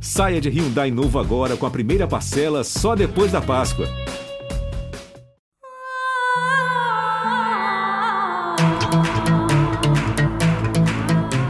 Saia 0.00 0.40
de 0.40 0.48
Hyundai 0.48 0.90
novo 0.90 1.18
agora 1.18 1.56
com 1.56 1.66
a 1.66 1.70
primeira 1.70 2.06
parcela 2.06 2.62
só 2.62 2.94
depois 2.94 3.32
da 3.32 3.40
Páscoa. 3.40 3.86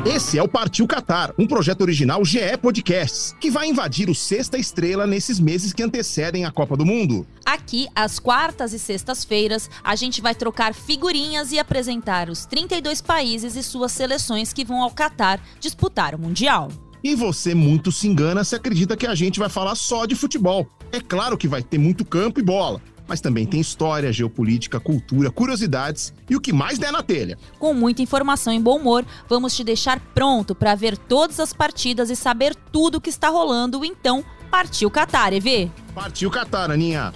Esse 0.05 0.39
é 0.39 0.43
o 0.43 0.49
Partiu 0.49 0.87
Qatar, 0.89 1.35
um 1.39 1.47
projeto 1.47 1.83
original 1.83 2.25
GE 2.25 2.57
Podcasts, 2.61 3.37
que 3.39 3.51
vai 3.51 3.69
invadir 3.69 4.09
o 4.09 4.15
Sexta 4.15 4.57
Estrela 4.57 5.07
nesses 5.07 5.39
meses 5.39 5.73
que 5.73 5.83
antecedem 5.83 6.45
a 6.45 6.51
Copa 6.51 6.77
do 6.77 6.87
Mundo. 6.87 7.27
Aqui, 7.45 7.87
às 7.95 8.19
quartas 8.19 8.73
e 8.73 8.79
sextas-feiras, 8.79 9.71
a 9.85 9.95
gente 9.95 10.23
vai 10.23 10.35
trocar 10.35 10.75
figurinhas 10.75 11.53
e 11.53 11.59
apresentar 11.59 12.31
os 12.31 12.47
32 12.47 13.01
países 13.03 13.57
e 13.57 13.63
suas 13.63 13.93
seleções 13.93 14.53
que 14.53 14.65
vão 14.65 14.83
ao 14.83 14.91
Qatar 14.91 15.39
disputar 15.61 16.15
o 16.15 16.19
Mundial. 16.19 16.71
E 17.03 17.15
você 17.15 17.55
muito 17.55 17.93
se 17.93 18.09
engana 18.09 18.45
se 18.45 18.55
acredita 18.55 18.97
que 18.97 19.07
a 19.07 19.15
gente 19.15 19.39
vai 19.39 19.49
falar 19.49 19.75
só 19.75 20.07
de 20.07 20.15
futebol. 20.15 20.69
É 20.93 21.01
claro 21.01 21.37
que 21.37 21.49
vai 21.49 21.63
ter 21.63 21.79
muito 21.79 22.05
campo 22.05 22.41
e 22.41 22.43
bola, 22.43 22.81
mas 23.09 23.21
também 23.21 23.47
tem 23.47 23.61
história, 23.61 24.13
geopolítica, 24.13 24.81
cultura, 24.81 25.31
curiosidades 25.31 26.13
e 26.29 26.37
o 26.37 26.41
que 26.41 26.53
mais 26.53 26.79
der 26.79 26.93
na 26.93 27.03
telha. 27.03 27.39
Com 27.59 27.75
muita 27.75 28.03
informação 28.03 28.53
e 28.53 28.61
bom 28.61 28.79
humor, 28.79 29.05
vamos 29.29 29.55
te 29.55 29.63
deixar 29.63 30.01
pronto 30.15 30.55
para 30.55 30.75
ver 30.75 30.97
todas 30.97 31.39
as 31.41 31.53
partidas 31.53 32.11
e 32.11 32.17
saber 32.17 32.55
tudo 32.73 32.97
o 32.97 33.01
que 33.01 33.11
está 33.11 33.29
rolando. 33.29 33.85
Então, 33.85 34.25
partiu 34.51 34.91
Qatar, 34.91 35.33
EV! 35.33 35.71
Partiu 35.95 36.31
Qatar, 36.31 36.71
Aninha! 36.71 37.13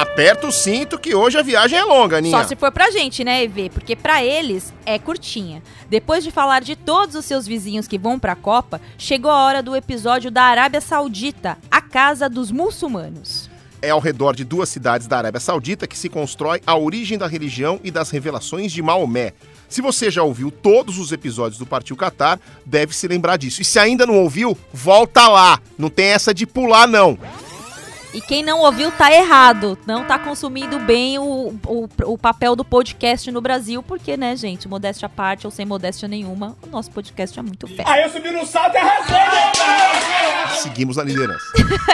Aperta 0.00 0.46
o 0.46 0.50
cinto 0.50 0.98
que 0.98 1.14
hoje 1.14 1.36
a 1.36 1.42
viagem 1.42 1.78
é 1.78 1.84
longa, 1.84 2.16
Aninha. 2.16 2.38
Só 2.38 2.48
se 2.48 2.56
for 2.56 2.72
pra 2.72 2.90
gente, 2.90 3.22
né, 3.22 3.44
EV? 3.44 3.68
Porque 3.68 3.94
pra 3.94 4.24
eles 4.24 4.72
é 4.86 4.98
curtinha. 4.98 5.62
Depois 5.90 6.24
de 6.24 6.30
falar 6.30 6.62
de 6.62 6.74
todos 6.74 7.14
os 7.14 7.26
seus 7.26 7.46
vizinhos 7.46 7.86
que 7.86 7.98
vão 7.98 8.18
pra 8.18 8.34
Copa, 8.34 8.80
chegou 8.96 9.30
a 9.30 9.44
hora 9.44 9.62
do 9.62 9.76
episódio 9.76 10.30
da 10.30 10.44
Arábia 10.44 10.80
Saudita, 10.80 11.58
a 11.70 11.82
casa 11.82 12.30
dos 12.30 12.50
muçulmanos. 12.50 13.50
É 13.82 13.90
ao 13.90 14.00
redor 14.00 14.34
de 14.34 14.42
duas 14.42 14.70
cidades 14.70 15.06
da 15.06 15.18
Arábia 15.18 15.38
Saudita 15.38 15.86
que 15.86 15.98
se 15.98 16.08
constrói 16.08 16.62
a 16.66 16.74
origem 16.78 17.18
da 17.18 17.26
religião 17.26 17.78
e 17.84 17.90
das 17.90 18.08
revelações 18.08 18.72
de 18.72 18.80
Maomé. 18.80 19.34
Se 19.68 19.82
você 19.82 20.10
já 20.10 20.22
ouviu 20.22 20.50
todos 20.50 20.96
os 20.96 21.12
episódios 21.12 21.58
do 21.58 21.66
Partiu 21.66 21.94
Qatar, 21.94 22.40
deve 22.64 22.96
se 22.96 23.06
lembrar 23.06 23.36
disso. 23.36 23.60
E 23.60 23.66
se 23.66 23.78
ainda 23.78 24.06
não 24.06 24.16
ouviu, 24.16 24.56
volta 24.72 25.28
lá. 25.28 25.60
Não 25.76 25.90
tem 25.90 26.06
essa 26.06 26.32
de 26.32 26.46
pular, 26.46 26.88
não. 26.88 27.18
E 28.12 28.20
quem 28.20 28.42
não 28.42 28.60
ouviu 28.60 28.90
tá 28.90 29.12
errado. 29.12 29.78
Não 29.86 30.04
tá 30.04 30.18
consumindo 30.18 30.78
bem 30.80 31.18
o, 31.18 31.54
o, 31.66 31.88
o, 32.04 32.18
papel 32.18 32.56
do 32.56 32.64
podcast 32.64 33.30
no 33.30 33.40
Brasil, 33.40 33.82
porque, 33.82 34.16
né, 34.16 34.34
gente, 34.34 34.66
modéstia 34.66 35.06
à 35.06 35.08
parte 35.08 35.46
ou 35.46 35.50
sem 35.50 35.64
modéstia 35.64 36.08
nenhuma, 36.08 36.56
o 36.62 36.66
nosso 36.66 36.90
podcast 36.90 37.38
é 37.38 37.42
muito 37.42 37.66
fé. 37.68 37.84
Aí 37.86 38.02
eu 38.02 38.10
subi 38.10 38.30
no 38.30 38.44
salto 38.44 38.74
e 38.74 38.78
arrasei? 38.78 39.16
Seguimos 40.60 40.96
na 40.96 41.04
liderança. 41.04 41.44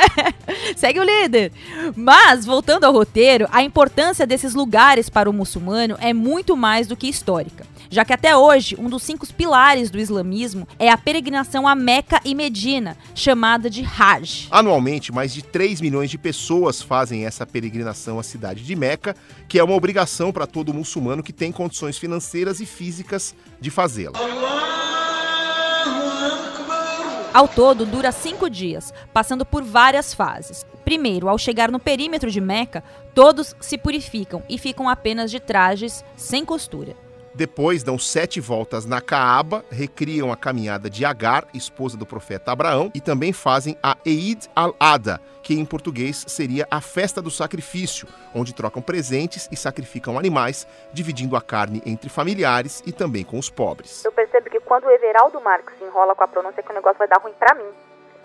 Segue 0.77 1.00
o 1.00 1.05
líder. 1.05 1.53
Mas, 1.94 2.47
voltando 2.47 2.84
ao 2.84 2.92
roteiro, 2.92 3.47
a 3.53 3.62
importância 3.62 4.27
desses 4.27 4.55
lugares 4.55 5.11
para 5.11 5.28
o 5.28 5.33
muçulmano 5.33 5.97
é 6.00 6.14
muito 6.14 6.56
mais 6.56 6.87
do 6.87 6.97
que 6.97 7.09
histórica 7.09 7.67
já 7.91 8.05
que 8.05 8.12
até 8.12 8.37
hoje 8.37 8.77
um 8.79 8.89
dos 8.89 9.03
cinco 9.03 9.27
pilares 9.33 9.91
do 9.91 9.98
islamismo 9.98 10.67
é 10.79 10.91
a 10.91 10.97
peregrinação 10.97 11.67
a 11.67 11.75
Meca 11.75 12.20
e 12.25 12.34
Medina, 12.34 12.97
chamada 13.15 13.69
de 13.69 13.84
Hajj. 13.84 14.48
Anualmente, 14.51 15.12
mais 15.12 15.33
de 15.33 15.43
3 15.43 15.81
milhões 15.81 16.11
de 16.11 16.19
pessoas 16.19 16.83
fazem 16.83 17.27
essa 17.27 17.47
peregrinação 17.47 18.19
à 18.19 18.23
cidade 18.23 18.62
de 18.62 18.77
Meca, 18.77 19.17
que 19.48 19.59
é 19.59 19.65
uma 19.65 19.75
obrigação 19.75 20.33
para 20.33 20.47
todo 20.47 20.75
muçulmano 20.75 21.23
que 21.23 21.33
tem 21.33 21.53
condições 21.53 21.98
financeiras 21.98 22.61
e 22.61 22.66
físicas 22.66 23.34
de 23.60 23.71
fazê-la. 23.71 24.19
Ao 27.37 27.47
todo, 27.47 27.84
dura 27.84 28.10
cinco 28.12 28.49
dias, 28.49 28.94
passando 29.12 29.44
por 29.44 29.62
várias 29.62 30.15
fases. 30.15 30.65
Primeiro, 30.87 31.28
ao 31.28 31.37
chegar 31.37 31.71
no 31.71 31.78
perímetro 31.78 32.31
de 32.31 32.41
Meca, 32.41 32.83
todos 33.15 33.55
se 33.60 33.77
purificam 33.77 34.43
e 34.49 34.56
ficam 34.56 34.89
apenas 34.89 35.31
de 35.31 35.39
trajes 35.39 36.03
sem 36.16 36.47
costura. 36.47 36.97
Depois 37.36 37.82
dão 37.82 37.98
sete 37.98 38.41
voltas 38.41 38.86
na 38.86 38.98
Caaba, 38.98 39.62
recriam 39.70 40.32
a 40.32 40.36
caminhada 40.38 40.88
de 40.88 41.04
Agar, 41.04 41.47
esposa 41.52 41.94
do 41.94 42.06
profeta 42.06 42.50
Abraão, 42.50 42.91
e 42.94 43.00
também 43.00 43.30
fazem 43.30 43.76
a 43.82 43.94
Eid 44.06 44.48
al-Adha, 44.56 45.20
que 45.42 45.52
em 45.52 45.62
português 45.66 46.24
seria 46.26 46.66
a 46.70 46.80
festa 46.80 47.20
do 47.20 47.30
sacrifício, 47.30 48.08
onde 48.34 48.54
trocam 48.54 48.80
presentes 48.80 49.50
e 49.52 49.56
sacrificam 49.56 50.19
animais, 50.19 50.66
dividindo 50.94 51.36
a 51.36 51.42
carne 51.42 51.82
entre 51.84 52.08
familiares 52.08 52.82
e 52.86 52.91
também 52.91 53.22
com 53.22 53.38
os 53.38 53.50
pobres. 53.50 54.03
Eu 54.06 54.12
percebo 54.12 54.48
que 54.48 54.58
quando 54.60 54.84
o 54.84 54.91
Everaldo 54.91 55.38
Marques 55.38 55.76
se 55.76 55.84
enrola 55.84 56.14
com 56.14 56.24
a 56.24 56.28
pronúncia 56.28 56.62
que 56.62 56.70
o 56.70 56.74
negócio 56.74 56.98
vai 56.98 57.06
dar 57.06 57.20
ruim 57.20 57.34
para 57.38 57.54
mim. 57.54 57.68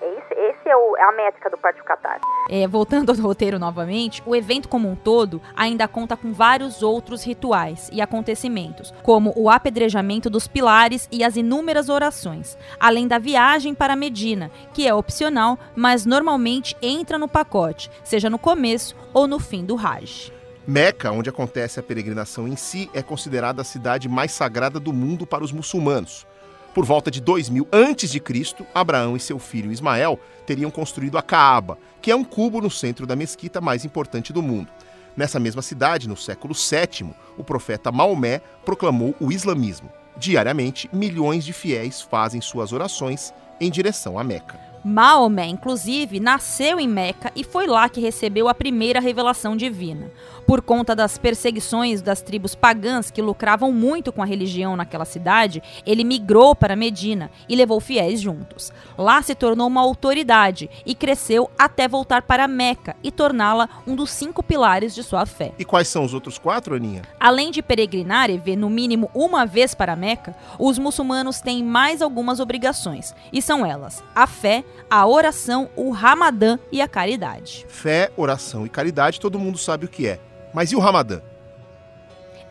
Esse, 0.02 0.34
esse 0.34 0.68
é, 0.70 0.76
o, 0.76 0.98
é, 0.98 1.04
a 1.04 1.12
métrica 1.12 1.50
do 1.50 1.58
Partido 1.58 1.86
Qatar. 1.86 2.20
É, 2.50 2.68
voltando 2.68 3.12
ao 3.12 3.18
roteiro 3.18 3.60
novamente, 3.60 4.22
o 4.26 4.36
evento 4.36 4.68
como 4.68 4.90
um 4.90 4.96
todo 4.96 5.40
ainda 5.56 5.88
conta 5.88 6.18
com 6.18 6.34
vários 6.34 6.82
outros 6.82 7.24
rituais 7.24 7.88
e 7.94 8.02
acontecimentos, 8.02 8.92
como 9.04 9.32
o 9.36 9.50
apedrejamento 9.50 10.30
dos 10.30 10.48
pilares 10.48 11.08
e 11.12 11.24
as 11.24 11.36
inúmeras 11.36 11.88
orações, 11.88 12.58
além 12.80 13.08
da 13.08 13.20
viagem 13.20 13.76
para 13.76 13.96
Medina, 13.96 14.50
que 14.74 14.88
é 14.88 14.94
opcional, 14.94 15.60
mas 15.76 16.06
normalmente 16.06 16.76
entra 16.82 17.20
no 17.20 17.28
pacote, 17.28 17.92
seja 18.04 18.30
no 18.30 18.40
começo 18.40 18.96
ou 19.14 19.28
no 19.28 19.40
fim 19.40 19.64
do 19.64 19.78
Hajj. 19.78 20.34
Meca, 20.66 21.12
onde 21.12 21.30
acontece 21.30 21.80
a 21.80 21.84
peregrinação 21.84 22.48
em 22.48 22.56
si, 22.56 22.90
é 22.94 23.04
considerada 23.04 23.62
a 23.62 23.66
cidade 23.66 24.08
mais 24.08 24.32
sagrada 24.32 24.80
do 24.80 24.94
mundo 24.94 25.26
para 25.26 25.44
os 25.44 25.52
muçulmanos. 25.52 26.26
Por 26.74 26.86
volta 26.86 27.12
de 27.12 27.20
2000 27.20 27.68
a.C., 27.72 28.66
Abraão 28.74 29.18
e 29.18 29.20
seu 29.20 29.38
filho 29.38 29.72
Ismael 29.72 30.18
teriam 30.46 30.72
construído 30.72 31.18
a 31.18 31.22
Caaba, 31.22 31.78
que 32.02 32.10
é 32.10 32.16
um 32.16 32.24
cubo 32.24 32.62
no 32.62 32.72
centro 32.72 33.06
da 33.06 33.16
mesquita 33.16 33.60
mais 33.60 33.84
importante 33.84 34.32
do 34.32 34.42
mundo. 34.42 34.70
Nessa 35.16 35.40
mesma 35.40 35.62
cidade, 35.62 36.08
no 36.08 36.16
século 36.16 36.54
VII, 36.54 37.14
o 37.38 37.44
profeta 37.44 37.92
Maomé 37.92 38.42
proclamou 38.64 39.14
o 39.20 39.32
islamismo. 39.32 39.92
Diariamente, 40.16 40.90
milhões 40.94 41.44
de 41.44 41.52
fiéis 41.52 42.02
fazem 42.02 42.40
suas 42.40 42.72
orações 42.72 43.34
em 43.60 43.70
direção 43.70 44.18
a 44.18 44.24
Meca. 44.24 44.71
Maomé, 44.84 45.46
inclusive, 45.46 46.20
nasceu 46.20 46.80
em 46.80 46.88
Meca 46.88 47.32
e 47.36 47.44
foi 47.44 47.68
lá 47.68 47.88
que 47.88 48.02
recebeu 48.02 48.48
a 48.48 48.54
primeira 48.54 49.00
revelação 49.00 49.56
divina. 49.56 50.12
Por 50.48 50.62
conta 50.62 50.96
das 50.96 51.18
perseguições 51.18 52.02
das 52.02 52.22
tribos 52.22 52.56
pagãs 52.56 53.12
que 53.12 53.22
lucravam 53.22 53.72
muito 53.72 54.12
com 54.12 54.22
a 54.22 54.26
religião 54.26 54.76
naquela 54.76 55.06
cidade, 55.06 55.62
ele 55.86 56.04
migrou 56.04 56.56
para 56.56 56.76
Medina 56.76 57.30
e 57.48 57.56
levou 57.56 57.80
fiéis 57.80 58.20
juntos. 58.20 58.72
Lá 58.98 59.22
se 59.22 59.36
tornou 59.36 59.68
uma 59.68 59.82
autoridade 59.82 60.70
e 60.86 60.96
cresceu 60.96 61.50
até 61.58 61.88
voltar 61.88 62.24
para 62.24 62.48
Meca 62.48 62.96
e 63.04 63.12
torná-la 63.12 63.70
um 63.86 63.96
dos 63.96 64.10
cinco 64.10 64.42
pilares 64.42 64.96
de 64.96 65.04
sua 65.04 65.26
fé. 65.26 65.54
E 65.60 65.64
quais 65.64 65.88
são 65.88 66.04
os 66.04 66.14
outros 66.14 66.38
quatro, 66.38 66.76
Aninha? 66.76 67.04
Além 67.20 67.52
de 67.52 67.62
peregrinar 67.62 68.30
e 68.30 68.38
ver 68.38 68.56
no 68.56 68.70
mínimo 68.70 69.12
uma 69.14 69.46
vez 69.46 69.76
para 69.76 69.96
Meca, 69.96 70.36
os 70.58 70.80
muçulmanos 70.80 71.40
têm 71.40 71.64
mais 71.64 72.02
algumas 72.02 72.40
obrigações, 72.40 73.14
e 73.32 73.42
são 73.42 73.66
elas: 73.66 74.04
a 74.16 74.28
fé, 74.28 74.64
a 74.90 75.08
oração, 75.08 75.70
o 75.76 75.92
Ramadã 75.92 76.60
e 76.72 76.82
a 76.82 76.88
caridade. 76.88 77.66
Fé, 77.70 78.12
oração 78.18 78.66
e 78.66 78.70
caridade, 78.70 79.20
todo 79.20 79.40
mundo 79.40 79.58
sabe 79.58 79.86
o 79.86 79.90
que 79.90 80.08
é. 80.08 80.20
Mas 80.54 80.72
e 80.72 80.76
o 80.76 80.80
Ramadã? 80.80 81.22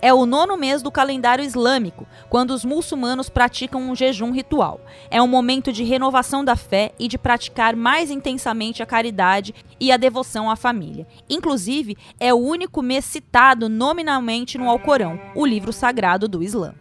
É 0.03 0.15
o 0.15 0.25
nono 0.25 0.57
mês 0.57 0.81
do 0.81 0.91
calendário 0.91 1.45
islâmico, 1.45 2.07
quando 2.31 2.53
os 2.53 2.65
muçulmanos 2.65 3.29
praticam 3.29 3.83
um 3.83 3.95
jejum 3.95 4.31
ritual. 4.33 4.81
É 5.11 5.21
um 5.21 5.29
momento 5.29 5.71
de 5.71 5.85
renovação 5.85 6.43
da 6.43 6.57
fé 6.57 6.93
e 6.99 7.07
de 7.07 7.19
praticar 7.19 7.77
mais 7.77 8.11
intensamente 8.11 8.83
a 8.83 8.87
caridade 8.87 9.55
e 9.79 9.93
a 9.93 9.99
devoção 9.99 10.51
à 10.51 10.57
família. 10.57 11.07
Inclusive, 11.29 11.99
é 12.19 12.33
o 12.33 12.39
único 12.39 12.81
mês 12.81 13.05
citado 13.05 13.69
nominalmente 13.69 14.57
no 14.57 14.71
Alcorão, 14.71 15.21
o 15.35 15.45
livro 15.45 15.73
sagrado 15.73 16.27
do 16.27 16.43
Islã. 16.43 16.75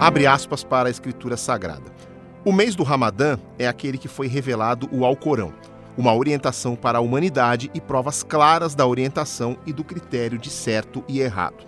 Abre 0.00 0.26
aspas 0.26 0.64
para 0.64 0.88
a 0.88 0.90
escritura 0.90 1.36
sagrada. 1.36 1.92
O 2.42 2.54
mês 2.54 2.74
do 2.74 2.82
Ramadã 2.82 3.38
é 3.58 3.68
aquele 3.68 3.98
que 3.98 4.08
foi 4.08 4.28
revelado 4.28 4.88
o 4.90 5.04
Alcorão, 5.04 5.52
uma 5.94 6.14
orientação 6.14 6.74
para 6.74 6.96
a 6.96 7.00
humanidade 7.02 7.70
e 7.74 7.82
provas 7.82 8.22
claras 8.22 8.74
da 8.74 8.86
orientação 8.86 9.58
e 9.66 9.74
do 9.74 9.84
critério 9.84 10.38
de 10.38 10.48
certo 10.48 11.04
e 11.06 11.20
errado. 11.20 11.66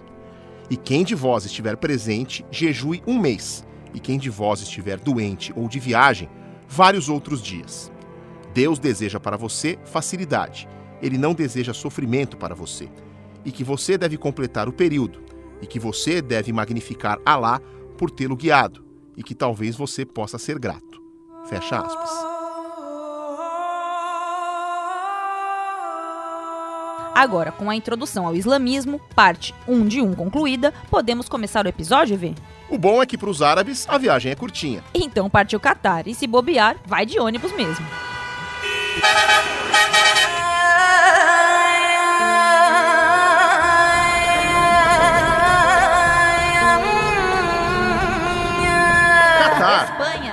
E 0.70 0.79
quem 0.79 1.05
de 1.05 1.14
vós 1.14 1.44
estiver 1.44 1.76
presente, 1.76 2.43
jejue 2.50 3.02
um 3.06 3.20
mês, 3.20 3.67
e 3.93 4.00
quem 4.00 4.19
de 4.19 4.31
vós 4.31 4.62
estiver 4.62 4.99
doente 4.99 5.52
ou 5.55 5.69
de 5.69 5.79
viagem, 5.79 6.31
vários 6.67 7.11
outros 7.11 7.43
dias. 7.43 7.93
Deus 8.55 8.79
deseja 8.79 9.20
para 9.20 9.37
você 9.37 9.79
facilidade, 9.84 10.67
ele 11.02 11.19
não 11.19 11.34
deseja 11.34 11.75
sofrimento 11.75 12.38
para 12.38 12.55
você, 12.55 12.88
e 13.44 13.52
que 13.52 13.62
você 13.62 13.99
deve 13.99 14.17
completar 14.17 14.70
o 14.70 14.73
período, 14.73 15.20
e 15.61 15.67
que 15.67 15.79
você 15.79 16.23
deve 16.23 16.50
magnificar 16.50 17.19
Alá 17.26 17.61
por 18.03 18.11
tê-lo 18.11 18.35
guiado, 18.35 18.85
e 19.17 19.23
que 19.23 19.33
talvez 19.33 19.77
você 19.77 20.05
possa 20.05 20.37
ser 20.37 20.59
grato. 20.59 21.01
Fecha 21.47 21.79
aspas. 21.79 22.11
Agora, 27.15 27.53
com 27.53 27.71
a 27.71 27.77
introdução 27.77 28.27
ao 28.27 28.35
islamismo, 28.35 29.01
parte 29.15 29.55
1 29.69 29.87
de 29.87 30.01
1 30.01 30.17
concluída, 30.17 30.75
podemos 30.91 31.29
começar 31.29 31.65
o 31.65 31.69
episódio, 31.69 32.19
Vê? 32.19 32.35
O 32.69 32.77
bom 32.77 33.01
é 33.01 33.07
que 33.07 33.17
para 33.17 33.31
os 33.31 33.41
árabes 33.41 33.87
a 33.89 33.97
viagem 33.99 34.33
é 34.33 34.35
curtinha. 34.35 34.83
Então 34.93 35.31
partiu 35.31 35.61
Catar 35.61 36.09
e 36.09 36.15
se 36.17 36.27
bobear, 36.27 36.79
vai 36.85 37.07
de 37.07 37.21
ônibus 37.21 37.53
mesmo. 37.53 37.87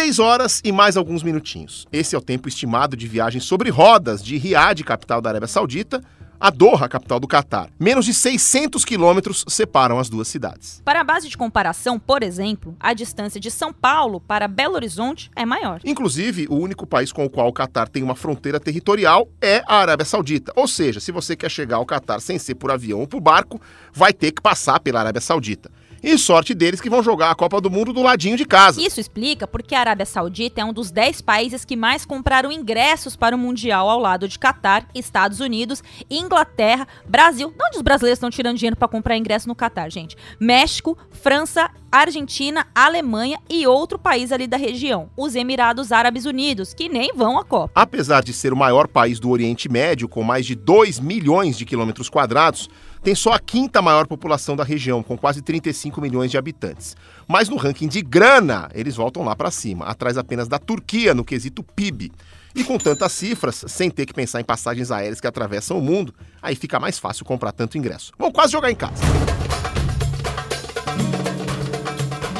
6 0.00 0.18
horas 0.18 0.62
e 0.64 0.72
mais 0.72 0.96
alguns 0.96 1.22
minutinhos. 1.22 1.86
Esse 1.92 2.14
é 2.14 2.18
o 2.18 2.22
tempo 2.22 2.48
estimado 2.48 2.96
de 2.96 3.06
viagem 3.06 3.38
sobre 3.38 3.68
rodas 3.68 4.24
de 4.24 4.38
Riad, 4.38 4.82
capital 4.82 5.20
da 5.20 5.28
Arábia 5.28 5.46
Saudita, 5.46 6.00
a 6.40 6.48
Doha, 6.48 6.88
capital 6.88 7.20
do 7.20 7.28
Catar. 7.28 7.68
Menos 7.78 8.06
de 8.06 8.14
600 8.14 8.82
quilômetros 8.82 9.44
separam 9.46 9.98
as 9.98 10.08
duas 10.08 10.26
cidades. 10.26 10.80
Para 10.86 11.02
a 11.02 11.04
base 11.04 11.28
de 11.28 11.36
comparação, 11.36 11.98
por 11.98 12.22
exemplo, 12.22 12.74
a 12.80 12.94
distância 12.94 13.38
de 13.38 13.50
São 13.50 13.74
Paulo 13.74 14.22
para 14.22 14.48
Belo 14.48 14.74
Horizonte 14.74 15.30
é 15.36 15.44
maior. 15.44 15.82
Inclusive, 15.84 16.46
o 16.48 16.54
único 16.54 16.86
país 16.86 17.12
com 17.12 17.26
o 17.26 17.28
qual 17.28 17.48
o 17.48 17.52
Catar 17.52 17.86
tem 17.86 18.02
uma 18.02 18.16
fronteira 18.16 18.58
territorial 18.58 19.28
é 19.38 19.62
a 19.66 19.80
Arábia 19.80 20.06
Saudita. 20.06 20.50
Ou 20.56 20.66
seja, 20.66 20.98
se 20.98 21.12
você 21.12 21.36
quer 21.36 21.50
chegar 21.50 21.76
ao 21.76 21.84
Catar 21.84 22.22
sem 22.22 22.38
ser 22.38 22.54
por 22.54 22.70
avião 22.70 23.00
ou 23.00 23.06
por 23.06 23.20
barco, 23.20 23.60
vai 23.92 24.14
ter 24.14 24.32
que 24.32 24.40
passar 24.40 24.80
pela 24.80 25.00
Arábia 25.00 25.20
Saudita. 25.20 25.70
E 26.02 26.16
sorte 26.16 26.54
deles 26.54 26.80
que 26.80 26.88
vão 26.88 27.02
jogar 27.02 27.30
a 27.30 27.34
Copa 27.34 27.60
do 27.60 27.70
Mundo 27.70 27.92
do 27.92 28.02
ladinho 28.02 28.36
de 28.36 28.46
casa. 28.46 28.80
Isso 28.80 28.98
explica 28.98 29.46
porque 29.46 29.74
a 29.74 29.80
Arábia 29.80 30.06
Saudita 30.06 30.60
é 30.60 30.64
um 30.64 30.72
dos 30.72 30.90
10 30.90 31.20
países 31.20 31.64
que 31.64 31.76
mais 31.76 32.06
compraram 32.06 32.50
ingressos 32.50 33.16
para 33.16 33.36
o 33.36 33.38
Mundial 33.38 33.88
ao 33.88 34.00
lado 34.00 34.26
de 34.26 34.38
Catar, 34.38 34.88
Estados 34.94 35.40
Unidos, 35.40 35.82
Inglaterra, 36.10 36.88
Brasil. 37.06 37.50
De 37.50 37.64
onde 37.64 37.76
os 37.76 37.82
brasileiros 37.82 38.16
estão 38.16 38.30
tirando 38.30 38.56
dinheiro 38.56 38.76
para 38.76 38.88
comprar 38.88 39.16
ingresso 39.16 39.46
no 39.46 39.54
Catar, 39.54 39.90
gente? 39.90 40.16
México, 40.38 40.96
França, 41.10 41.70
Argentina, 41.92 42.66
Alemanha 42.74 43.38
e 43.48 43.66
outro 43.66 43.98
país 43.98 44.32
ali 44.32 44.46
da 44.46 44.56
região, 44.56 45.10
os 45.16 45.34
Emirados 45.34 45.92
Árabes 45.92 46.24
Unidos, 46.24 46.72
que 46.72 46.88
nem 46.88 47.12
vão 47.14 47.38
à 47.38 47.44
Copa. 47.44 47.72
Apesar 47.74 48.22
de 48.22 48.32
ser 48.32 48.52
o 48.52 48.56
maior 48.56 48.88
país 48.88 49.20
do 49.20 49.28
Oriente 49.28 49.68
Médio, 49.68 50.08
com 50.08 50.22
mais 50.22 50.46
de 50.46 50.54
2 50.54 50.98
milhões 50.98 51.58
de 51.58 51.66
quilômetros 51.66 52.08
quadrados, 52.08 52.70
tem 53.02 53.14
só 53.14 53.32
a 53.32 53.38
quinta 53.38 53.80
maior 53.80 54.06
população 54.06 54.54
da 54.54 54.64
região, 54.64 55.02
com 55.02 55.16
quase 55.16 55.40
35 55.42 56.00
milhões 56.00 56.30
de 56.30 56.36
habitantes. 56.36 56.96
Mas 57.26 57.48
no 57.48 57.56
ranking 57.56 57.88
de 57.88 58.02
grana, 58.02 58.68
eles 58.74 58.96
voltam 58.96 59.22
lá 59.22 59.34
para 59.34 59.50
cima, 59.50 59.86
atrás 59.86 60.18
apenas 60.18 60.48
da 60.48 60.58
Turquia 60.58 61.14
no 61.14 61.24
quesito 61.24 61.62
PIB. 61.62 62.12
E 62.54 62.64
com 62.64 62.76
tantas 62.78 63.12
cifras, 63.12 63.64
sem 63.68 63.90
ter 63.90 64.06
que 64.06 64.12
pensar 64.12 64.40
em 64.40 64.44
passagens 64.44 64.90
aéreas 64.90 65.20
que 65.20 65.26
atravessam 65.26 65.78
o 65.78 65.80
mundo, 65.80 66.12
aí 66.42 66.54
fica 66.56 66.80
mais 66.80 66.98
fácil 66.98 67.24
comprar 67.24 67.52
tanto 67.52 67.78
ingresso. 67.78 68.12
Vamos 68.18 68.34
quase 68.34 68.52
jogar 68.52 68.70
em 68.70 68.76
casa. 68.76 69.02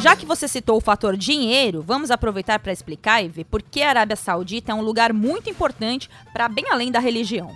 Já 0.00 0.16
que 0.16 0.24
você 0.24 0.48
citou 0.48 0.78
o 0.78 0.80
fator 0.80 1.16
dinheiro, 1.16 1.84
vamos 1.86 2.10
aproveitar 2.10 2.58
para 2.58 2.72
explicar 2.72 3.22
e 3.22 3.28
ver 3.28 3.44
por 3.44 3.62
que 3.62 3.82
a 3.82 3.90
Arábia 3.90 4.16
Saudita 4.16 4.72
é 4.72 4.74
um 4.74 4.80
lugar 4.80 5.12
muito 5.12 5.48
importante 5.48 6.08
para 6.32 6.48
bem 6.48 6.64
além 6.70 6.90
da 6.90 6.98
religião. 6.98 7.52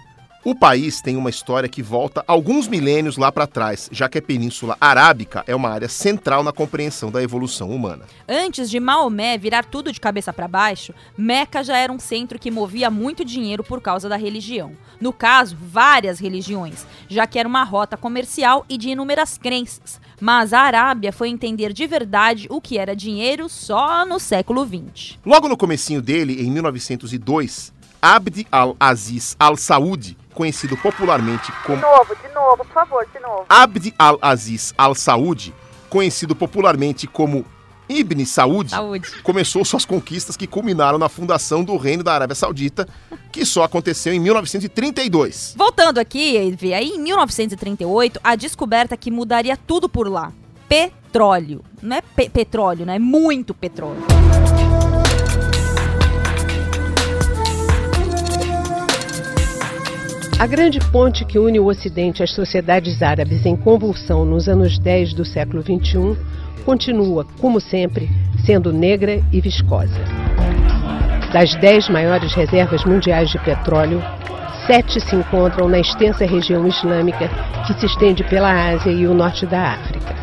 O 0.46 0.54
país 0.54 1.00
tem 1.00 1.16
uma 1.16 1.30
história 1.30 1.70
que 1.70 1.82
volta 1.82 2.22
alguns 2.26 2.68
milênios 2.68 3.16
lá 3.16 3.32
para 3.32 3.46
trás, 3.46 3.88
já 3.90 4.10
que 4.10 4.18
a 4.18 4.22
Península 4.22 4.76
Arábica 4.78 5.42
é 5.46 5.56
uma 5.56 5.70
área 5.70 5.88
central 5.88 6.42
na 6.42 6.52
compreensão 6.52 7.10
da 7.10 7.22
evolução 7.22 7.70
humana. 7.70 8.04
Antes 8.28 8.68
de 8.68 8.78
Maomé 8.78 9.38
virar 9.38 9.64
tudo 9.64 9.90
de 9.90 9.98
cabeça 9.98 10.34
para 10.34 10.46
baixo, 10.46 10.92
Meca 11.16 11.64
já 11.64 11.78
era 11.78 11.90
um 11.90 11.98
centro 11.98 12.38
que 12.38 12.50
movia 12.50 12.90
muito 12.90 13.24
dinheiro 13.24 13.64
por 13.64 13.80
causa 13.80 14.06
da 14.06 14.16
religião. 14.16 14.72
No 15.00 15.14
caso, 15.14 15.56
várias 15.58 16.18
religiões, 16.18 16.86
já 17.08 17.26
que 17.26 17.38
era 17.38 17.48
uma 17.48 17.64
rota 17.64 17.96
comercial 17.96 18.66
e 18.68 18.76
de 18.76 18.90
inúmeras 18.90 19.38
crenças. 19.38 19.98
Mas 20.20 20.52
a 20.52 20.60
Arábia 20.60 21.10
foi 21.10 21.30
entender 21.30 21.72
de 21.72 21.86
verdade 21.86 22.48
o 22.50 22.60
que 22.60 22.76
era 22.76 22.94
dinheiro 22.94 23.48
só 23.48 24.04
no 24.04 24.20
século 24.20 24.66
XX. 24.66 25.18
Logo 25.24 25.48
no 25.48 25.56
comecinho 25.56 26.02
dele, 26.02 26.42
em 26.42 26.50
1902, 26.50 27.72
Abd 28.02 28.46
al-Aziz 28.52 29.34
al-Saud, 29.40 30.14
conhecido 30.34 30.76
popularmente 30.76 31.52
como 31.64 31.76
De 31.78 31.82
novo, 31.82 32.14
de 32.26 32.34
novo, 32.34 32.56
por 32.58 32.66
favor, 32.72 33.06
de 33.12 33.20
novo. 33.20 33.44
Abd 33.48 33.94
al-Aziz 33.98 34.74
al-Saud, 34.76 35.52
conhecido 35.88 36.34
popularmente 36.34 37.06
como 37.06 37.44
Ibn 37.88 38.24
Saud, 38.24 38.70
Saúde. 38.70 39.08
começou 39.22 39.62
suas 39.64 39.84
conquistas 39.84 40.36
que 40.38 40.46
culminaram 40.46 40.98
na 40.98 41.08
fundação 41.08 41.62
do 41.62 41.76
Reino 41.76 42.02
da 42.02 42.14
Arábia 42.14 42.34
Saudita, 42.34 42.88
que 43.30 43.44
só 43.44 43.62
aconteceu 43.62 44.12
em 44.14 44.18
1932. 44.18 45.54
Voltando 45.56 45.98
aqui, 45.98 46.34
Evie, 46.36 46.72
aí 46.72 46.88
em 46.90 46.98
1938, 47.00 48.18
a 48.24 48.34
descoberta 48.36 48.96
que 48.96 49.10
mudaria 49.10 49.56
tudo 49.56 49.86
por 49.88 50.08
lá. 50.08 50.32
Petróleo. 50.66 51.62
Não 51.82 51.96
é 51.96 52.00
pe- 52.00 52.30
petróleo, 52.30 52.86
né? 52.86 52.96
É 52.96 52.98
muito 52.98 53.52
petróleo. 53.52 54.02
A 60.44 60.46
grande 60.46 60.78
ponte 60.78 61.24
que 61.24 61.38
une 61.38 61.58
o 61.58 61.64
Ocidente 61.64 62.22
às 62.22 62.30
sociedades 62.30 63.00
árabes 63.00 63.46
em 63.46 63.56
convulsão 63.56 64.26
nos 64.26 64.46
anos 64.46 64.78
10 64.78 65.14
do 65.14 65.24
século 65.24 65.62
XXI 65.62 66.18
continua, 66.66 67.26
como 67.40 67.58
sempre, 67.58 68.10
sendo 68.44 68.70
negra 68.70 69.22
e 69.32 69.40
viscosa. 69.40 69.98
Das 71.32 71.54
dez 71.54 71.88
maiores 71.88 72.34
reservas 72.34 72.84
mundiais 72.84 73.30
de 73.30 73.38
petróleo, 73.38 74.02
sete 74.66 75.00
se 75.00 75.16
encontram 75.16 75.66
na 75.66 75.78
extensa 75.78 76.26
região 76.26 76.68
islâmica 76.68 77.30
que 77.66 77.72
se 77.80 77.86
estende 77.86 78.22
pela 78.22 78.68
Ásia 78.68 78.92
e 78.92 79.06
o 79.06 79.14
norte 79.14 79.46
da 79.46 79.72
África. 79.72 80.14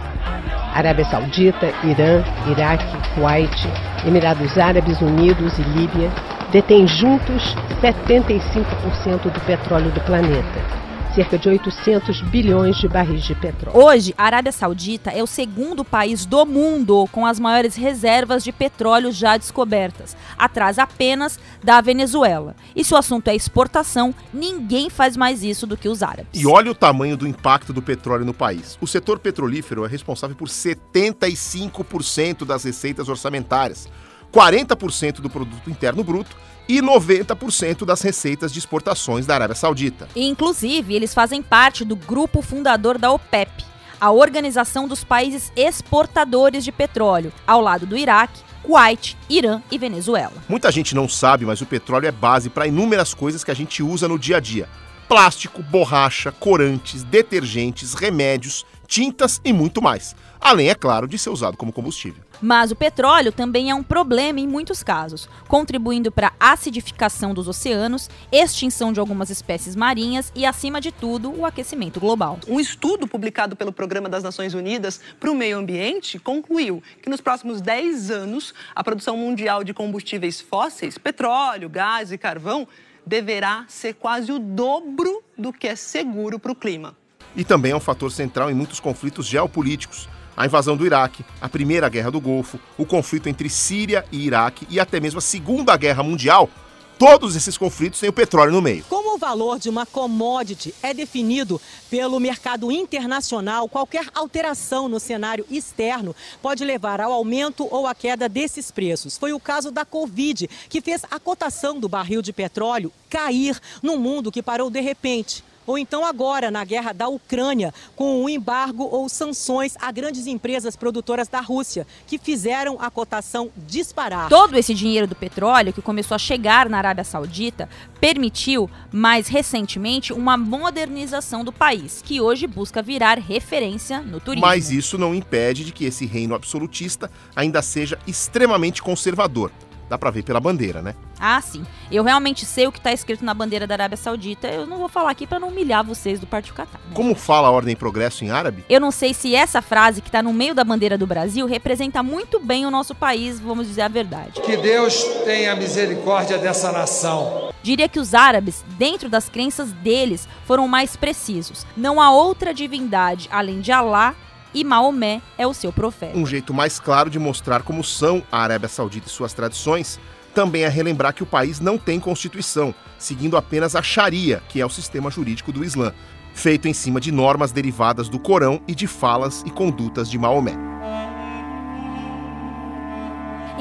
Arábia 0.75 1.05
Saudita, 1.05 1.73
Irã, 1.83 2.23
Iraque, 2.47 3.15
Kuwait, 3.15 3.67
Emirados 4.05 4.55
Árabes 4.55 5.01
Unidos 5.01 5.57
e 5.57 5.63
Líbia 5.63 6.11
detêm 6.51 6.85
juntos 6.85 7.55
75% 7.81 9.31
do 9.31 9.39
petróleo 9.45 9.89
do 9.91 10.01
planeta, 10.01 10.81
cerca 11.15 11.37
de 11.37 11.47
800 11.47 12.21
bilhões 12.23 12.75
de 12.77 12.89
barris 12.89 13.23
de 13.23 13.33
petróleo. 13.33 13.85
Hoje, 13.85 14.13
a 14.17 14.25
Arábia 14.25 14.51
Saudita 14.51 15.11
é 15.11 15.23
o 15.23 15.27
segundo 15.27 15.85
país 15.85 16.25
do 16.25 16.45
mundo 16.45 17.07
com 17.09 17.25
as 17.25 17.39
maiores 17.39 17.75
reservas 17.75 18.43
de 18.43 18.51
petróleo 18.51 19.13
já 19.13 19.37
descobertas, 19.37 20.17
atrás 20.37 20.77
apenas 20.77 21.39
da 21.63 21.79
Venezuela. 21.79 22.53
E 22.75 22.83
se 22.83 22.93
o 22.93 22.97
assunto 22.97 23.29
é 23.29 23.35
exportação, 23.35 24.13
ninguém 24.33 24.89
faz 24.89 25.15
mais 25.15 25.43
isso 25.43 25.65
do 25.65 25.77
que 25.77 25.87
os 25.87 26.03
árabes. 26.03 26.41
E 26.41 26.45
olha 26.45 26.71
o 26.71 26.75
tamanho 26.75 27.15
do 27.15 27.25
impacto 27.25 27.71
do 27.71 27.81
petróleo 27.81 28.25
no 28.25 28.33
país. 28.33 28.77
O 28.81 28.87
setor 28.87 29.19
petrolífero 29.19 29.85
é 29.85 29.87
responsável 29.87 30.35
por 30.35 30.49
75% 30.49 32.43
das 32.43 32.65
receitas 32.65 33.07
orçamentárias, 33.07 33.87
40% 34.31 35.21
do 35.21 35.29
produto 35.29 35.69
interno 35.69 36.03
bruto 36.03 36.35
e 36.67 36.81
90% 36.81 37.85
das 37.85 38.01
receitas 38.01 38.51
de 38.51 38.59
exportações 38.59 39.25
da 39.25 39.35
Arábia 39.35 39.55
Saudita. 39.55 40.07
Inclusive, 40.15 40.93
eles 40.93 41.13
fazem 41.13 41.41
parte 41.41 41.83
do 41.83 41.95
grupo 41.95 42.41
fundador 42.41 42.97
da 42.97 43.11
OPEP, 43.11 43.65
a 43.99 44.11
Organização 44.11 44.87
dos 44.87 45.03
Países 45.03 45.51
Exportadores 45.55 46.63
de 46.63 46.71
Petróleo, 46.71 47.33
ao 47.45 47.61
lado 47.61 47.85
do 47.85 47.97
Iraque, 47.97 48.41
Kuwait, 48.63 49.17
Irã 49.29 49.61
e 49.71 49.77
Venezuela. 49.77 50.33
Muita 50.47 50.71
gente 50.71 50.95
não 50.95 51.09
sabe, 51.09 51.45
mas 51.45 51.61
o 51.61 51.65
petróleo 51.65 52.07
é 52.07 52.11
base 52.11 52.49
para 52.49 52.67
inúmeras 52.67 53.13
coisas 53.13 53.43
que 53.43 53.51
a 53.51 53.55
gente 53.55 53.83
usa 53.83 54.07
no 54.07 54.17
dia 54.17 54.37
a 54.37 54.39
dia: 54.39 54.69
plástico, 55.07 55.61
borracha, 55.63 56.31
corantes, 56.31 57.03
detergentes, 57.03 57.93
remédios, 57.93 58.65
tintas 58.87 59.41
e 59.43 59.51
muito 59.51 59.81
mais. 59.81 60.15
Além, 60.43 60.69
é 60.69 60.75
claro, 60.75 61.07
de 61.07 61.19
ser 61.19 61.29
usado 61.29 61.55
como 61.55 61.71
combustível. 61.71 62.23
Mas 62.41 62.71
o 62.71 62.75
petróleo 62.75 63.31
também 63.31 63.69
é 63.69 63.75
um 63.75 63.83
problema 63.83 64.39
em 64.39 64.47
muitos 64.47 64.81
casos, 64.81 65.29
contribuindo 65.47 66.11
para 66.11 66.33
a 66.39 66.53
acidificação 66.53 67.31
dos 67.31 67.47
oceanos, 67.47 68.09
extinção 68.31 68.91
de 68.91 68.99
algumas 68.99 69.29
espécies 69.29 69.75
marinhas 69.75 70.31
e, 70.35 70.43
acima 70.43 70.81
de 70.81 70.91
tudo, 70.91 71.31
o 71.31 71.45
aquecimento 71.45 71.99
global. 71.99 72.39
Um 72.47 72.59
estudo 72.59 73.07
publicado 73.07 73.55
pelo 73.55 73.71
Programa 73.71 74.09
das 74.09 74.23
Nações 74.23 74.55
Unidas 74.55 74.99
para 75.19 75.29
o 75.29 75.35
Meio 75.35 75.59
Ambiente 75.59 76.17
concluiu 76.17 76.81
que 77.03 77.09
nos 77.09 77.21
próximos 77.21 77.61
10 77.61 78.09
anos 78.09 78.51
a 78.75 78.83
produção 78.83 79.15
mundial 79.15 79.63
de 79.63 79.75
combustíveis 79.75 80.41
fósseis, 80.41 80.97
petróleo, 80.97 81.69
gás 81.69 82.11
e 82.11 82.17
carvão, 82.17 82.67
deverá 83.05 83.65
ser 83.67 83.93
quase 83.93 84.31
o 84.31 84.39
dobro 84.39 85.23
do 85.37 85.53
que 85.53 85.67
é 85.67 85.75
seguro 85.75 86.39
para 86.39 86.51
o 86.51 86.55
clima. 86.55 86.97
E 87.35 87.43
também 87.43 87.73
é 87.73 87.75
um 87.75 87.79
fator 87.79 88.11
central 88.11 88.49
em 88.49 88.55
muitos 88.55 88.79
conflitos 88.79 89.27
geopolíticos 89.27 90.09
a 90.41 90.45
invasão 90.47 90.75
do 90.75 90.85
Iraque, 90.85 91.23
a 91.39 91.47
Primeira 91.47 91.87
Guerra 91.87 92.09
do 92.09 92.19
Golfo, 92.19 92.59
o 92.75 92.83
conflito 92.83 93.29
entre 93.29 93.47
Síria 93.47 94.03
e 94.11 94.25
Iraque 94.25 94.65
e 94.71 94.79
até 94.79 94.99
mesmo 94.99 95.19
a 95.19 95.21
Segunda 95.21 95.77
Guerra 95.77 96.01
Mundial, 96.01 96.49
todos 96.97 97.35
esses 97.35 97.57
conflitos 97.59 97.99
têm 97.99 98.09
o 98.09 98.13
petróleo 98.13 98.51
no 98.51 98.61
meio. 98.61 98.83
Como 98.89 99.13
o 99.13 99.17
valor 99.19 99.59
de 99.59 99.69
uma 99.69 99.85
commodity 99.85 100.73
é 100.81 100.95
definido 100.95 101.61
pelo 101.91 102.19
mercado 102.19 102.71
internacional, 102.71 103.69
qualquer 103.69 104.07
alteração 104.15 104.89
no 104.89 104.99
cenário 104.99 105.45
externo 105.47 106.15
pode 106.41 106.65
levar 106.65 106.99
ao 106.99 107.11
aumento 107.11 107.67
ou 107.69 107.85
à 107.85 107.93
queda 107.93 108.27
desses 108.27 108.71
preços. 108.71 109.19
Foi 109.19 109.33
o 109.33 109.39
caso 109.39 109.69
da 109.69 109.85
Covid, 109.85 110.49
que 110.69 110.81
fez 110.81 111.03
a 111.11 111.19
cotação 111.19 111.79
do 111.79 111.87
barril 111.87 112.23
de 112.23 112.33
petróleo 112.33 112.91
cair 113.07 113.59
num 113.83 113.97
mundo 113.97 114.31
que 114.31 114.41
parou 114.41 114.71
de 114.71 114.81
repente 114.81 115.43
ou 115.65 115.77
então 115.77 116.05
agora 116.05 116.49
na 116.49 116.63
guerra 116.63 116.93
da 116.93 117.07
Ucrânia, 117.07 117.73
com 117.95 118.15
o 118.15 118.23
um 118.23 118.29
embargo 118.29 118.83
ou 118.83 119.07
sanções 119.07 119.75
a 119.79 119.91
grandes 119.91 120.27
empresas 120.27 120.75
produtoras 120.75 121.27
da 121.27 121.39
Rússia, 121.39 121.85
que 122.07 122.17
fizeram 122.17 122.77
a 122.79 122.89
cotação 122.89 123.49
disparar. 123.57 124.29
Todo 124.29 124.57
esse 124.57 124.73
dinheiro 124.73 125.07
do 125.07 125.15
petróleo 125.15 125.73
que 125.73 125.81
começou 125.81 126.15
a 126.15 126.19
chegar 126.19 126.69
na 126.69 126.77
Arábia 126.77 127.03
Saudita 127.03 127.69
permitiu, 127.99 128.69
mais 128.91 129.27
recentemente, 129.27 130.13
uma 130.13 130.35
modernização 130.37 131.43
do 131.43 131.51
país, 131.51 132.01
que 132.03 132.19
hoje 132.19 132.47
busca 132.47 132.81
virar 132.81 133.19
referência 133.19 134.01
no 134.01 134.19
turismo. 134.19 134.45
Mas 134.45 134.71
isso 134.71 134.97
não 134.97 135.13
impede 135.13 135.63
de 135.63 135.71
que 135.71 135.85
esse 135.85 136.05
reino 136.05 136.33
absolutista 136.33 137.11
ainda 137.35 137.61
seja 137.61 137.99
extremamente 138.07 138.81
conservador. 138.81 139.51
Dá 139.91 139.97
pra 139.97 140.09
ver 140.09 140.23
pela 140.23 140.39
bandeira, 140.39 140.81
né? 140.81 140.95
Ah, 141.19 141.41
sim. 141.41 141.65
Eu 141.91 142.01
realmente 142.01 142.45
sei 142.45 142.65
o 142.65 142.71
que 142.71 142.79
tá 142.79 142.93
escrito 142.93 143.25
na 143.25 143.33
bandeira 143.33 143.67
da 143.67 143.75
Arábia 143.75 143.97
Saudita. 143.97 144.47
Eu 144.47 144.65
não 144.65 144.77
vou 144.77 144.87
falar 144.87 145.11
aqui 145.11 145.27
para 145.27 145.37
não 145.37 145.49
humilhar 145.49 145.83
vocês 145.83 146.17
do 146.17 146.25
Partido 146.25 146.53
Catar. 146.53 146.79
Né? 146.79 146.93
Como 146.93 147.13
fala 147.13 147.49
a 147.49 147.51
ordem 147.51 147.73
e 147.73 147.75
progresso 147.75 148.23
em 148.23 148.31
árabe? 148.31 148.63
Eu 148.69 148.79
não 148.79 148.89
sei 148.89 149.13
se 149.13 149.35
essa 149.35 149.61
frase 149.61 150.01
que 150.01 150.09
tá 150.09 150.23
no 150.23 150.31
meio 150.31 150.55
da 150.55 150.63
bandeira 150.63 150.97
do 150.97 151.05
Brasil 151.05 151.45
representa 151.45 152.01
muito 152.01 152.39
bem 152.39 152.65
o 152.65 152.71
nosso 152.71 152.95
país, 152.95 153.37
vamos 153.37 153.67
dizer 153.67 153.81
a 153.81 153.89
verdade. 153.89 154.39
Que 154.39 154.55
Deus 154.55 155.03
tenha 155.25 155.57
misericórdia 155.57 156.37
dessa 156.37 156.71
nação. 156.71 157.51
Diria 157.61 157.89
que 157.89 157.99
os 157.99 158.13
árabes, 158.13 158.63
dentro 158.77 159.09
das 159.09 159.27
crenças 159.27 159.73
deles, 159.73 160.25
foram 160.45 160.69
mais 160.69 160.95
precisos. 160.95 161.65
Não 161.75 161.99
há 161.99 162.13
outra 162.13 162.53
divindade 162.53 163.27
além 163.29 163.59
de 163.59 163.73
Alá 163.73 164.15
e 164.53 164.63
Maomé 164.63 165.21
é 165.37 165.45
o 165.47 165.53
seu 165.53 165.71
profeta. 165.71 166.17
Um 166.17 166.25
jeito 166.25 166.53
mais 166.53 166.79
claro 166.79 167.09
de 167.09 167.19
mostrar 167.19 167.63
como 167.63 167.83
são 167.83 168.23
a 168.31 168.41
Arábia 168.41 168.69
Saudita 168.69 169.07
e 169.07 169.11
suas 169.11 169.33
tradições 169.33 169.99
também 170.33 170.63
é 170.63 170.69
relembrar 170.69 171.13
que 171.13 171.23
o 171.23 171.25
país 171.25 171.59
não 171.59 171.77
tem 171.77 171.99
constituição, 171.99 172.73
seguindo 172.97 173.35
apenas 173.35 173.75
a 173.75 173.81
Sharia, 173.81 174.41
que 174.47 174.61
é 174.61 174.65
o 174.65 174.69
sistema 174.69 175.11
jurídico 175.11 175.51
do 175.51 175.63
Islã, 175.63 175.93
feito 176.33 176.67
em 176.67 176.73
cima 176.73 177.01
de 177.01 177.11
normas 177.11 177.51
derivadas 177.51 178.07
do 178.07 178.19
Corão 178.19 178.61
e 178.67 178.73
de 178.73 178.87
falas 178.87 179.43
e 179.45 179.51
condutas 179.51 180.09
de 180.09 180.17
Maomé. 180.17 180.55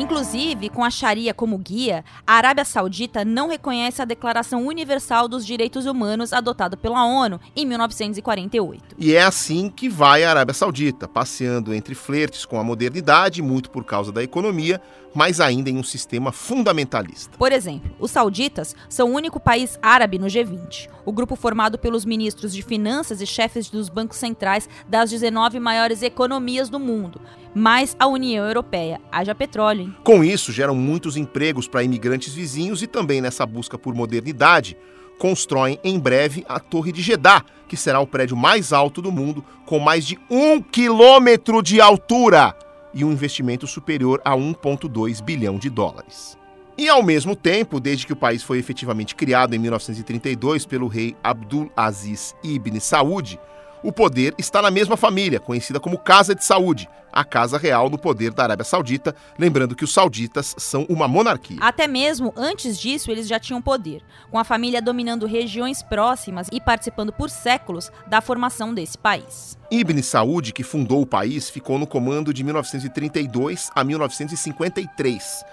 Inclusive, 0.01 0.71
com 0.71 0.83
a 0.83 0.89
Sharia 0.89 1.35
como 1.35 1.59
guia, 1.59 2.03
a 2.27 2.33
Arábia 2.33 2.65
Saudita 2.65 3.23
não 3.23 3.51
reconhece 3.51 4.01
a 4.01 4.07
Declaração 4.07 4.67
Universal 4.67 5.29
dos 5.29 5.45
Direitos 5.45 5.85
Humanos 5.85 6.33
adotada 6.33 6.75
pela 6.75 7.05
ONU 7.05 7.39
em 7.55 7.67
1948. 7.67 8.97
E 8.97 9.15
é 9.15 9.23
assim 9.23 9.69
que 9.69 9.91
vai 9.91 10.25
a 10.25 10.31
Arábia 10.31 10.55
Saudita, 10.55 11.07
passeando 11.07 11.75
entre 11.75 11.95
flertes 11.95 12.47
com 12.47 12.59
a 12.59 12.65
modernidade, 12.65 13.43
muito 13.43 13.69
por 13.71 13.85
causa 13.85 14.11
da 14.11 14.23
economia, 14.23 14.81
mas 15.15 15.41
ainda 15.41 15.71
em 15.71 15.77
um 15.77 15.83
sistema 15.83 16.33
fundamentalista. 16.33 17.37
Por 17.37 17.53
exemplo, 17.53 17.91
os 17.99 18.11
sauditas 18.11 18.75
são 18.89 19.11
o 19.11 19.15
único 19.15 19.41
país 19.41 19.79
árabe 19.83 20.19
no 20.19 20.27
G20, 20.27 20.89
o 21.05 21.13
grupo 21.13 21.37
formado 21.37 21.79
pelos 21.79 22.05
ministros 22.05 22.53
de 22.53 22.63
finanças 22.63 23.21
e 23.21 23.27
chefes 23.27 23.69
dos 23.69 23.89
bancos 23.89 24.19
centrais 24.19 24.69
das 24.89 25.11
19 25.11 25.59
maiores 25.59 26.03
economias 26.03 26.69
do 26.69 26.79
mundo, 26.79 27.21
mais 27.55 27.97
a 27.99 28.07
União 28.07 28.47
Europeia. 28.47 29.01
Haja 29.11 29.35
petróleo, 29.35 29.83
hein? 29.83 29.97
Com 30.05 30.23
isso, 30.23 30.53
geram 30.53 30.75
muitos 30.75 31.17
empregos 31.17 31.67
para 31.67 31.83
imigrantes 31.83 32.33
vizinhos 32.33 32.83
e 32.83 32.87
também 32.87 33.21
nessa 33.21 33.45
busca 33.45 33.79
por 33.79 33.95
modernidade, 33.95 34.77
constroem 35.19 35.79
em 35.85 35.99
breve 35.99 36.45
a 36.49 36.59
Torre 36.59 36.93
de 36.93 37.03
Jeddah, 37.03 37.45
que 37.69 37.77
será 37.77 38.01
o 38.01 38.07
prédio 38.07 38.37
mais 38.37 38.73
alto 38.73 39.03
do 39.03 39.13
mundo, 39.13 39.45
com 39.67 39.79
mais 39.79 40.07
de 40.07 40.19
um 40.31 40.61
quilômetro 40.63 41.63
de 41.63 41.81
altura 41.81 42.57
e 42.93 43.05
um 43.05 43.13
investimento 43.13 43.67
superior 43.67 44.21
a 44.25 44.33
1,2 44.37 45.23
bilhão 45.23 45.59
de 45.59 45.71
dólares. 45.71 46.39
E 46.77 46.89
ao 46.89 47.03
mesmo 47.03 47.37
tempo, 47.37 47.79
desde 47.79 48.07
que 48.07 48.13
o 48.13 48.17
país 48.17 48.43
foi 48.43 48.59
efetivamente 48.59 49.15
criado 49.15 49.55
em 49.55 49.59
1932 49.59 50.65
pelo 50.65 50.89
rei 50.89 51.15
Abdul 51.23 51.71
Aziz 51.77 52.35
ibn 52.43 52.81
Saud, 52.81 53.39
o 53.83 53.93
poder 53.93 54.35
está 54.39 54.61
na 54.61 54.71
mesma 54.71 54.97
família, 54.97 55.41
conhecida 55.41 55.81
como 55.81 55.99
Casa 55.99 56.35
de 56.35 56.45
Saúde, 56.45 56.89
a 57.13 57.25
Casa 57.25 57.59
Real 57.59 57.91
no 57.91 57.99
poder 57.99 58.33
da 58.33 58.45
Arábia 58.45 58.65
Saudita, 58.65 59.15
lembrando 59.39 59.75
que 59.75 59.85
os 59.85 59.93
sauditas 59.93 60.55
são 60.59 60.87
uma 60.89 61.09
monarquia. 61.09 61.59
Até 61.61 61.87
mesmo 61.87 62.33
antes 62.37 62.79
disso, 62.79 63.11
eles 63.11 63.27
já 63.27 63.39
tinham 63.39 63.61
poder, 63.61 64.03
com 64.31 64.39
a 64.39 64.45
família 64.45 64.81
dominando 64.81 65.27
regiões 65.27 65.83
próximas 65.83 66.49
e 66.53 66.61
participando 66.61 67.13
por 67.13 67.31
séculos 67.31 67.91
da 68.07 68.21
formação 68.21 68.73
desse 68.73 68.97
país. 68.97 69.59
Ibn 69.71 70.03
Saud, 70.03 70.53
que 70.53 70.63
fundou 70.63 71.03
o 71.03 71.07
país, 71.07 71.51
ficou 71.51 71.79
no 71.79 71.87
comando 71.87 72.33
de 72.33 72.45
1932 72.45 73.71
a 73.75 73.85
1953. 73.85 75.45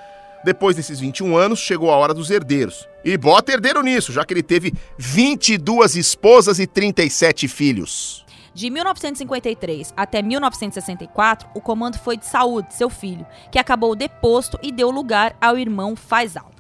Depois 0.44 0.76
desses 0.76 1.00
21 1.00 1.36
anos, 1.36 1.60
chegou 1.60 1.92
a 1.92 1.96
hora 1.96 2.14
dos 2.14 2.30
herdeiros. 2.30 2.88
E 3.04 3.18
bota 3.18 3.52
herdeiro 3.52 3.82
nisso, 3.82 4.12
já 4.12 4.26
que 4.26 4.34
ele 4.34 4.44
teve 4.44 4.74
22 4.98 5.96
esposas 5.96 6.60
e 6.60 6.68
37 6.68 7.48
filhos. 7.48 8.26
De 8.54 8.72
1953 8.72 9.94
até 9.96 10.22
1964, 10.22 11.48
o 11.54 11.62
comando 11.62 12.00
foi 12.00 12.18
de 12.18 12.26
Saúde, 12.26 12.74
seu 12.74 12.90
filho, 12.90 13.26
que 13.52 13.60
acabou 13.60 13.96
deposto 13.96 14.58
e 14.64 14.72
deu 14.72 14.90
lugar 14.90 15.38
ao 15.40 15.60
irmão 15.60 15.96
Faisal. 15.96 16.57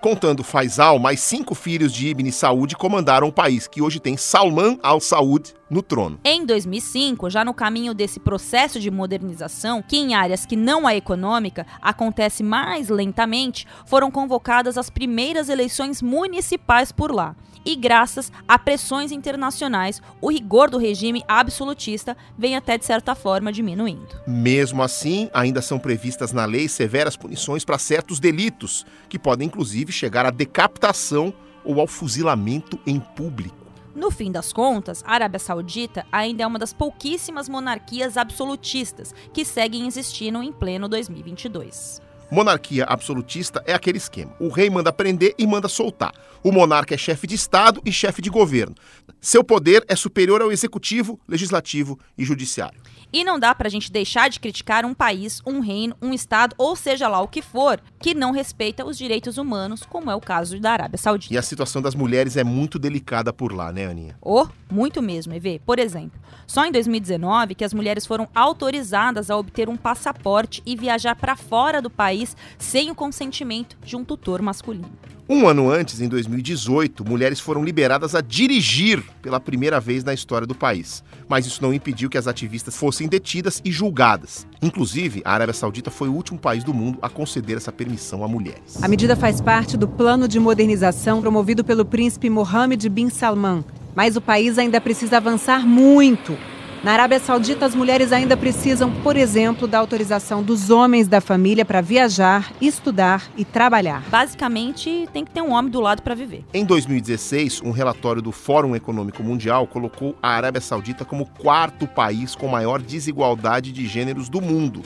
Contando 0.00 0.44
Faisal, 0.44 1.00
mais 1.00 1.18
cinco 1.18 1.56
filhos 1.56 1.92
de 1.92 2.06
Ibn 2.06 2.30
Saud 2.30 2.76
comandaram 2.76 3.26
o 3.26 3.32
país, 3.32 3.66
que 3.66 3.82
hoje 3.82 3.98
tem 3.98 4.16
Salman 4.16 4.78
al-Saud 4.80 5.52
no 5.68 5.82
trono. 5.82 6.20
Em 6.24 6.46
2005, 6.46 7.28
já 7.28 7.44
no 7.44 7.52
caminho 7.52 7.92
desse 7.92 8.20
processo 8.20 8.78
de 8.78 8.92
modernização, 8.92 9.82
que 9.82 9.96
em 9.96 10.14
áreas 10.14 10.46
que 10.46 10.54
não 10.54 10.86
a 10.86 10.94
econômica 10.94 11.66
acontece 11.82 12.44
mais 12.44 12.88
lentamente, 12.88 13.66
foram 13.86 14.08
convocadas 14.08 14.78
as 14.78 14.88
primeiras 14.88 15.48
eleições 15.48 16.00
municipais 16.00 16.92
por 16.92 17.12
lá 17.12 17.34
e 17.64 17.76
graças 17.76 18.32
a 18.46 18.58
pressões 18.58 19.12
internacionais, 19.12 20.00
o 20.20 20.30
rigor 20.30 20.70
do 20.70 20.78
regime 20.78 21.22
absolutista 21.26 22.16
vem 22.36 22.56
até 22.56 22.78
de 22.78 22.84
certa 22.84 23.14
forma 23.14 23.52
diminuindo. 23.52 24.20
Mesmo 24.26 24.82
assim, 24.82 25.28
ainda 25.32 25.62
são 25.62 25.78
previstas 25.78 26.32
na 26.32 26.44
lei 26.44 26.68
severas 26.68 27.16
punições 27.16 27.64
para 27.64 27.78
certos 27.78 28.20
delitos, 28.20 28.86
que 29.08 29.18
podem 29.18 29.46
inclusive 29.46 29.92
chegar 29.92 30.26
à 30.26 30.30
decapitação 30.30 31.32
ou 31.64 31.80
ao 31.80 31.86
fuzilamento 31.86 32.78
em 32.86 32.98
público. 32.98 33.56
No 33.94 34.12
fim 34.12 34.30
das 34.30 34.52
contas, 34.52 35.02
a 35.04 35.14
Arábia 35.14 35.40
Saudita 35.40 36.06
ainda 36.12 36.44
é 36.44 36.46
uma 36.46 36.58
das 36.58 36.72
pouquíssimas 36.72 37.48
monarquias 37.48 38.16
absolutistas 38.16 39.12
que 39.32 39.44
seguem 39.44 39.88
existindo 39.88 40.40
em 40.40 40.52
pleno 40.52 40.88
2022. 40.88 42.00
Monarquia 42.30 42.84
absolutista 42.84 43.62
é 43.66 43.72
aquele 43.72 43.96
esquema. 43.96 44.34
O 44.38 44.48
rei 44.48 44.68
manda 44.68 44.92
prender 44.92 45.34
e 45.38 45.46
manda 45.46 45.68
soltar. 45.68 46.12
O 46.42 46.52
monarca 46.52 46.94
é 46.94 46.98
chefe 46.98 47.26
de 47.26 47.34
Estado 47.34 47.80
e 47.84 47.90
chefe 47.90 48.20
de 48.20 48.28
governo. 48.28 48.74
Seu 49.20 49.42
poder 49.42 49.84
é 49.88 49.96
superior 49.96 50.42
ao 50.42 50.52
executivo, 50.52 51.18
legislativo 51.26 51.98
e 52.16 52.24
judiciário. 52.24 52.80
E 53.12 53.24
não 53.24 53.38
dá 53.38 53.54
pra 53.54 53.68
gente 53.68 53.90
deixar 53.90 54.28
de 54.28 54.38
criticar 54.38 54.84
um 54.84 54.92
país, 54.92 55.40
um 55.46 55.60
reino, 55.60 55.96
um 56.00 56.12
estado, 56.12 56.54
ou 56.58 56.76
seja 56.76 57.08
lá 57.08 57.20
o 57.20 57.28
que 57.28 57.40
for, 57.40 57.80
que 57.98 58.14
não 58.14 58.32
respeita 58.32 58.84
os 58.84 58.98
direitos 58.98 59.38
humanos, 59.38 59.82
como 59.82 60.10
é 60.10 60.14
o 60.14 60.20
caso 60.20 60.60
da 60.60 60.72
Arábia 60.72 60.98
Saudita. 60.98 61.32
E 61.32 61.38
a 61.38 61.42
situação 61.42 61.80
das 61.80 61.94
mulheres 61.94 62.36
é 62.36 62.44
muito 62.44 62.78
delicada 62.78 63.32
por 63.32 63.52
lá, 63.52 63.72
né, 63.72 63.86
Aninha? 63.86 64.16
Oh, 64.20 64.46
muito 64.70 65.00
mesmo, 65.00 65.32
EV. 65.32 65.60
Por 65.64 65.78
exemplo, 65.78 66.20
só 66.46 66.66
em 66.66 66.72
2019 66.72 67.54
que 67.54 67.64
as 67.64 67.72
mulheres 67.72 68.06
foram 68.06 68.28
autorizadas 68.34 69.30
a 69.30 69.36
obter 69.36 69.68
um 69.68 69.76
passaporte 69.76 70.62
e 70.66 70.76
viajar 70.76 71.16
para 71.16 71.34
fora 71.34 71.80
do 71.80 71.88
país 71.88 72.36
sem 72.58 72.90
o 72.90 72.94
consentimento 72.94 73.76
de 73.82 73.96
um 73.96 74.04
tutor 74.04 74.42
masculino. 74.42 74.90
Um 75.30 75.46
ano 75.46 75.70
antes, 75.70 76.00
em 76.00 76.08
2018, 76.08 77.04
mulheres 77.04 77.38
foram 77.38 77.62
liberadas 77.62 78.14
a 78.14 78.22
dirigir 78.22 79.04
pela 79.20 79.38
primeira 79.38 79.78
vez 79.78 80.02
na 80.02 80.14
história 80.14 80.46
do 80.46 80.54
país. 80.54 81.04
Mas 81.28 81.44
isso 81.44 81.62
não 81.62 81.74
impediu 81.74 82.08
que 82.08 82.16
as 82.16 82.26
ativistas 82.26 82.74
fossem 82.74 83.06
detidas 83.06 83.60
e 83.62 83.70
julgadas. 83.70 84.46
Inclusive, 84.62 85.20
a 85.26 85.34
Arábia 85.34 85.52
Saudita 85.52 85.90
foi 85.90 86.08
o 86.08 86.14
último 86.14 86.38
país 86.38 86.64
do 86.64 86.72
mundo 86.72 86.98
a 87.02 87.10
conceder 87.10 87.58
essa 87.58 87.70
permissão 87.70 88.24
a 88.24 88.28
mulheres. 88.28 88.82
A 88.82 88.88
medida 88.88 89.14
faz 89.14 89.38
parte 89.38 89.76
do 89.76 89.86
plano 89.86 90.26
de 90.26 90.40
modernização 90.40 91.20
promovido 91.20 91.62
pelo 91.62 91.84
príncipe 91.84 92.30
Mohammed 92.30 92.88
bin 92.88 93.10
Salman. 93.10 93.62
Mas 93.94 94.16
o 94.16 94.22
país 94.22 94.56
ainda 94.56 94.80
precisa 94.80 95.18
avançar 95.18 95.66
muito 95.66 96.38
na 96.82 96.92
Arábia 96.92 97.18
Saudita, 97.18 97.66
as 97.66 97.74
mulheres 97.74 98.12
ainda 98.12 98.36
precisam, 98.36 98.90
por 99.02 99.16
exemplo, 99.16 99.66
da 99.66 99.78
autorização 99.78 100.42
dos 100.42 100.70
homens 100.70 101.08
da 101.08 101.20
família 101.20 101.64
para 101.64 101.80
viajar, 101.80 102.52
estudar 102.60 103.28
e 103.36 103.44
trabalhar. 103.44 104.02
Basicamente, 104.08 105.08
tem 105.12 105.24
que 105.24 105.30
ter 105.30 105.42
um 105.42 105.52
homem 105.52 105.70
do 105.70 105.80
lado 105.80 106.02
para 106.02 106.14
viver. 106.14 106.44
Em 106.54 106.64
2016, 106.64 107.62
um 107.62 107.72
relatório 107.72 108.22
do 108.22 108.30
Fórum 108.30 108.76
Econômico 108.76 109.22
Mundial 109.22 109.66
colocou 109.66 110.14
a 110.22 110.30
Arábia 110.30 110.60
Saudita 110.60 111.04
como 111.04 111.26
quarto 111.26 111.86
país 111.86 112.34
com 112.34 112.46
maior 112.46 112.80
desigualdade 112.80 113.72
de 113.72 113.86
gêneros 113.86 114.28
do 114.28 114.40
mundo. 114.40 114.82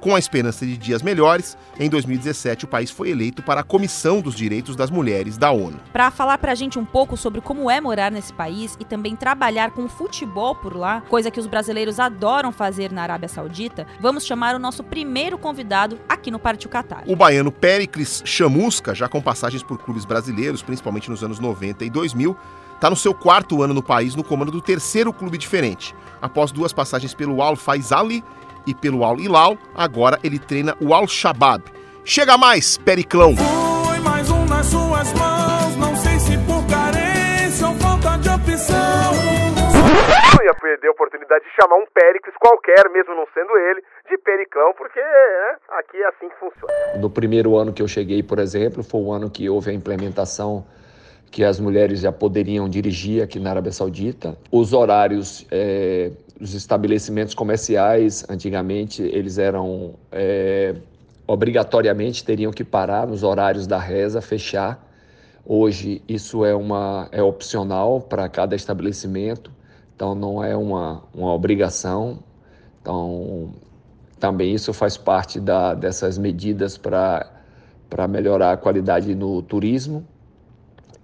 Com 0.00 0.14
a 0.14 0.18
esperança 0.18 0.64
de 0.64 0.76
dias 0.76 1.02
melhores, 1.02 1.58
em 1.78 1.90
2017 1.90 2.66
o 2.66 2.68
país 2.68 2.88
foi 2.88 3.10
eleito 3.10 3.42
para 3.42 3.62
a 3.62 3.64
Comissão 3.64 4.20
dos 4.20 4.36
Direitos 4.36 4.76
das 4.76 4.90
Mulheres 4.90 5.36
da 5.36 5.50
ONU. 5.50 5.80
Para 5.92 6.08
falar 6.12 6.38
para 6.38 6.52
a 6.52 6.54
gente 6.54 6.78
um 6.78 6.84
pouco 6.84 7.16
sobre 7.16 7.40
como 7.40 7.68
é 7.68 7.80
morar 7.80 8.12
nesse 8.12 8.32
país 8.32 8.76
e 8.78 8.84
também 8.84 9.16
trabalhar 9.16 9.72
com 9.72 9.88
futebol 9.88 10.54
por 10.54 10.76
lá, 10.76 11.00
coisa 11.08 11.32
que 11.32 11.40
os 11.40 11.48
brasileiros 11.48 11.98
adoram 11.98 12.52
fazer 12.52 12.92
na 12.92 13.02
Arábia 13.02 13.28
Saudita, 13.28 13.88
vamos 13.98 14.24
chamar 14.24 14.54
o 14.54 14.58
nosso 14.58 14.84
primeiro 14.84 15.36
convidado 15.36 15.98
aqui 16.08 16.30
no 16.30 16.38
Partiu 16.38 16.70
Qatar. 16.70 17.02
O 17.04 17.16
baiano 17.16 17.50
Pericles 17.50 18.22
Chamusca, 18.24 18.94
já 18.94 19.08
com 19.08 19.20
passagens 19.20 19.64
por 19.64 19.78
clubes 19.78 20.04
brasileiros, 20.04 20.62
principalmente 20.62 21.10
nos 21.10 21.24
anos 21.24 21.40
90 21.40 21.84
e 21.84 21.90
2000, 21.90 22.36
está 22.78 22.88
no 22.88 22.94
seu 22.94 23.12
quarto 23.12 23.60
ano 23.60 23.74
no 23.74 23.82
país 23.82 24.14
no 24.14 24.22
comando 24.22 24.52
do 24.52 24.60
terceiro 24.60 25.12
clube 25.12 25.36
diferente. 25.36 25.92
Após 26.22 26.52
duas 26.52 26.72
passagens 26.72 27.12
pelo 27.12 27.42
Al 27.42 27.56
Faisali 27.56 28.22
e 28.68 28.74
pelo 28.74 29.02
Al 29.02 29.18
Hilal, 29.18 29.56
agora 29.74 30.18
ele 30.22 30.38
treina 30.38 30.76
o 30.78 30.92
Al 30.92 31.08
Shabab. 31.08 31.64
Chega 32.04 32.36
mais, 32.36 32.76
Periclão! 32.76 33.34
Foi 33.34 33.98
mais 34.00 34.30
um 34.30 34.44
nas 34.44 34.66
suas 34.66 35.12
mãos, 35.14 35.76
não 35.76 35.96
sei 35.96 36.18
se 36.18 36.36
por 36.46 36.66
carência 36.66 37.66
ou 37.66 37.74
falta 37.76 38.18
de 38.18 38.28
opção. 38.28 39.14
Eu 40.38 40.44
ia 40.44 40.54
perder 40.54 40.88
a 40.88 40.90
oportunidade 40.90 41.44
de 41.44 41.50
chamar 41.60 41.76
um 41.76 41.86
Péricles 41.92 42.34
qualquer, 42.38 42.90
mesmo 42.90 43.14
não 43.14 43.26
sendo 43.32 43.56
ele, 43.56 43.82
de 44.08 44.18
Periclão, 44.18 44.74
porque 44.76 45.00
né, 45.00 45.56
aqui 45.78 45.96
é 45.96 46.08
assim 46.08 46.28
que 46.28 46.36
funciona. 46.36 47.00
No 47.00 47.08
primeiro 47.08 47.56
ano 47.56 47.72
que 47.72 47.82
eu 47.82 47.88
cheguei, 47.88 48.22
por 48.22 48.38
exemplo, 48.38 48.82
foi 48.82 49.00
o 49.00 49.10
ano 49.10 49.30
que 49.30 49.48
houve 49.48 49.70
a 49.70 49.74
implementação 49.74 50.66
que 51.30 51.44
as 51.44 51.60
mulheres 51.60 52.00
já 52.00 52.12
poderiam 52.12 52.68
dirigir 52.68 53.22
aqui 53.22 53.38
na 53.38 53.50
Arábia 53.50 53.72
Saudita. 53.72 54.36
Os 54.50 54.72
horários 54.72 55.46
é, 55.50 56.10
os 56.40 56.54
estabelecimentos 56.54 57.34
comerciais, 57.34 58.24
antigamente, 58.28 59.02
eles 59.02 59.38
eram 59.38 59.94
é, 60.12 60.74
obrigatoriamente 61.26 62.24
teriam 62.24 62.52
que 62.52 62.64
parar 62.64 63.06
nos 63.06 63.22
horários 63.22 63.66
da 63.66 63.78
reza, 63.78 64.20
fechar. 64.20 64.86
Hoje 65.44 66.02
isso 66.08 66.44
é 66.44 66.54
uma 66.54 67.08
é 67.12 67.22
opcional 67.22 68.00
para 68.00 68.28
cada 68.28 68.54
estabelecimento, 68.54 69.50
então 69.94 70.14
não 70.14 70.42
é 70.42 70.56
uma, 70.56 71.02
uma 71.12 71.32
obrigação. 71.32 72.20
Então 72.80 73.52
também 74.18 74.54
isso 74.54 74.72
faz 74.72 74.96
parte 74.96 75.40
da, 75.40 75.74
dessas 75.74 76.18
medidas 76.18 76.78
para 76.78 77.34
para 77.90 78.06
melhorar 78.06 78.52
a 78.52 78.56
qualidade 78.56 79.14
no 79.14 79.40
turismo. 79.40 80.06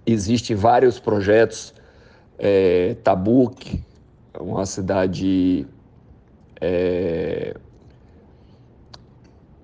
Existem 0.05 0.55
vários 0.55 0.99
projetos, 0.99 1.73
é, 2.37 2.95
Tabuk, 3.03 3.83
uma 4.39 4.65
cidade 4.65 5.67
é, 6.61 7.55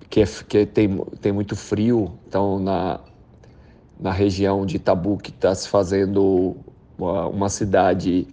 que, 0.08 0.20
é, 0.20 0.26
que 0.48 0.66
tem, 0.66 0.98
tem 1.20 1.32
muito 1.32 1.56
frio, 1.56 2.12
então 2.26 2.58
na, 2.58 3.00
na 3.98 4.12
região 4.12 4.66
de 4.66 4.78
Tabuk 4.78 5.30
está 5.30 5.54
se 5.54 5.68
fazendo 5.68 6.56
uma, 6.98 7.26
uma 7.28 7.48
cidade 7.48 8.26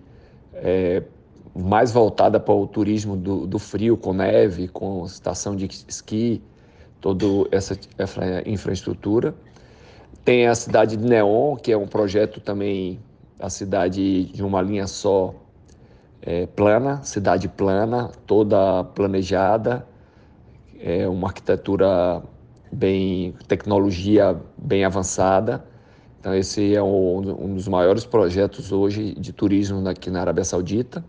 é, 0.53 1.03
mais 1.55 1.91
voltada 1.91 2.39
para 2.39 2.53
o 2.53 2.67
turismo 2.67 3.15
do, 3.15 3.47
do, 3.47 3.59
frio, 3.59 3.97
com 3.97 4.13
neve, 4.13 4.67
com 4.67 5.05
estação 5.05 5.55
de 5.55 5.67
esqui, 5.87 6.41
toda 7.01 7.25
essa, 7.51 7.77
essa 7.97 8.47
infraestrutura. 8.47 9.33
Tem 10.23 10.47
a 10.47 10.55
cidade 10.55 10.97
de 10.97 11.05
Neon, 11.05 11.55
que 11.55 11.71
é 11.71 11.77
um 11.77 11.87
projeto 11.87 12.39
também, 12.39 12.99
a 13.39 13.49
cidade 13.49 14.25
de 14.25 14.43
uma 14.43 14.61
linha 14.61 14.85
só, 14.85 15.33
é, 16.21 16.45
plana, 16.45 17.01
cidade 17.03 17.47
plana, 17.47 18.11
toda 18.25 18.83
planejada, 18.83 19.85
é 20.79 21.07
uma 21.07 21.27
arquitetura 21.27 22.21
bem, 22.71 23.33
tecnologia 23.47 24.39
bem 24.57 24.83
avançada. 24.85 25.63
Então 26.19 26.33
esse 26.35 26.75
é 26.75 26.83
um, 26.83 27.45
um 27.45 27.55
dos 27.55 27.67
maiores 27.67 28.05
projetos 28.05 28.71
hoje 28.71 29.13
de 29.15 29.31
turismo 29.31 29.87
aqui 29.87 30.09
na 30.09 30.21
Arábia 30.21 30.43
Saudita. 30.43 31.03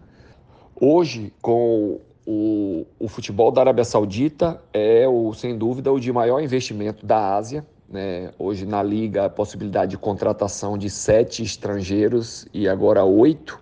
Hoje, 0.81 1.33
com 1.43 2.01
o, 2.27 2.87
o, 2.99 3.09
futebol 3.09 3.51
da 3.51 3.61
Arábia 3.61 3.85
Saudita 3.85 4.63
é, 4.73 5.07
o, 5.07 5.35
sem 5.35 5.59
dúvida, 5.59 5.93
o 5.93 5.99
de 5.99 6.13
maior 6.13 6.41
investimento 6.41 7.05
da 7.05 7.35
Ásia. 7.35 7.67
Né? 7.89 8.31
Hoje, 8.39 8.65
na 8.65 8.83
Liga, 8.83 9.27
a 9.27 9.31
possibilidade 9.31 9.91
de 9.91 9.99
contratação 9.99 10.79
de 10.79 10.89
sete 10.89 11.43
estrangeiros 11.43 12.47
e 12.55 12.69
agora 12.69 13.05
oito 13.05 13.61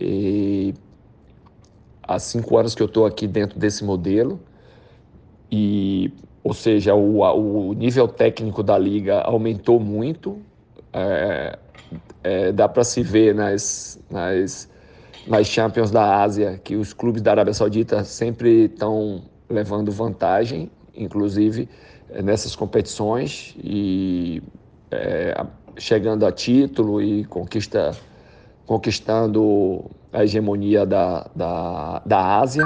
e 0.00 0.74
há 2.02 2.18
cinco 2.18 2.56
anos 2.58 2.74
que 2.74 2.82
eu 2.82 2.86
estou 2.86 3.06
aqui 3.06 3.26
dentro 3.26 3.58
desse 3.58 3.84
modelo 3.84 4.40
e, 5.50 6.10
ou 6.42 6.54
seja, 6.54 6.94
o, 6.94 7.20
o 7.20 7.74
nível 7.74 8.08
técnico 8.08 8.62
da 8.62 8.78
liga 8.78 9.20
aumentou 9.20 9.78
muito. 9.78 10.38
É, 10.92 11.58
é, 12.24 12.52
dá 12.52 12.68
para 12.68 12.84
se 12.84 13.02
ver 13.02 13.34
nas, 13.34 14.00
nas, 14.10 14.68
nas 15.26 15.46
Champions 15.46 15.90
da 15.90 16.22
Ásia 16.22 16.60
que 16.62 16.76
os 16.76 16.92
clubes 16.92 17.20
da 17.20 17.32
Arábia 17.32 17.52
Saudita 17.52 18.02
sempre 18.04 18.64
estão 18.64 19.22
levando 19.48 19.92
vantagem, 19.92 20.70
inclusive 20.94 21.68
é, 22.10 22.22
nessas 22.22 22.56
competições 22.56 23.54
e 23.62 24.42
é, 24.90 25.44
chegando 25.76 26.24
a 26.24 26.32
título 26.32 27.02
e 27.02 27.24
conquista 27.24 27.92
conquistando 28.66 29.84
a 30.12 30.24
hegemonia 30.24 30.84
da, 30.84 31.26
da, 31.34 32.02
da 32.04 32.38
Ásia. 32.40 32.64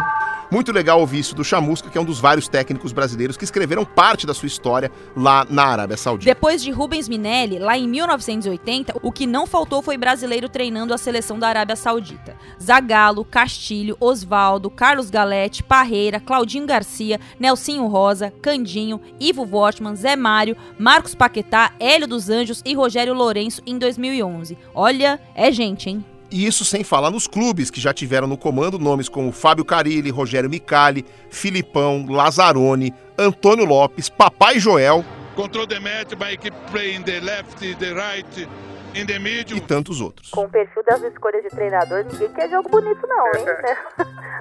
Muito 0.50 0.70
legal 0.70 1.00
ouvir 1.00 1.18
isso 1.18 1.34
do 1.34 1.44
Chamusca, 1.44 1.90
que 1.90 1.98
é 1.98 2.00
um 2.00 2.04
dos 2.04 2.20
vários 2.20 2.46
técnicos 2.46 2.92
brasileiros 2.92 3.36
que 3.36 3.42
escreveram 3.42 3.84
parte 3.84 4.26
da 4.26 4.32
sua 4.32 4.46
história 4.46 4.90
lá 5.16 5.44
na 5.50 5.64
Arábia 5.64 5.96
Saudita. 5.96 6.32
Depois 6.32 6.62
de 6.62 6.70
Rubens 6.70 7.08
Minelli, 7.08 7.58
lá 7.58 7.76
em 7.76 7.88
1980, 7.88 8.94
o 9.02 9.10
que 9.10 9.26
não 9.26 9.46
faltou 9.46 9.82
foi 9.82 9.96
brasileiro 9.96 10.48
treinando 10.48 10.94
a 10.94 10.98
seleção 10.98 11.38
da 11.38 11.48
Arábia 11.48 11.74
Saudita. 11.74 12.36
Zagallo, 12.62 13.24
Castilho, 13.24 13.96
Osvaldo, 13.98 14.70
Carlos 14.70 15.10
Galete, 15.10 15.64
Parreira, 15.64 16.20
Claudinho 16.20 16.66
Garcia, 16.66 17.20
Nelsinho 17.40 17.86
Rosa, 17.86 18.32
Candinho, 18.40 19.00
Ivo 19.18 19.42
Wortmann, 19.42 19.96
Zé 19.96 20.14
Mário, 20.14 20.56
Marcos 20.78 21.14
Paquetá, 21.14 21.72
Hélio 21.80 22.06
dos 22.06 22.30
Anjos 22.30 22.62
e 22.64 22.72
Rogério 22.72 23.14
Lourenço 23.14 23.62
em 23.66 23.78
2011. 23.78 24.56
Olha, 24.72 25.20
é 25.34 25.50
gente, 25.50 25.90
hein? 25.90 26.04
E 26.30 26.46
isso 26.46 26.64
sem 26.64 26.82
falar 26.82 27.10
nos 27.10 27.26
clubes 27.26 27.70
que 27.70 27.80
já 27.80 27.92
tiveram 27.92 28.26
no 28.26 28.36
comando 28.36 28.78
nomes 28.78 29.08
como 29.08 29.30
Fábio 29.30 29.64
Carilli, 29.64 30.10
Rogério 30.10 30.50
Micali, 30.50 31.04
Filipão, 31.30 32.06
Lazzaroni, 32.08 32.92
Antônio 33.18 33.64
Lopes, 33.64 34.08
Papai 34.08 34.58
Joel. 34.58 35.04
Control 35.36 35.66
the 35.66 35.78
match 35.78 36.14
by 36.16 36.36
keep 36.36 36.54
playing 36.72 37.02
the 37.04 37.20
left, 37.20 37.58
the 37.58 37.94
right, 37.94 38.48
in 38.94 39.06
the 39.06 39.18
middle. 39.18 39.56
E 39.56 39.60
tantos 39.60 40.00
outros. 40.00 40.30
Com 40.30 40.44
o 40.44 40.48
perfil 40.48 40.82
das 40.84 41.02
escolhas 41.02 41.42
de 41.42 41.50
treinador, 41.50 42.04
ninguém 42.10 42.32
quer 42.32 42.48
jogo 42.48 42.68
bonito 42.70 43.06
não, 43.06 43.26
hein? 43.26 43.44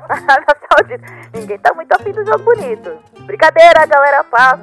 Na 0.08 0.16
Arábia 0.16 0.56
Saudita, 0.72 1.06
ninguém 1.34 1.60
tá 1.60 1.74
muito 1.74 1.92
afim 1.92 2.12
do 2.12 2.26
jogo 2.26 2.44
bonito. 2.44 2.98
Brincadeira, 3.26 3.86
galera, 3.86 4.24
paz. 4.24 4.60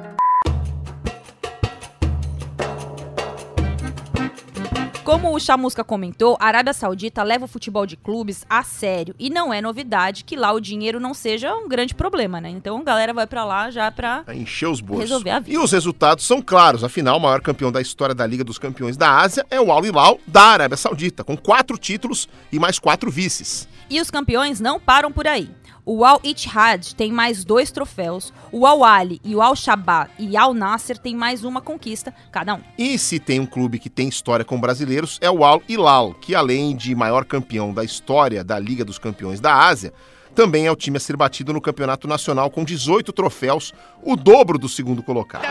Como 5.03 5.35
o 5.35 5.39
Chamusca 5.39 5.83
comentou, 5.83 6.37
a 6.39 6.45
Arábia 6.45 6.71
Saudita 6.71 7.23
leva 7.23 7.43
o 7.43 7.47
futebol 7.47 7.85
de 7.85 7.97
clubes 7.97 8.45
a 8.49 8.63
sério 8.63 9.13
e 9.19 9.29
não 9.29 9.53
é 9.53 9.61
novidade 9.61 10.23
que 10.23 10.37
lá 10.37 10.53
o 10.53 10.61
dinheiro 10.61 10.97
não 10.97 11.13
seja 11.13 11.53
um 11.53 11.67
grande 11.67 11.93
problema, 11.93 12.39
né? 12.39 12.49
Então 12.49 12.77
a 12.77 12.83
galera 12.83 13.13
vai 13.13 13.27
para 13.27 13.43
lá 13.43 13.69
já 13.69 13.91
para 13.91 14.23
encher 14.33 14.69
os 14.69 14.79
bolsos. 14.79 15.03
Resolver 15.03 15.29
a 15.29 15.39
vida. 15.39 15.53
E 15.53 15.61
os 15.61 15.73
resultados 15.73 16.25
são 16.25 16.41
claros, 16.41 16.85
afinal, 16.85 17.17
o 17.17 17.19
maior 17.19 17.41
campeão 17.41 17.69
da 17.69 17.81
história 17.81 18.15
da 18.15 18.25
Liga 18.25 18.45
dos 18.45 18.57
Campeões 18.57 18.95
da 18.95 19.19
Ásia 19.19 19.45
é 19.51 19.59
o 19.59 19.73
Al 19.73 19.85
Hilal 19.85 20.19
da 20.25 20.43
Arábia 20.43 20.77
Saudita, 20.77 21.21
com 21.21 21.35
quatro 21.35 21.77
títulos 21.77 22.29
e 22.49 22.57
mais 22.57 22.79
quatro 22.79 23.11
vices. 23.11 23.67
E 23.89 23.99
os 23.99 24.09
campeões 24.09 24.61
não 24.61 24.79
param 24.79 25.11
por 25.11 25.27
aí. 25.27 25.49
O 25.85 26.05
Al 26.05 26.21
Ittihad 26.23 26.95
tem 26.95 27.11
mais 27.11 27.43
dois 27.43 27.69
troféus, 27.69 28.31
o 28.53 28.65
Al 28.65 28.85
Ali 28.85 29.19
e 29.23 29.35
o 29.35 29.41
Al 29.41 29.53
Shabaab 29.53 30.09
e 30.17 30.37
Al 30.37 30.53
Nasser 30.53 30.97
tem 30.97 31.13
mais 31.13 31.43
uma 31.43 31.59
conquista 31.59 32.13
cada 32.31 32.55
um. 32.55 32.61
E 32.77 32.97
se 32.97 33.19
tem 33.19 33.39
um 33.41 33.45
clube 33.45 33.79
que 33.79 33.89
tem 33.89 34.07
história 34.07 34.45
com 34.45 34.59
brasileiros 34.59 35.17
é 35.21 35.29
o 35.29 35.43
Al 35.43 35.61
Hilal, 35.67 36.13
que 36.13 36.33
além 36.33 36.73
de 36.73 36.95
maior 36.95 37.25
campeão 37.25 37.73
da 37.73 37.83
história 37.83 38.45
da 38.45 38.57
Liga 38.57 38.85
dos 38.85 38.97
Campeões 38.97 39.41
da 39.41 39.53
Ásia, 39.53 39.93
também 40.33 40.67
é 40.67 40.71
o 40.71 40.75
time 40.75 40.97
a 40.97 40.99
ser 41.01 41.17
batido 41.17 41.51
no 41.51 41.59
campeonato 41.59 42.07
nacional 42.07 42.49
com 42.49 42.63
18 42.63 43.11
troféus, 43.11 43.73
o 44.01 44.15
dobro 44.15 44.57
do 44.57 44.69
segundo 44.69 45.03
colocado. 45.03 45.43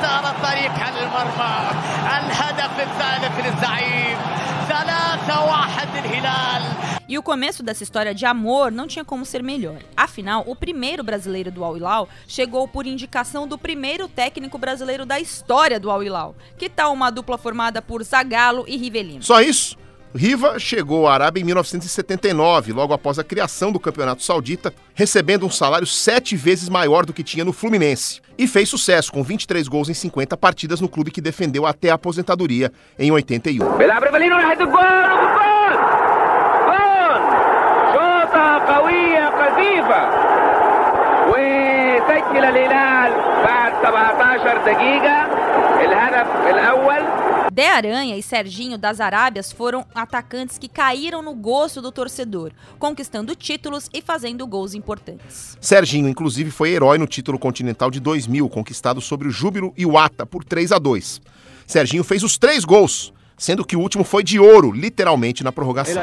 اختارت 0.00 0.42
طريقها 0.42 0.90
للمرمى 0.90 1.70
الهدف 2.18 2.80
الثالث 2.80 3.46
للزعيم 3.46 4.18
ثلاثة 4.68 5.44
واحد 5.44 5.88
للهلال 5.96 6.62
E 7.08 7.16
o 7.16 7.22
começo 7.22 7.62
dessa 7.62 7.84
história 7.84 8.12
de 8.12 8.26
amor 8.26 8.72
não 8.72 8.88
tinha 8.88 9.04
como 9.04 9.24
ser 9.24 9.40
melhor. 9.40 9.78
Afinal, 9.96 10.42
o 10.44 10.56
primeiro 10.56 11.04
brasileiro 11.04 11.52
do 11.52 11.62
Al 11.62 11.76
Hilal 11.76 12.08
chegou 12.26 12.66
por 12.66 12.84
indicação 12.84 13.46
do 13.46 13.56
primeiro 13.56 14.08
técnico 14.08 14.58
brasileiro 14.58 15.06
da 15.06 15.20
história 15.20 15.78
do 15.78 15.88
Al 15.88 16.02
Hilal. 16.02 16.34
Que 16.58 16.68
tal 16.68 16.92
uma 16.92 17.10
dupla 17.10 17.38
formada 17.38 17.80
por 17.80 18.02
Zagallo 18.02 18.64
e 18.66 18.76
Rivelino? 18.76 19.22
Só 19.22 19.40
isso? 19.40 19.76
Riva 20.14 20.58
chegou 20.58 21.06
à 21.06 21.14
Arábia 21.14 21.42
em 21.42 21.44
1979, 21.44 22.72
logo 22.72 22.94
após 22.94 23.18
a 23.18 23.24
criação 23.24 23.70
do 23.70 23.78
Campeonato 23.78 24.22
Saudita, 24.22 24.72
recebendo 24.94 25.44
um 25.44 25.50
salário 25.50 25.86
sete 25.86 26.34
vezes 26.36 26.68
maior 26.68 27.04
do 27.04 27.12
que 27.12 27.22
tinha 27.22 27.44
no 27.44 27.52
Fluminense. 27.52 28.20
E 28.38 28.46
fez 28.46 28.68
sucesso, 28.68 29.12
com 29.12 29.22
23 29.22 29.68
gols 29.68 29.88
em 29.88 29.94
50 29.94 30.36
partidas 30.36 30.80
no 30.80 30.88
clube 30.88 31.10
que 31.10 31.20
defendeu 31.20 31.66
até 31.66 31.90
a 31.90 31.94
aposentadoria 31.94 32.72
em 32.98 33.10
81. 33.10 33.66
وسجل 41.26 42.44
الهلال 42.44 43.12
بعد 43.44 43.72
17 43.82 44.58
دقيقة 44.66 45.26
الهدف 45.84 46.26
الأول 46.50 47.19
de 47.51 47.63
Aranha 47.63 48.15
e 48.15 48.23
Serginho 48.23 48.77
das 48.77 49.01
Arábias 49.01 49.51
foram 49.51 49.85
atacantes 49.93 50.57
que 50.57 50.69
caíram 50.69 51.21
no 51.21 51.33
gosto 51.33 51.81
do 51.81 51.91
torcedor, 51.91 52.53
conquistando 52.79 53.35
títulos 53.35 53.89
e 53.93 54.01
fazendo 54.01 54.47
gols 54.47 54.73
importantes. 54.73 55.57
Serginho, 55.59 56.07
inclusive, 56.07 56.49
foi 56.49 56.69
herói 56.69 56.97
no 56.97 57.05
título 57.05 57.37
continental 57.37 57.91
de 57.91 57.99
2000, 57.99 58.47
conquistado 58.47 59.01
sobre 59.01 59.27
o 59.27 59.31
Júbilo 59.31 59.73
e 59.75 59.85
o 59.85 59.97
Ata 59.97 60.25
por 60.25 60.45
3 60.45 60.71
a 60.71 60.79
2. 60.79 61.19
Serginho 61.67 62.05
fez 62.05 62.23
os 62.23 62.37
três 62.37 62.63
gols, 62.63 63.11
sendo 63.37 63.65
que 63.65 63.75
o 63.75 63.81
último 63.81 64.05
foi 64.05 64.23
de 64.23 64.39
ouro, 64.39 64.71
literalmente 64.71 65.43
na 65.43 65.51
prorrogação. 65.51 65.93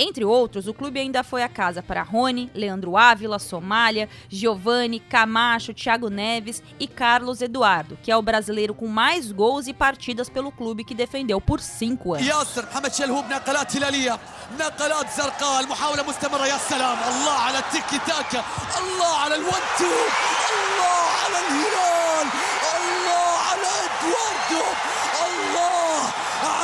Entre 0.00 0.24
outros, 0.24 0.66
o 0.66 0.74
clube 0.74 1.00
ainda 1.00 1.22
foi 1.22 1.42
a 1.42 1.48
casa 1.48 1.82
para 1.82 2.02
Rony, 2.02 2.50
Leandro 2.54 2.96
Ávila, 2.96 3.38
Somália, 3.38 4.08
Giovanni, 4.28 5.00
Camacho, 5.00 5.72
Thiago 5.72 6.08
Neves 6.08 6.62
e 6.78 6.86
Carlos 6.86 7.40
Eduardo, 7.40 7.98
que 8.02 8.10
é 8.10 8.16
o 8.16 8.22
brasileiro 8.22 8.74
com 8.74 8.86
mais 8.86 9.32
gols 9.32 9.66
e 9.66 9.72
partidas 9.72 10.28
pelo 10.28 10.52
clube 10.52 10.84
que 10.84 10.94
defendeu 10.94 11.40
por 11.40 11.60
cinco 11.60 12.14
anos. 12.14 12.26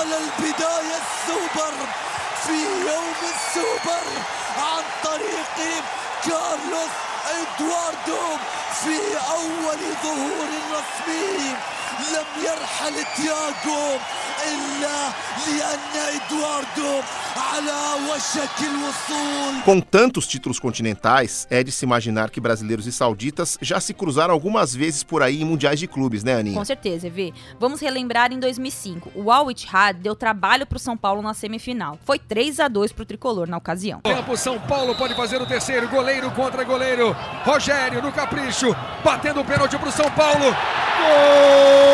على 0.02 0.16
البداية 0.18 0.96
السوبر 0.96 1.74
في 2.47 2.53
يوم 2.89 3.13
السوبر 3.23 4.03
عن 4.57 4.83
طريق 5.03 5.57
كارلوس 6.25 6.93
ادواردو 7.29 8.37
في 8.83 8.97
أول 9.31 9.79
ظهور 10.03 10.49
رسمي. 10.71 11.55
لم 12.12 12.44
يرحل 12.44 13.04
تياغو 13.16 13.98
الا 14.46 15.12
لان 15.46 16.20
ادواردو 16.20 17.02
Com 19.64 19.80
tantos 19.80 20.26
títulos 20.26 20.58
continentais, 20.58 21.46
é 21.50 21.62
de 21.62 21.70
se 21.70 21.84
imaginar 21.84 22.30
que 22.30 22.40
brasileiros 22.40 22.86
e 22.86 22.92
sauditas 22.92 23.58
já 23.60 23.78
se 23.78 23.92
cruzaram 23.92 24.32
algumas 24.32 24.74
vezes 24.74 25.02
por 25.02 25.22
aí 25.22 25.42
em 25.42 25.44
mundiais 25.44 25.78
de 25.78 25.86
clubes, 25.86 26.24
né, 26.24 26.34
Aninha? 26.34 26.56
Com 26.56 26.64
certeza, 26.64 27.06
Evê. 27.06 27.32
Vamos 27.60 27.80
relembrar 27.80 28.32
em 28.32 28.38
2005. 28.38 29.12
O 29.14 29.30
Al 29.30 29.50
Ittihad 29.50 29.98
deu 29.98 30.16
trabalho 30.16 30.66
para 30.66 30.76
o 30.76 30.80
São 30.80 30.96
Paulo 30.96 31.20
na 31.22 31.34
semifinal. 31.34 31.98
Foi 32.04 32.18
3 32.18 32.60
a 32.60 32.68
2 32.68 32.92
para 32.92 33.02
o 33.02 33.06
tricolor 33.06 33.46
na 33.46 33.58
ocasião. 33.58 34.00
Tempo 34.00 34.36
São 34.36 34.58
Paulo 34.60 34.94
pode 34.94 35.14
fazer 35.14 35.40
o 35.40 35.46
terceiro, 35.46 35.88
goleiro 35.88 36.30
contra 36.32 36.64
goleiro. 36.64 37.14
Rogério 37.44 38.02
no 38.02 38.12
capricho, 38.12 38.74
batendo 39.04 39.40
o 39.40 39.44
pênalti 39.44 39.78
para 39.78 39.88
o 39.88 39.92
São 39.92 40.10
Paulo. 40.10 40.46
Gol! 40.46 41.85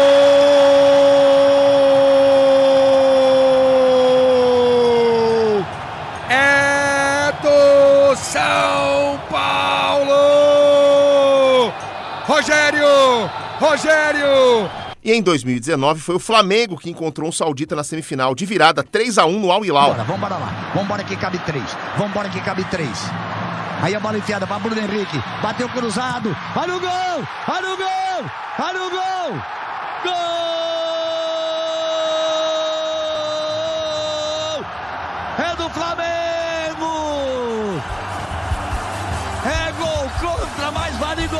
São 8.15 9.19
Paulo! 9.29 10.13
Rogério! 12.25 13.29
Rogério! 13.59 14.69
E 15.03 15.11
em 15.13 15.21
2019 15.21 15.99
foi 15.99 16.15
o 16.15 16.19
Flamengo 16.19 16.77
que 16.77 16.89
encontrou 16.89 17.29
um 17.29 17.31
saudita 17.31 17.75
na 17.75 17.83
semifinal 17.83 18.33
de 18.33 18.45
virada 18.47 18.81
3 18.81 19.17
a 19.17 19.25
1 19.25 19.39
no 19.39 19.51
Al 19.51 19.63
Hilal. 19.63 19.93
Vamos 19.93 20.15
embora 20.15 20.35
lá. 20.35 20.71
Vamos 20.73 20.85
embora 20.85 21.03
que 21.03 21.15
cabe 21.15 21.37
três. 21.39 21.77
Vamos 21.95 22.11
embora 22.11 22.29
que 22.29 22.41
cabe 22.41 22.63
três. 22.65 22.97
Aí 23.81 23.93
a 23.93 23.99
bola 23.99 24.17
enfiada 24.17 24.47
para 24.47 24.57
Bruno 24.57 24.79
Henrique. 24.79 25.21
Bateu 25.41 25.69
cruzado. 25.69 26.35
Olha 26.55 26.75
o 26.75 26.79
gol! 26.79 27.27
Olha 27.47 27.73
o 27.73 27.77
gol! 27.77 28.31
Olha 28.59 28.81
o 28.81 28.89
gol! 28.89 29.41
Gol! 30.03 30.13
É 35.39 35.55
do 35.55 35.69
Flamengo! 35.69 36.13
contra, 40.23 40.71
mais 40.71 40.95
vale 40.97 41.27
gol! 41.27 41.39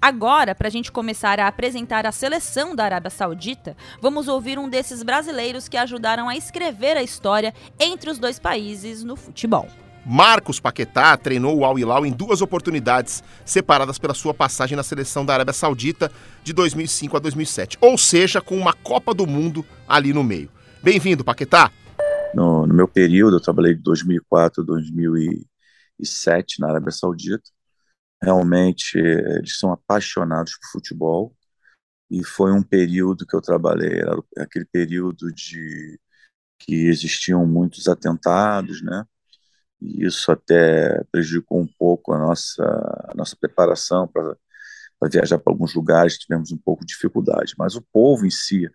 Agora, 0.00 0.54
para 0.54 0.68
a 0.68 0.70
gente 0.70 0.92
começar 0.92 1.40
a 1.40 1.48
apresentar 1.48 2.06
a 2.06 2.12
seleção 2.12 2.76
da 2.76 2.84
Arábia 2.84 3.10
Saudita, 3.10 3.76
vamos 4.00 4.28
ouvir 4.28 4.58
um 4.58 4.68
desses 4.68 5.02
brasileiros 5.02 5.66
que 5.66 5.78
ajudaram 5.78 6.28
a 6.28 6.36
escrever 6.36 6.96
a 6.96 7.02
história 7.02 7.54
entre 7.80 8.10
os 8.10 8.18
dois 8.18 8.38
países 8.38 9.02
no 9.02 9.16
futebol. 9.16 9.66
Marcos 10.06 10.60
Paquetá 10.60 11.16
treinou 11.16 11.58
o 11.58 11.64
Al 11.64 11.78
Hilal 11.78 12.04
em 12.04 12.12
duas 12.12 12.42
oportunidades, 12.42 13.24
separadas 13.44 13.98
pela 13.98 14.12
sua 14.12 14.34
passagem 14.34 14.76
na 14.76 14.82
seleção 14.82 15.24
da 15.24 15.32
Arábia 15.32 15.54
Saudita 15.54 16.12
de 16.42 16.52
2005 16.52 17.16
a 17.16 17.20
2007, 17.20 17.78
ou 17.80 17.96
seja, 17.96 18.40
com 18.40 18.56
uma 18.56 18.74
Copa 18.74 19.14
do 19.14 19.26
Mundo 19.26 19.64
ali 19.88 20.12
no 20.12 20.22
meio. 20.22 20.50
Bem-vindo, 20.82 21.24
Paquetá! 21.24 21.72
No, 22.34 22.66
no, 22.66 22.74
meu 22.74 22.86
período, 22.86 23.36
eu 23.36 23.40
trabalhei 23.40 23.74
de 23.74 23.80
2004 23.80 24.62
a 24.62 24.66
2007 24.66 26.60
na 26.60 26.68
Arábia 26.68 26.90
Saudita. 26.90 27.50
Realmente, 28.22 28.98
eles 28.98 29.58
são 29.58 29.72
apaixonados 29.72 30.52
por 30.58 30.72
futebol 30.72 31.34
e 32.10 32.22
foi 32.22 32.52
um 32.52 32.62
período 32.62 33.26
que 33.26 33.34
eu 33.34 33.40
trabalhei, 33.40 34.00
era 34.00 34.16
aquele 34.38 34.66
período 34.66 35.32
de 35.32 35.98
que 36.58 36.86
existiam 36.86 37.46
muitos 37.46 37.88
atentados, 37.88 38.82
né? 38.82 39.04
E 39.84 40.04
isso 40.06 40.32
até 40.32 41.04
prejudicou 41.12 41.60
um 41.60 41.66
pouco 41.78 42.12
a 42.12 42.18
nossa, 42.18 42.64
a 43.10 43.14
nossa 43.14 43.36
preparação 43.36 44.08
para 44.08 44.36
viajar 45.10 45.38
para 45.38 45.52
alguns 45.52 45.74
lugares, 45.74 46.18
tivemos 46.18 46.50
um 46.52 46.58
pouco 46.58 46.84
de 46.86 46.94
dificuldade. 46.94 47.54
Mas 47.58 47.76
o 47.76 47.82
povo 47.92 48.26
em 48.26 48.30
si 48.30 48.68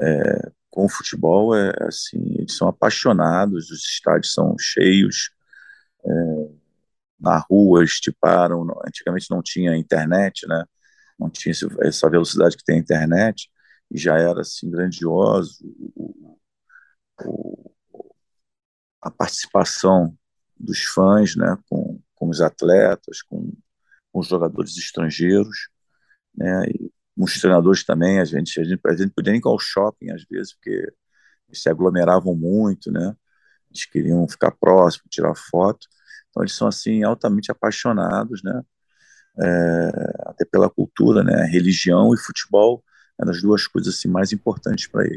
é, 0.00 0.52
com 0.70 0.86
o 0.86 0.88
futebol 0.88 1.54
é 1.56 1.72
assim, 1.82 2.20
eles 2.38 2.56
são 2.56 2.68
apaixonados, 2.68 3.70
os 3.70 3.84
estádios 3.84 4.32
são 4.32 4.56
cheios, 4.58 5.30
é, 6.04 6.10
na 7.20 7.38
rua 7.38 7.84
estiparam, 7.84 8.66
antigamente 8.86 9.30
não 9.30 9.42
tinha 9.42 9.76
internet, 9.76 10.46
né? 10.48 10.64
Não 11.18 11.30
tinha 11.30 11.54
essa 11.82 12.10
velocidade 12.10 12.56
que 12.56 12.64
tem 12.64 12.76
a 12.76 12.80
internet, 12.80 13.50
e 13.90 13.98
já 13.98 14.18
era 14.18 14.40
assim 14.40 14.70
grandioso 14.70 15.58
o, 15.94 16.38
o, 17.24 17.72
a 19.00 19.10
participação 19.10 20.16
dos 20.62 20.84
fãs, 20.84 21.34
né, 21.36 21.58
com, 21.68 22.00
com 22.14 22.28
os 22.28 22.40
atletas, 22.40 23.20
com, 23.22 23.52
com 24.12 24.20
os 24.20 24.28
jogadores 24.28 24.76
estrangeiros, 24.76 25.68
né, 26.34 26.64
e 26.68 26.90
com 27.16 27.24
os 27.24 27.40
treinadores 27.40 27.84
também, 27.84 28.20
a 28.20 28.24
gente, 28.24 28.58
a 28.60 28.64
gente, 28.64 28.80
a 28.86 28.94
gente 28.94 29.12
podia 29.12 29.34
ir 29.34 29.40
ao 29.44 29.58
shopping 29.58 30.10
às 30.10 30.24
vezes, 30.24 30.54
porque 30.54 30.70
eles 31.48 31.62
se 31.62 31.68
aglomeravam 31.68 32.34
muito, 32.34 32.90
né, 32.92 33.14
eles 33.70 33.84
queriam 33.84 34.26
ficar 34.28 34.52
próximos, 34.52 35.08
tirar 35.10 35.34
foto, 35.34 35.86
então 36.30 36.42
eles 36.42 36.54
são 36.54 36.68
assim 36.68 37.02
altamente 37.02 37.50
apaixonados, 37.50 38.42
né, 38.42 38.62
é, 39.40 39.90
até 40.26 40.44
pela 40.44 40.70
cultura, 40.70 41.24
né, 41.24 41.44
religião 41.46 42.14
e 42.14 42.18
futebol, 42.18 42.84
é 43.20 43.24
das 43.24 43.42
duas 43.42 43.66
coisas 43.66 43.94
assim 43.94 44.08
mais 44.08 44.32
importantes 44.32 44.86
para 44.86 45.04
eles. 45.04 45.16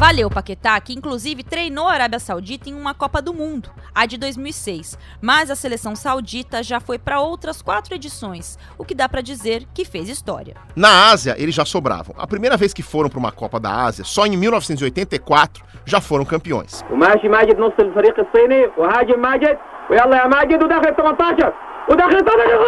Valeu, 0.00 0.28
Paquetá, 0.28 0.78
que 0.78 0.92
inclusive 0.92 1.42
treinou 1.42 1.88
a 1.88 1.92
Arábia 1.94 2.18
Saudita 2.18 2.68
em 2.68 2.74
uma 2.74 2.92
Copa 2.92 3.22
do 3.22 3.32
Mundo, 3.32 3.70
a 3.94 4.04
de 4.04 4.18
2006. 4.18 4.98
Mas 5.22 5.50
a 5.50 5.56
seleção 5.56 5.96
saudita 5.96 6.62
já 6.62 6.78
foi 6.80 6.98
para 6.98 7.18
outras 7.20 7.62
quatro 7.62 7.94
edições, 7.94 8.58
o 8.76 8.84
que 8.84 8.94
dá 8.94 9.08
para 9.08 9.22
dizer 9.22 9.66
que 9.72 9.86
fez 9.86 10.08
história. 10.10 10.54
Na 10.76 11.10
Ásia, 11.10 11.34
eles 11.38 11.54
já 11.54 11.64
sobravam. 11.64 12.14
A 12.18 12.26
primeira 12.26 12.58
vez 12.58 12.74
que 12.74 12.82
foram 12.82 13.08
para 13.08 13.18
uma 13.18 13.32
Copa 13.32 13.58
da 13.58 13.70
Ásia, 13.70 14.04
só 14.04 14.26
em 14.26 14.36
1984, 14.36 15.64
já 15.86 16.00
foram 16.00 16.24
campeões. 16.26 16.84
وماشي 16.90 17.28
ماجد 17.28 17.58
نص 17.58 17.72
الفريق 17.78 18.14
الصيني 18.20 18.66
وهاجم 18.78 19.20
ماجد 19.20 19.58
ويلا 19.90 20.16
يا 20.16 20.26
ماجد 20.26 20.62
وداخل 20.62 20.94
18 20.96 21.52
وداخل 21.90 22.24
18 22.24 22.48
جول 22.50 22.66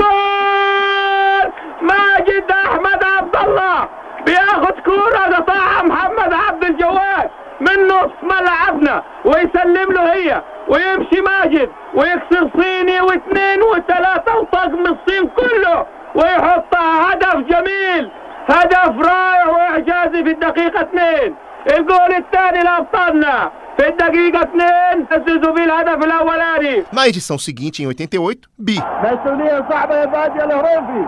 جول 0.00 1.52
ماجد 1.82 2.50
احمد 2.50 3.04
عبد 3.04 3.36
الله 3.36 3.88
بياخد 4.25 4.79
كورة 4.85 5.35
قطعها 5.35 5.83
محمد 5.83 6.33
عبد 6.33 6.63
الجواد. 6.63 7.29
من 7.61 7.87
نص 7.87 8.11
ملعبنا 8.23 9.03
ويسلم 9.25 9.91
له 9.91 10.13
هي 10.13 10.41
ويمشي 10.67 11.21
ماجد 11.21 11.69
ويكسر 11.93 12.49
صيني 12.57 13.01
واثنين 13.01 13.61
وثلاثة 13.61 14.37
وطقم 14.37 14.81
الصين 14.81 15.27
كله 15.27 15.85
ويحطها 16.15 17.13
هدف 17.13 17.35
جميل 17.35 18.11
هدف 18.49 19.07
رائع 19.07 19.47
وإعجازي 19.47 20.23
في 20.23 20.31
الدقيقة 20.31 20.81
اثنين. 20.81 21.35
الجول 21.77 22.13
الثاني 22.17 22.63
لأبطالنا. 22.63 23.51
في 23.77 23.87
الدقيقة 23.87 24.41
2 24.41 25.05
سجلوا 25.11 25.55
فيه 25.55 25.63
الهدف 25.63 26.05
الأولاني. 26.05 26.83
Na 26.93 27.07
edição 27.07 27.37
seguinte, 27.37 27.83
em 27.83 27.87
88, 27.87 28.47
Bi. 28.59 28.81
مسؤولية 29.03 29.65
صعبة 29.69 29.95
يا 29.95 30.07
فادي 30.07 30.43
الهريفي 30.43 31.05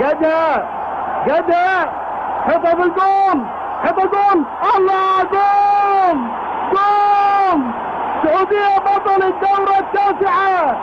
قدها 0.00 0.68
قدها 1.28 1.99
حطها 2.46 2.74
في 2.74 2.82
الجول 2.82 3.46
حطها 3.84 4.04
جول 4.06 4.44
الله 4.76 5.22
جول 5.22 6.18
جول 6.72 7.62
السعودية 8.24 8.78
بطل 8.78 9.22
الدورة 9.22 9.78
التاسعة. 9.78 10.76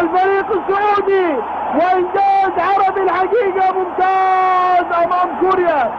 الفريق 0.00 0.46
السعودي 0.50 1.36
وإنجاز 1.74 2.52
عربي 2.58 3.02
الحقيقة 3.02 3.72
ممتاز 3.72 5.04
أمام 5.04 5.28
كوريا. 5.40 5.92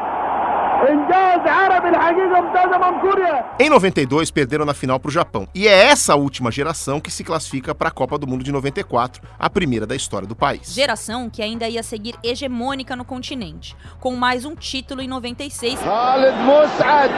Em 3.60 3.70
92, 3.70 4.32
perderam 4.32 4.66
na 4.66 4.74
final 4.74 5.00
para 5.00 5.10
o 5.10 5.12
Japão. 5.12 5.48
E 5.54 5.68
é 5.68 5.86
essa 5.86 6.16
última 6.16 6.52
geração 6.52 7.00
que 7.00 7.12
se 7.12 7.24
classifica 7.24 7.74
para 7.74 7.90
a 7.90 7.92
Copa 7.92 8.18
do 8.18 8.28
Mundo 8.28 8.44
de 8.44 8.52
94, 8.52 9.22
a 9.40 9.50
primeira 9.50 9.86
da 9.86 9.96
história 9.96 10.28
do 10.28 10.36
país. 10.36 10.74
Geração 10.74 11.30
que 11.30 11.42
ainda 11.42 11.68
ia 11.68 11.84
seguir 11.84 12.16
hegemônica 12.24 12.96
no 12.96 13.06
continente, 13.06 13.76
com 14.00 14.16
mais 14.16 14.46
um 14.46 14.56
título 14.56 15.02
em 15.02 15.08
96. 15.08 15.80
Khaled 15.80 16.38
Mus'ad. 16.40 17.12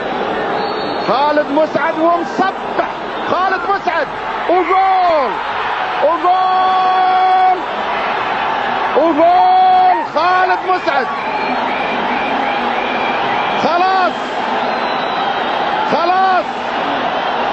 Khaled 1.07 1.49
Mus'ad 1.51 1.95
Khaled 3.27 3.61
O 4.49 4.63
gol! 4.63 5.27
O 6.03 6.17
gol! 6.21 7.57
O 9.03 9.13
gol! 9.13 10.05
Khaled 10.13 10.61
Mus'ad. 10.67 11.26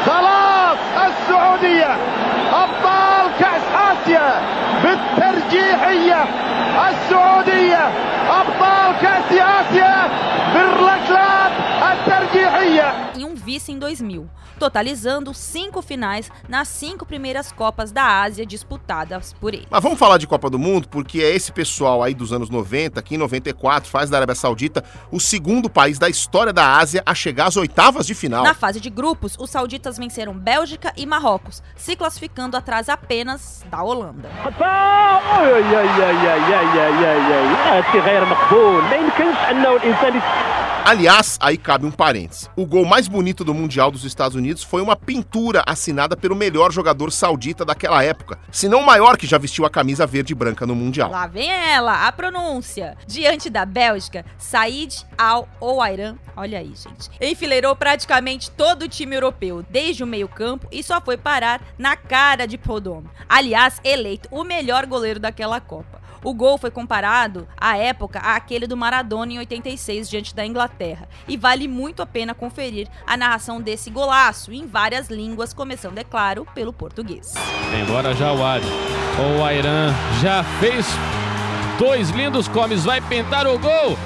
خلاص 0.07 0.79
السعودية 1.07 1.97
أبطال 2.53 3.27
كأس 3.41 3.63
آسيا 3.91 4.29
بالترجيحية. 4.83 6.25
السعودية 6.91 7.89
أبطال 8.31 8.95
كأس 9.03 9.33
آسيا 9.33 10.09
بالركلات 10.55 11.53
الترجيحية. 11.93 12.93
vice 13.45 13.71
em 13.71 13.79
2000, 13.79 14.29
totalizando 14.59 15.35
cinco 15.35 15.83
finais 15.83 16.31
nas 16.49 16.69
cinco 16.69 17.05
primeiras 17.05 17.53
Copas 17.53 17.93
da 17.93 18.23
Ásia 18.23 18.47
disputadas 18.47 19.35
por 19.35 19.53
ele. 19.53 19.67
Mas 19.71 19.83
vamos 19.83 19.99
falar 19.99 20.17
de 20.17 20.27
Copa 20.27 20.49
do 20.49 20.59
Mundo, 20.59 20.89
porque 20.89 21.21
é 21.21 21.35
esse 21.35 21.53
pessoal 21.53 22.03
aí 22.03 22.15
dos 22.15 22.33
anos 22.33 22.49
90, 22.49 23.01
que 23.03 23.15
em 23.15 23.19
94 23.19 23.91
faz 23.91 24.09
da 24.09 24.17
Arábia 24.17 24.35
Saudita 24.35 24.83
o 25.11 25.21
segundo 25.21 25.69
país 25.69 25.99
da 25.99 26.09
história 26.09 26.53
da 26.53 26.77
Ásia 26.79 27.03
a 27.05 27.15
chegar 27.15 27.49
às 27.49 27.57
oitavas 27.57 28.07
de 28.07 28.15
final. 28.15 28.43
Na 28.43 28.55
fase 28.55 28.81
de 28.81 28.89
grupos, 28.89 29.37
os 29.39 29.51
sauditas 29.51 29.99
venceram 29.99 30.35
Bélgica 30.35 30.93
e 30.97 31.05
Marrocos, 31.05 31.63
se 31.77 31.95
classificando 31.95 32.57
atrás 32.57 32.89
apenas 32.89 33.65
da 33.71 33.83
Holanda. 33.83 34.31
Aliás, 40.85 41.39
aí 41.41 41.57
cabe 41.57 41.87
um 41.87 41.91
parênteses. 41.91 42.51
O 42.55 42.67
gol 42.67 42.85
mais 42.85 43.09
bonito 43.09 43.34
do 43.43 43.55
Mundial 43.55 43.91
dos 43.91 44.05
Estados 44.05 44.37
Unidos 44.37 44.63
foi 44.63 44.83
uma 44.83 44.95
pintura 44.95 45.63
assinada 45.67 46.15
pelo 46.15 46.37
melhor 46.37 46.71
jogador 46.71 47.11
saudita 47.11 47.65
daquela 47.65 48.05
época, 48.05 48.39
se 48.53 48.69
não 48.69 48.81
o 48.81 48.87
maior 48.87 49.17
que 49.17 49.27
já 49.27 49.39
vestiu 49.39 49.65
a 49.65 49.71
camisa 49.71 50.07
verde 50.07 50.33
e 50.33 50.37
branca 50.37 50.67
no 50.67 50.75
Mundial. 50.75 51.11
Lá 51.11 51.27
vem 51.27 51.51
ela, 51.51 52.07
a 52.07 52.13
pronúncia. 52.13 52.97
Diante 53.07 53.49
da 53.49 53.65
Bélgica, 53.65 54.27
Said 54.37 54.95
Al-Owairan, 55.17 56.17
olha 56.37 56.59
aí, 56.59 56.75
gente, 56.77 57.11
enfileirou 57.21 57.75
praticamente 57.75 58.51
todo 58.51 58.83
o 58.83 58.89
time 58.89 59.17
europeu, 59.17 59.65
desde 59.71 60.05
o 60.05 60.07
meio-campo 60.07 60.69
e 60.71 60.83
só 60.83 61.01
foi 61.01 61.17
parar 61.17 61.63
na 61.79 61.97
cara 61.97 62.47
de 62.47 62.59
Podom. 62.59 63.05
Aliás, 63.27 63.81
eleito 63.83 64.29
o 64.31 64.45
melhor 64.45 64.85
goleiro 64.85 65.19
daquela 65.19 65.61
Copa. 65.61 66.04
O 66.25 66.33
gol 66.33 66.57
foi 66.57 66.71
comparado, 66.71 67.47
à 67.55 67.77
época, 67.77 68.19
àquele 68.19 68.67
do 68.67 68.79
Maradona 68.79 69.35
em 69.35 69.39
86 69.39 70.09
diante 70.09 70.35
da 70.35 70.47
Inglaterra. 70.47 71.07
E 71.29 71.37
vale 71.37 71.69
muito 71.69 72.01
a 72.01 72.07
pena 72.07 72.35
conferir 72.35 72.89
a 73.07 73.15
narração 73.15 73.61
desse 73.61 73.91
golaço 73.91 74.51
em 74.51 74.67
várias 74.67 75.09
línguas, 75.09 75.53
começando, 75.53 75.99
é 75.99 76.05
claro, 76.05 76.47
pelo 76.55 76.73
português. 76.73 77.35
Embora 77.79 78.15
já 78.15 78.33
o 78.33 78.43
Adi. 78.43 78.67
O 79.19 79.45
Airan 79.45 79.93
já 80.23 80.43
fez 80.59 80.87
dois 81.79 82.09
lindos 82.09 82.49
comes, 82.49 82.85
vai 82.85 83.03
pintar 83.03 83.47
o 83.47 83.59
gol. 83.59 83.99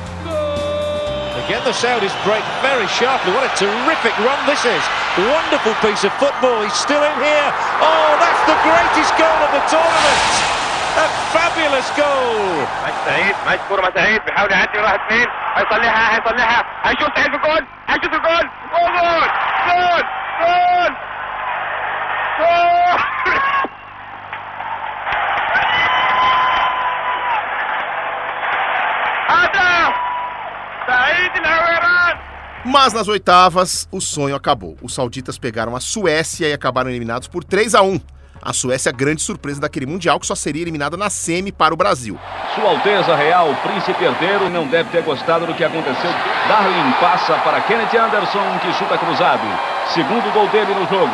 Again, 1.44 1.62
the 1.62 1.72
Saudis 1.72 2.12
break 2.24 2.42
very 2.60 2.86
sharply. 2.88 3.32
What 3.32 3.46
a 3.46 3.54
terrific 3.54 4.12
run 4.18 4.44
this 4.44 4.64
is. 4.64 4.82
Wonderful 5.16 5.72
piece 5.80 6.04
of 6.04 6.12
football. 6.18 6.64
He's 6.64 6.74
still 6.74 7.00
in 7.00 7.14
here. 7.22 7.54
Oh, 7.80 8.18
that's 8.18 8.44
the 8.44 8.58
greatest 8.66 9.16
goal 9.16 9.38
of 9.46 9.52
the 9.52 9.62
tournament. 9.70 10.57
A 11.03 11.05
fabulous 11.33 11.89
goal. 11.97 12.67
سعيد 13.05 13.35
ماشي 13.45 13.59
كوره 13.69 13.81
مع 13.81 13.89
سعيد 13.95 14.21
بيحاول 14.25 14.51
يعدي 14.51 14.77
راح 14.79 14.93
اثنين 14.93 15.27
هيصلحها 15.55 16.15
هيصلحها 16.15 16.65
هيشوف 16.83 17.09
سعيد 17.15 17.31
في 17.31 17.35
الجول 17.37 17.65
هيشوف 17.89 18.13
الجول 18.13 18.49
جول 18.73 19.29
جول 19.67 20.03
جول 20.39 20.95
جول 22.39 22.99
هدف 29.29 29.93
سعيد 30.87 31.31
العويران 31.37 32.17
Mas 32.65 32.93
nas 32.93 33.07
oitavas, 33.09 33.87
o 33.91 33.99
sonho 33.99 34.35
acabou. 34.35 34.77
Os 34.81 34.93
sauditas 34.93 35.37
pegaram 35.37 35.75
a 35.75 35.81
Suécia 35.81 36.47
e 36.47 36.53
acabaram 36.53 36.89
eliminados 36.89 37.27
por 37.27 37.43
3 37.43 37.75
a 37.75 37.81
1. 37.81 37.99
a 38.48 38.52
Suécia, 38.54 38.90
grande 38.90 39.20
surpresa 39.20 39.60
daquele 39.60 39.84
Mundial, 39.84 40.18
que 40.18 40.26
só 40.26 40.34
seria 40.34 40.62
eliminada 40.62 40.96
na 40.96 41.10
semi 41.10 41.52
para 41.52 41.74
o 41.74 41.76
Brasil. 41.76 42.18
Sua 42.54 42.70
Alteza 42.70 43.14
Real, 43.14 43.54
Príncipe 43.56 44.02
Herdeiro, 44.02 44.48
não 44.48 44.66
deve 44.66 44.88
ter 44.88 45.02
gostado 45.02 45.44
do 45.44 45.52
que 45.52 45.62
aconteceu. 45.62 46.10
Darwin 46.48 46.92
passa 46.98 47.34
para 47.40 47.60
Kenneth 47.60 47.94
Anderson, 47.94 48.58
que 48.62 48.72
chuta 48.72 48.96
cruzado. 48.96 49.42
Segundo 49.92 50.32
gol 50.32 50.48
dele 50.48 50.72
no 50.72 50.86
jogo. 50.88 51.12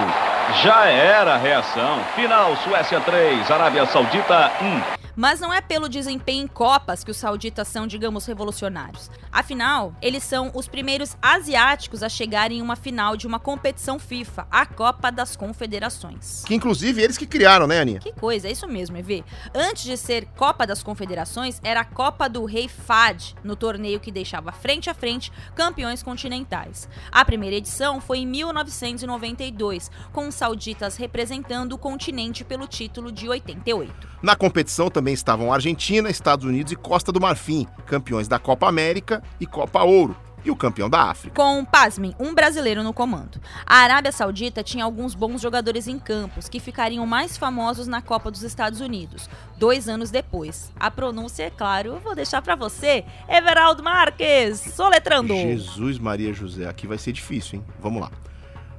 Já 0.63 0.87
era 0.87 1.35
a 1.35 1.37
reação. 1.37 1.99
Final, 2.15 2.57
Suécia 2.59 3.01
3, 3.01 3.51
Arábia 3.51 3.85
Saudita 3.87 4.53
1. 4.63 5.04
Mas 5.17 5.41
não 5.41 5.53
é 5.53 5.61
pelo 5.61 5.89
desempenho 5.89 6.45
em 6.45 6.49
Copas 6.49 7.05
que 7.05 7.11
os 7.11 7.17
sauditas 7.17 7.69
são, 7.69 7.87
digamos, 7.87 8.27
revolucionários. 8.27 9.11
Afinal, 9.31 9.95
eles 10.03 10.25
são 10.25 10.51
os 10.55 10.67
primeiros 10.67 11.17
asiáticos 11.23 12.03
a 12.03 12.09
chegarem 12.09 12.59
em 12.59 12.63
uma 12.63 12.77
final 12.77 13.17
de 13.17 13.27
uma 13.27 13.39
competição 13.39 13.99
FIFA, 13.99 14.47
a 14.51 14.67
Copa 14.67 15.11
das 15.11 15.37
Confederações. 15.37 16.45
Que 16.45 16.55
inclusive 16.55 17.03
eles 17.03 17.19
que 17.19 17.27
criaram, 17.27 17.67
né, 17.67 17.81
Aninha? 17.81 18.01
Que 18.01 18.13
coisa, 18.13 18.49
é 18.49 18.53
isso 18.53 18.67
mesmo, 18.67 18.97
EV. 18.97 19.25
Antes 19.55 19.85
de 19.85 19.97
ser 19.97 20.27
Copa 20.37 20.67
das 20.67 20.83
Confederações, 20.83 21.61
era 21.63 21.81
a 21.81 21.85
Copa 21.85 22.29
do 22.29 22.45
Rei 22.45 22.69
Fad, 22.69 23.35
no 23.45 23.55
torneio 23.55 24.01
que 24.01 24.11
deixava 24.11 24.53
frente 24.53 24.91
a 24.91 24.95
frente 24.95 25.33
campeões 25.55 26.03
continentais. 26.03 26.89
A 27.13 27.25
primeira 27.25 27.57
edição 27.57 28.01
foi 28.01 28.19
em 28.19 28.27
1992, 28.27 29.91
com 30.13 30.29
os 30.29 30.35
sauditas 30.35 30.97
representando 30.97 31.73
o 31.73 31.79
continente 31.79 32.45
pelo 32.45 32.67
título 32.67 33.13
de 33.13 33.29
88. 33.29 34.15
Na 34.23 34.35
competição 34.35 34.89
também 34.89 35.04
estavam 35.13 35.53
Argentina, 35.53 36.09
Estados 36.09 36.47
Unidos 36.47 36.73
e 36.73 36.77
Costa 36.77 37.13
do 37.13 37.21
Marfim, 37.21 37.67
campeões 37.87 38.27
da 38.27 38.39
Copa 38.39 38.69
América 38.69 39.23
e 39.39 39.47
Copa 39.47 39.83
Ouro, 39.83 40.17
e 40.45 40.51
o 40.51 40.57
campeão 40.57 40.91
da 40.91 41.05
África. 41.05 41.35
Com, 41.35 41.65
pasmem, 41.65 42.15
um 42.19 42.35
brasileiro 42.35 42.83
no 42.83 42.93
comando. 42.93 43.41
A 43.67 43.77
Arábia 43.77 44.13
Saudita 44.13 44.63
tinha 44.63 44.85
alguns 44.85 45.15
bons 45.15 45.41
jogadores 45.41 45.89
em 45.89 45.99
campos, 45.99 46.49
que 46.49 46.61
ficariam 46.61 47.07
mais 47.07 47.37
famosos 47.37 47.87
na 47.87 48.03
Copa 48.03 48.31
dos 48.31 48.43
Estados 48.43 48.81
Unidos, 48.81 49.29
dois 49.57 49.89
anos 49.89 50.11
depois. 50.11 50.71
A 50.79 50.91
pronúncia, 50.91 51.45
é 51.45 51.51
claro, 51.51 51.95
eu 51.95 52.01
vou 52.01 52.15
deixar 52.15 52.43
para 52.43 52.55
você, 52.55 53.05
Everaldo 53.29 53.83
Marques, 53.83 54.61
soletrando. 54.61 55.35
Jesus 55.35 55.99
Maria 55.99 56.33
José, 56.33 56.69
aqui 56.69 56.87
vai 56.87 56.99
ser 56.99 57.13
difícil, 57.13 57.59
hein? 57.59 57.65
Vamos 57.81 58.03
lá. 58.03 58.11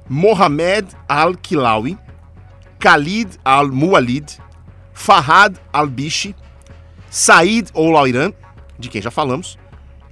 Mohamed 0.08 0.94
Al-Kilawi, 1.08 1.98
Khalid 2.78 3.40
Al-Mualid, 3.44 4.38
Farhad 4.96 5.56
Albishi, 5.70 6.34
Said 7.10 7.70
Oulairan, 7.74 8.32
de 8.78 8.88
quem 8.88 9.00
já 9.00 9.10
falamos, 9.10 9.58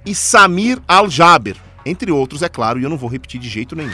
e 0.05 0.13
Samir 0.13 0.79
al-Jaber, 0.87 1.57
entre 1.83 2.11
outros, 2.11 2.43
é 2.43 2.47
claro, 2.47 2.79
e 2.79 2.83
eu 2.83 2.89
não 2.89 2.97
vou 2.97 3.09
repetir 3.09 3.41
de 3.41 3.49
jeito 3.49 3.75
nenhum. 3.75 3.91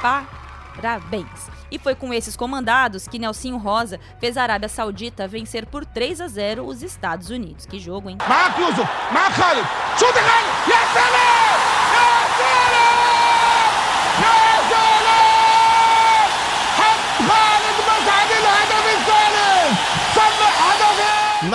Parabéns! 0.00 1.54
E 1.70 1.78
foi 1.78 1.94
com 1.94 2.12
esses 2.12 2.36
comandados 2.36 3.06
que 3.06 3.18
Nelsinho 3.18 3.58
Rosa 3.58 4.00
fez 4.18 4.36
a 4.36 4.42
Arábia 4.42 4.68
Saudita 4.68 5.28
vencer 5.28 5.66
por 5.66 5.84
3 5.84 6.22
a 6.22 6.28
0 6.28 6.66
os 6.66 6.82
Estados 6.82 7.30
Unidos. 7.30 7.66
Que 7.66 7.78
jogo, 7.78 8.08
hein? 8.08 8.16
Marcos, 8.26 8.76
Marcos, 9.12 9.68
chuta, 9.98 10.20
Marcos, 10.22 11.04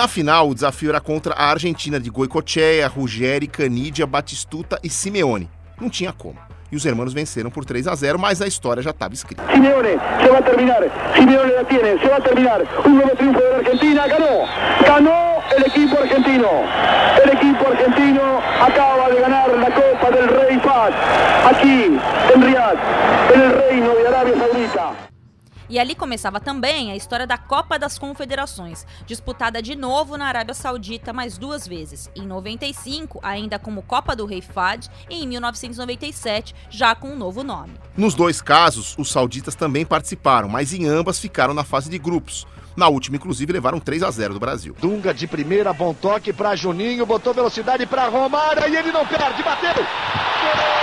Na 0.00 0.08
final, 0.08 0.48
o 0.48 0.54
desafio 0.54 0.88
era 0.88 0.98
contra 0.98 1.34
a 1.34 1.50
Argentina 1.50 2.00
de 2.00 2.08
Goicoechea, 2.08 2.88
Ruggeri, 2.88 3.46
Canidia, 3.46 4.06
Batistuta 4.06 4.80
e 4.82 4.88
Simeone. 4.88 5.46
Não 5.78 5.90
tinha 5.90 6.10
como. 6.10 6.38
E 6.72 6.76
os 6.76 6.86
hermanos 6.86 7.12
venceram 7.12 7.50
por 7.50 7.66
3 7.66 7.86
a 7.86 7.94
0 7.94 8.18
mas 8.18 8.40
a 8.40 8.46
história 8.46 8.82
já 8.82 8.92
estava 8.92 9.12
escrita. 9.12 9.42
Simeone, 9.52 9.98
se 10.22 10.30
va 10.30 10.38
a 10.38 10.42
terminar. 10.42 10.80
Simeone 11.14 11.52
la 11.52 11.64
tiene, 11.64 11.98
se 11.98 12.08
va 12.08 12.16
a 12.16 12.20
terminar. 12.22 12.62
Un 12.86 12.94
nuevo 12.94 13.10
triunfo 13.14 13.40
de 13.40 13.50
la 13.50 13.56
Argentina, 13.58 14.06
ganó. 14.06 14.48
Ganó 14.86 15.42
el 15.54 15.66
equipo 15.66 15.98
argentino. 15.98 16.48
El 17.22 17.30
equipo 17.32 17.68
argentino 17.68 18.40
acaba 18.58 19.10
de 19.10 19.20
ganar 19.20 19.50
la 19.50 19.66
Copa 19.66 20.10
del 20.16 20.28
Rey 20.28 20.58
Fahd. 20.60 20.94
Aquí, 21.44 21.98
en 22.34 22.42
Riyadh, 22.42 22.78
el 23.34 23.52
Reino 23.52 23.94
de 23.96 24.08
Arabia 24.08 24.34
Saudita. 24.38 25.09
E 25.70 25.78
ali 25.78 25.94
começava 25.94 26.40
também 26.40 26.90
a 26.90 26.96
história 26.96 27.28
da 27.28 27.38
Copa 27.38 27.78
das 27.78 27.96
Confederações, 27.96 28.84
disputada 29.06 29.62
de 29.62 29.76
novo 29.76 30.16
na 30.16 30.26
Arábia 30.26 30.52
Saudita 30.52 31.12
mais 31.12 31.38
duas 31.38 31.64
vezes, 31.64 32.10
em 32.16 32.26
95, 32.26 33.20
ainda 33.22 33.56
como 33.56 33.80
Copa 33.80 34.16
do 34.16 34.26
Rei 34.26 34.42
Fad, 34.42 34.88
e 35.08 35.22
em 35.22 35.28
1997, 35.28 36.56
já 36.68 36.92
com 36.96 37.10
um 37.10 37.16
novo 37.16 37.44
nome. 37.44 37.74
Nos 37.96 38.14
dois 38.14 38.42
casos, 38.42 38.96
os 38.98 39.12
sauditas 39.12 39.54
também 39.54 39.86
participaram, 39.86 40.48
mas 40.48 40.74
em 40.74 40.88
ambas 40.88 41.20
ficaram 41.20 41.54
na 41.54 41.62
fase 41.62 41.88
de 41.88 41.98
grupos. 41.98 42.48
Na 42.76 42.88
última, 42.88 43.16
inclusive, 43.16 43.52
levaram 43.52 43.78
3 43.78 44.02
a 44.02 44.10
0 44.10 44.34
do 44.34 44.40
Brasil. 44.40 44.74
Dunga 44.80 45.14
de 45.14 45.28
primeira, 45.28 45.72
bom 45.72 45.94
toque 45.94 46.32
para 46.32 46.56
Juninho, 46.56 47.06
botou 47.06 47.32
velocidade 47.32 47.86
para 47.86 48.08
Romário 48.08 48.68
e 48.68 48.76
ele 48.76 48.90
não 48.90 49.06
perde, 49.06 49.40
bateu! 49.44 49.74
Gol 49.74 50.79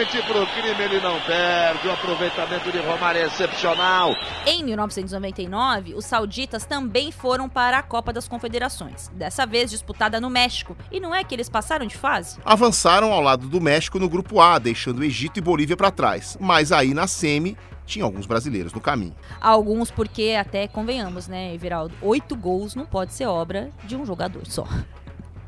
Frente 0.00 0.22
pro 0.22 0.46
crime, 0.46 0.82
ele 0.82 0.98
não 0.98 1.20
perde. 1.20 1.86
O 1.86 1.92
aproveitamento 1.92 2.72
de 2.72 2.78
Romário 2.78 3.20
é 3.20 3.26
excepcional. 3.26 4.16
Em 4.46 4.64
1999, 4.64 5.94
os 5.94 6.06
sauditas 6.06 6.64
também 6.64 7.12
foram 7.12 7.50
para 7.50 7.76
a 7.76 7.82
Copa 7.82 8.10
das 8.10 8.26
Confederações, 8.26 9.08
dessa 9.12 9.44
vez 9.44 9.70
disputada 9.70 10.18
no 10.18 10.30
México. 10.30 10.74
E 10.90 10.98
não 10.98 11.14
é 11.14 11.22
que 11.22 11.34
eles 11.34 11.50
passaram 11.50 11.84
de 11.84 11.98
fase? 11.98 12.38
Avançaram 12.46 13.12
ao 13.12 13.20
lado 13.20 13.46
do 13.46 13.60
México 13.60 13.98
no 13.98 14.08
grupo 14.08 14.40
A, 14.40 14.58
deixando 14.58 15.04
Egito 15.04 15.36
e 15.36 15.42
Bolívia 15.42 15.76
para 15.76 15.90
trás. 15.90 16.34
Mas 16.40 16.72
aí 16.72 16.94
na 16.94 17.06
semi 17.06 17.54
tinha 17.84 18.04
alguns 18.04 18.24
brasileiros 18.24 18.72
no 18.72 18.80
caminho. 18.80 19.14
Alguns 19.38 19.90
porque, 19.90 20.34
até 20.40 20.66
convenhamos, 20.66 21.28
né, 21.28 21.52
Everaldo? 21.52 21.94
Oito 22.00 22.34
gols 22.34 22.74
não 22.74 22.86
pode 22.86 23.12
ser 23.12 23.26
obra 23.26 23.68
de 23.84 23.96
um 23.96 24.06
jogador 24.06 24.46
só. 24.46 24.66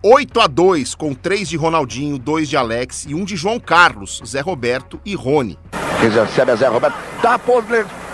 8 0.02 0.40
a 0.40 0.46
2 0.48 0.94
com 0.96 1.14
três 1.14 1.48
de 1.48 1.56
Ronaldinho, 1.56 2.18
dois 2.18 2.48
de 2.48 2.56
Alex 2.56 3.04
e 3.08 3.14
um 3.14 3.24
de 3.24 3.36
João 3.36 3.60
Carlos, 3.60 4.20
Zé 4.26 4.40
Roberto 4.40 5.00
e 5.04 5.14
Rony. 5.14 5.56
Que 6.00 6.08
recebe 6.08 6.50
a 6.50 6.56
Zé 6.56 6.66
Roberto. 6.66 6.96
Tá 7.20 7.38
pos- 7.38 7.64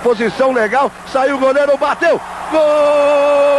posição 0.03 0.53
legal. 0.53 0.92
Saiu 1.11 1.37
o 1.37 1.40
goleiro, 1.40 1.77
bateu. 1.79 2.20
Gol! 2.51 3.58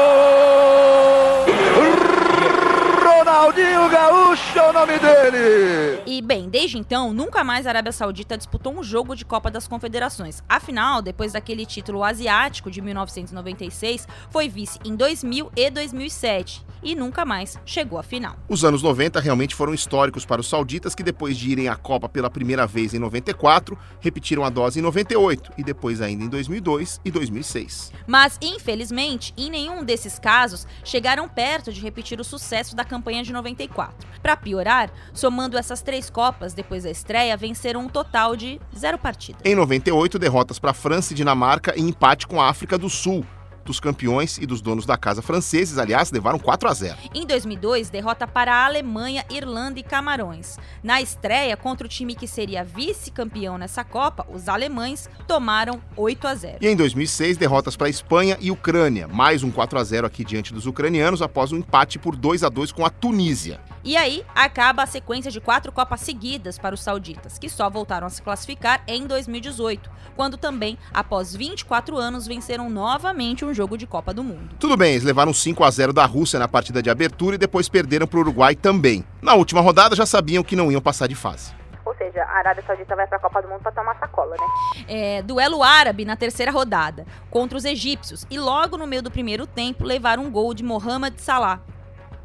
Ronaldinho 3.50 3.90
Gaúcho 3.90 4.60
é 4.60 4.70
o 4.70 4.74
nome 4.74 5.00
dele. 5.00 6.02
E 6.06 6.22
bem, 6.22 6.48
desde 6.48 6.78
então, 6.78 7.12
nunca 7.12 7.44
mais 7.44 7.66
a 7.66 7.70
Arábia 7.70 7.92
Saudita 7.92 8.38
disputou 8.38 8.78
um 8.78 8.84
jogo 8.84 9.16
de 9.16 9.26
Copa 9.26 9.50
das 9.50 9.68
Confederações. 9.68 10.44
Afinal, 10.48 11.02
depois 11.02 11.34
daquele 11.34 11.66
título 11.66 12.04
asiático 12.04 12.70
de 12.70 12.80
1996, 12.80 14.08
foi 14.30 14.48
vice 14.48 14.78
em 14.86 14.96
2000 14.96 15.52
e 15.56 15.70
2007 15.72 16.70
e 16.84 16.96
nunca 16.96 17.26
mais 17.26 17.58
chegou 17.66 18.00
à 18.00 18.04
final. 18.04 18.36
Os 18.48 18.64
anos 18.64 18.82
90 18.82 19.20
realmente 19.20 19.56
foram 19.56 19.74
históricos 19.74 20.26
para 20.26 20.42
os 20.42 20.48
sauditas 20.48 20.96
que 20.96 21.04
depois 21.04 21.38
de 21.38 21.50
irem 21.52 21.68
à 21.68 21.76
Copa 21.76 22.08
pela 22.08 22.30
primeira 22.30 22.66
vez 22.66 22.94
em 22.94 23.00
94, 23.00 23.78
repetiram 24.00 24.44
a 24.44 24.50
dose 24.50 24.80
em 24.80 24.82
98 24.82 25.54
e 25.58 25.64
depois 25.64 26.02
ainda 26.02 26.24
em 26.24 26.30
2002 26.30 27.02
e 27.04 27.12
2006. 27.12 27.92
Mas, 28.08 28.38
infelizmente, 28.42 29.34
em 29.38 29.50
nenhum 29.50 29.84
desses 29.84 30.20
casos 30.20 30.66
chegaram 30.84 31.28
perto 31.28 31.72
de 31.72 31.82
repetir 31.82 32.20
o 32.20 32.24
sucesso 32.24 32.76
da 32.76 32.84
campanha 32.84 33.24
de 33.24 33.34
94. 33.40 34.08
Para 34.22 34.36
piorar, 34.36 34.92
somando 35.14 35.58
essas 35.58 35.82
três 35.82 36.10
Copas 36.10 36.54
depois 36.54 36.84
da 36.84 36.92
estreia, 36.92 37.36
venceram 37.36 37.82
um 37.82 37.90
total 37.90 38.36
de 38.36 38.60
zero 38.78 38.98
partidas. 38.98 39.42
Em 39.44 39.56
98, 39.56 40.20
derrotas 40.20 40.60
para 40.60 40.74
França 40.74 41.14
e 41.14 41.16
Dinamarca 41.16 41.74
e 41.76 41.82
empate 41.82 42.28
com 42.28 42.42
a 42.42 42.50
África 42.50 42.78
do 42.78 42.90
Sul. 42.90 43.26
Dos 43.70 43.80
campeões 43.80 44.40
e 44.40 44.48
dos 44.48 44.62
donos 44.62 44.84
da 44.84 44.98
casa 44.98 45.22
franceses, 45.22 45.78
aliás, 45.78 46.12
levaram 46.12 46.40
4 46.40 46.68
a 46.68 46.74
0. 46.74 46.98
Em 47.14 47.24
2002, 47.24 47.92
derrota 47.92 48.26
para 48.26 48.52
a 48.52 48.66
Alemanha, 48.66 49.24
Irlanda 49.30 49.80
e 49.80 49.84
Camarões. 49.84 50.58
Na 50.82 51.00
estreia 51.04 51.56
contra 51.56 51.86
o 51.86 51.90
time 51.90 52.16
que 52.16 52.28
seria 52.28 52.64
vice-campeão 52.64 53.60
nessa 53.60 53.84
Copa, 53.84 54.26
os 54.34 54.50
alemães 54.50 55.08
tomaram 55.28 55.80
8 55.96 56.28
a 56.28 56.34
0. 56.34 56.58
E 56.62 56.68
em 56.68 56.76
2006, 56.76 57.38
derrotas 57.38 57.78
para 57.78 57.88
Espanha 57.88 58.40
e 58.42 58.50
Ucrânia, 58.50 59.08
mais 59.08 59.44
um 59.44 59.52
4 59.52 59.78
a 59.78 59.84
0 59.84 60.08
aqui 60.08 60.26
diante 60.26 60.52
dos 60.52 60.66
ucranianos 60.66 61.22
após 61.22 61.52
um 61.52 61.58
empate 61.58 62.00
por 62.00 62.16
2 62.16 62.44
a 62.44 62.50
2 62.50 62.72
com 62.72 62.84
a 62.84 62.90
Tunísia. 62.90 63.62
E 63.84 63.96
aí 63.96 64.26
acaba 64.36 64.84
a 64.84 64.88
sequência 64.88 65.32
de 65.32 65.40
quatro 65.40 65.72
Copas 65.72 66.02
seguidas 66.02 66.58
para 66.58 66.76
os 66.76 66.82
sauditas, 66.82 67.38
que 67.38 67.48
só 67.48 67.70
voltaram 67.70 68.08
a 68.08 68.10
se 68.10 68.22
classificar 68.22 68.84
em 68.86 69.08
2018, 69.08 69.90
quando 70.16 70.38
também, 70.38 70.78
após 70.94 71.34
24 71.34 71.98
anos, 71.98 72.28
venceram 72.28 72.70
novamente 72.70 73.46
um 73.46 73.54
jogo 73.60 73.78
de 73.78 73.86
Copa 73.86 74.14
do 74.14 74.24
Mundo. 74.24 74.56
Tudo 74.58 74.78
bem, 74.78 74.92
eles 74.92 75.04
levaram 75.04 75.34
5 75.34 75.66
a 75.66 75.70
0 75.70 75.92
da 75.92 76.06
Rússia 76.06 76.40
na 76.40 76.48
partida 76.48 76.82
de 76.82 76.90
abertura 76.90 77.36
e 77.36 77.38
depois 77.38 77.68
perderam 77.68 78.08
para 78.08 78.18
o 78.18 78.22
Uruguai 78.22 78.56
também. 78.56 79.04
Na 79.22 79.34
última 79.34 79.60
rodada 79.60 79.98
já 79.98 80.06
sabiam 80.06 80.42
que 80.46 80.56
não 80.56 80.72
iam 80.72 80.80
passar 80.80 81.08
de 81.08 81.16
fase. 81.16 81.54
Ou 81.86 81.94
seja, 81.96 82.24
a 82.24 82.38
Arábia 82.38 82.64
Saudita 82.66 82.96
vai 82.96 83.06
pra 83.06 83.20
Copa 83.20 83.42
do 83.42 83.50
Mundo 83.50 83.62
pra 83.62 83.74
tomar 83.74 84.00
sacola, 84.00 84.34
né? 84.38 84.46
É, 84.88 85.22
duelo 85.24 85.62
árabe 85.62 86.06
na 86.06 86.16
terceira 86.16 86.54
rodada, 86.54 87.06
contra 87.30 87.58
os 87.58 87.66
egípcios, 87.66 88.26
e 88.32 88.40
logo 88.40 88.78
no 88.78 88.88
meio 88.88 89.02
do 89.02 89.12
primeiro 89.12 89.46
tempo 89.46 89.84
levaram 89.84 90.24
um 90.24 90.32
gol 90.32 90.54
de 90.54 90.64
Mohamed 90.64 91.20
Salah. 91.22 91.60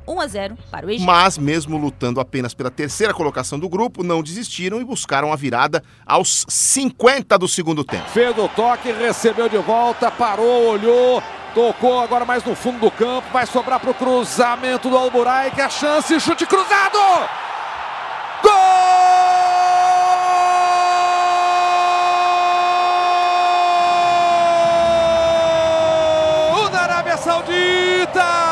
1 0.06 0.20
a 0.20 0.26
0 0.26 0.58
para 0.70 0.86
o 0.86 0.90
Egito. 0.90 1.06
Mas, 1.06 1.38
mesmo 1.38 1.76
lutando 1.76 2.20
apenas 2.20 2.54
pela 2.54 2.70
terceira 2.70 3.14
colocação 3.14 3.58
do 3.58 3.68
grupo, 3.68 4.02
não 4.02 4.22
desistiram 4.22 4.80
e 4.80 4.84
buscaram 4.84 5.32
a 5.32 5.36
virada 5.36 5.82
aos 6.06 6.44
50 6.48 7.38
do 7.38 7.48
segundo 7.48 7.82
tempo. 7.84 8.08
Fez 8.10 8.36
o 8.36 8.48
toque, 8.48 8.92
recebeu 8.92 9.48
de 9.48 9.58
volta, 9.58 10.10
parou, 10.10 10.68
olhou, 10.68 11.22
tocou 11.54 12.00
agora 12.00 12.24
mais 12.24 12.44
no 12.44 12.54
fundo 12.54 12.78
do 12.80 12.90
campo, 12.90 13.28
vai 13.32 13.46
sobrar 13.46 13.80
para 13.80 13.90
o 13.90 13.94
cruzamento 13.94 14.90
do 14.90 14.96
Alburai, 14.96 15.50
que 15.50 15.60
é 15.60 15.64
a 15.64 15.70
chance, 15.70 16.20
chute 16.20 16.46
cruzado! 16.46 16.98
Gol 26.52 26.68
da 26.70 26.80
Arábia 26.80 27.16
Saudita! 27.16 28.43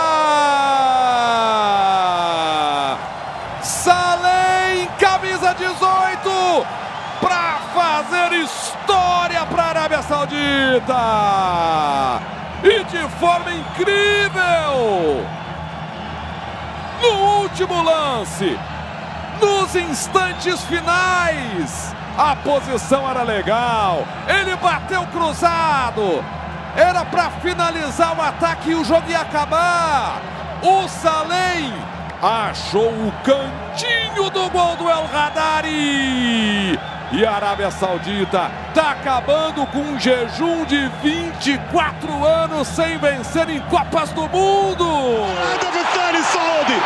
E 12.63 12.85
de 12.85 13.09
forma 13.19 13.53
incrível! 13.53 15.27
No 17.03 17.43
último 17.43 17.83
lance, 17.83 18.59
nos 19.41 19.75
instantes 19.75 20.63
finais. 20.65 21.95
A 22.17 22.37
posição 22.37 23.09
era 23.09 23.23
legal. 23.23 24.07
Ele 24.29 24.55
bateu 24.57 25.05
cruzado. 25.07 26.25
Era 26.77 27.05
para 27.05 27.31
finalizar 27.31 28.17
o 28.17 28.23
ataque 28.23 28.71
e 28.71 28.75
o 28.75 28.85
jogo 28.85 29.11
ia 29.11 29.21
acabar. 29.21 30.21
O 30.63 30.87
Salem 30.89 31.73
achou 32.23 32.89
o 32.89 33.13
cantinho 33.25 34.31
do 34.31 34.49
gol 34.51 34.77
do 34.77 34.89
El 34.89 35.09
Hadari. 35.13 36.79
E 37.12 37.26
a 37.26 37.32
Arábia 37.32 37.72
Saudita 37.72 38.52
está 38.70 38.92
acabando 38.92 39.66
com 39.68 39.80
um 39.80 40.00
jejum 40.00 40.66
de 40.66 40.90
24 41.02 42.26
anos 42.26 42.68
sem 42.68 42.98
vencer 42.98 43.50
em 43.50 43.62
Copas 43.62 44.10
do 44.12 44.28
Mundo. 44.28 44.86
الهدف 44.88 45.78
الثاني 45.78 46.18
السعودي 46.20 46.80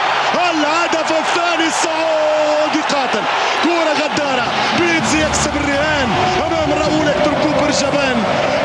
الهدف 0.51 1.11
الثاني 1.11 1.67
السعودي 1.67 2.81
قاتل 2.93 3.23
كرة 3.63 3.93
غدارة 4.03 4.45
بيتزي 4.79 5.25
يكسب 5.25 5.55
الرهان 5.55 6.09
أمام 6.47 6.79
راؤول 6.79 7.07
هيكتور 7.07 7.33
كوبر 7.33 7.71
جبان 7.71 8.17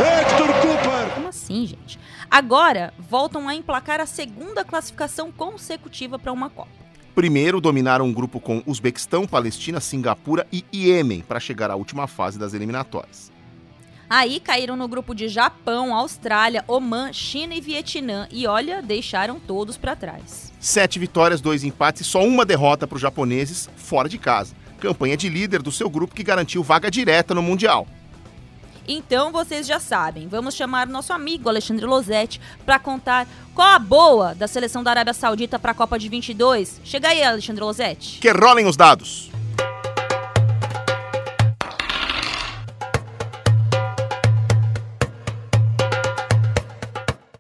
هيكتور 0.05 0.47
كوبر 0.63 1.07
Como 1.17 1.29
assim, 1.29 1.67
gente? 1.67 1.99
Agora 2.31 2.93
voltam 2.99 3.49
a 3.49 3.55
emplacar 3.55 4.01
a 4.01 4.07
segunda 4.07 4.63
classificação 4.65 5.33
consecutiva 5.33 6.19
para 6.19 6.33
uma 6.33 6.51
Copa. 6.51 6.80
Primeiro, 7.14 7.60
dominaram 7.60 8.06
um 8.06 8.14
grupo 8.14 8.40
com 8.40 8.64
Uzbequistão, 8.66 9.28
Palestina, 9.28 9.82
Singapura 9.82 10.48
e 10.52 10.64
Iêmen 10.72 11.22
para 11.22 11.40
chegar 11.40 11.70
à 11.70 11.76
última 11.76 12.08
fase 12.08 12.40
das 12.40 12.54
eliminatórias. 12.54 13.32
Aí 14.10 14.40
caíram 14.42 14.76
no 14.76 14.88
grupo 14.88 15.16
de 15.16 15.30
Japão, 15.30 15.96
Austrália, 15.96 16.66
Oman, 16.68 17.14
China 17.14 17.56
e 17.56 17.62
Vietnã 17.62 18.28
e 18.30 18.46
olha, 18.46 18.82
deixaram 18.82 19.40
todos 19.40 19.78
para 19.78 19.96
trás. 19.96 20.52
Sete 20.60 21.00
vitórias, 21.00 21.40
dois 21.40 21.64
empates 21.64 22.02
e 22.02 22.06
só 22.06 22.24
uma 22.24 22.46
derrota 22.46 22.86
para 22.86 22.98
os 22.98 23.02
japoneses 23.02 23.70
fora 23.76 24.10
de 24.10 24.18
casa. 24.18 24.54
Campanha 24.80 25.16
de 25.16 25.30
líder 25.30 25.62
do 25.62 25.72
seu 25.72 25.90
grupo 25.90 26.16
que 26.16 26.24
garantiu 26.24 26.64
vaga 26.64 26.92
direta 26.92 27.34
no 27.34 27.42
Mundial. 27.42 27.88
Então 28.88 29.32
vocês 29.32 29.68
já 29.68 29.80
sabem, 29.80 30.28
vamos 30.28 30.56
chamar 30.56 30.88
nosso 30.88 31.14
amigo 31.14 31.48
Alexandre 31.48 31.86
Losetti 31.86 32.42
para 32.66 32.80
contar 32.80 33.28
qual 33.54 33.68
a 33.68 33.80
boa 33.80 34.34
da 34.34 34.48
seleção 34.48 34.84
da 34.84 34.92
Arábia 34.92 35.14
Saudita 35.14 35.60
para 35.60 35.72
a 35.72 35.76
Copa 35.76 36.00
de 36.00 36.10
22. 36.10 36.82
Chega 36.84 37.10
aí, 37.10 37.24
Alexandre 37.24 37.64
Losetti. 37.64 38.20
Que 38.20 38.32
rolem 38.32 38.66
os 38.66 38.76
dados. 38.76 39.30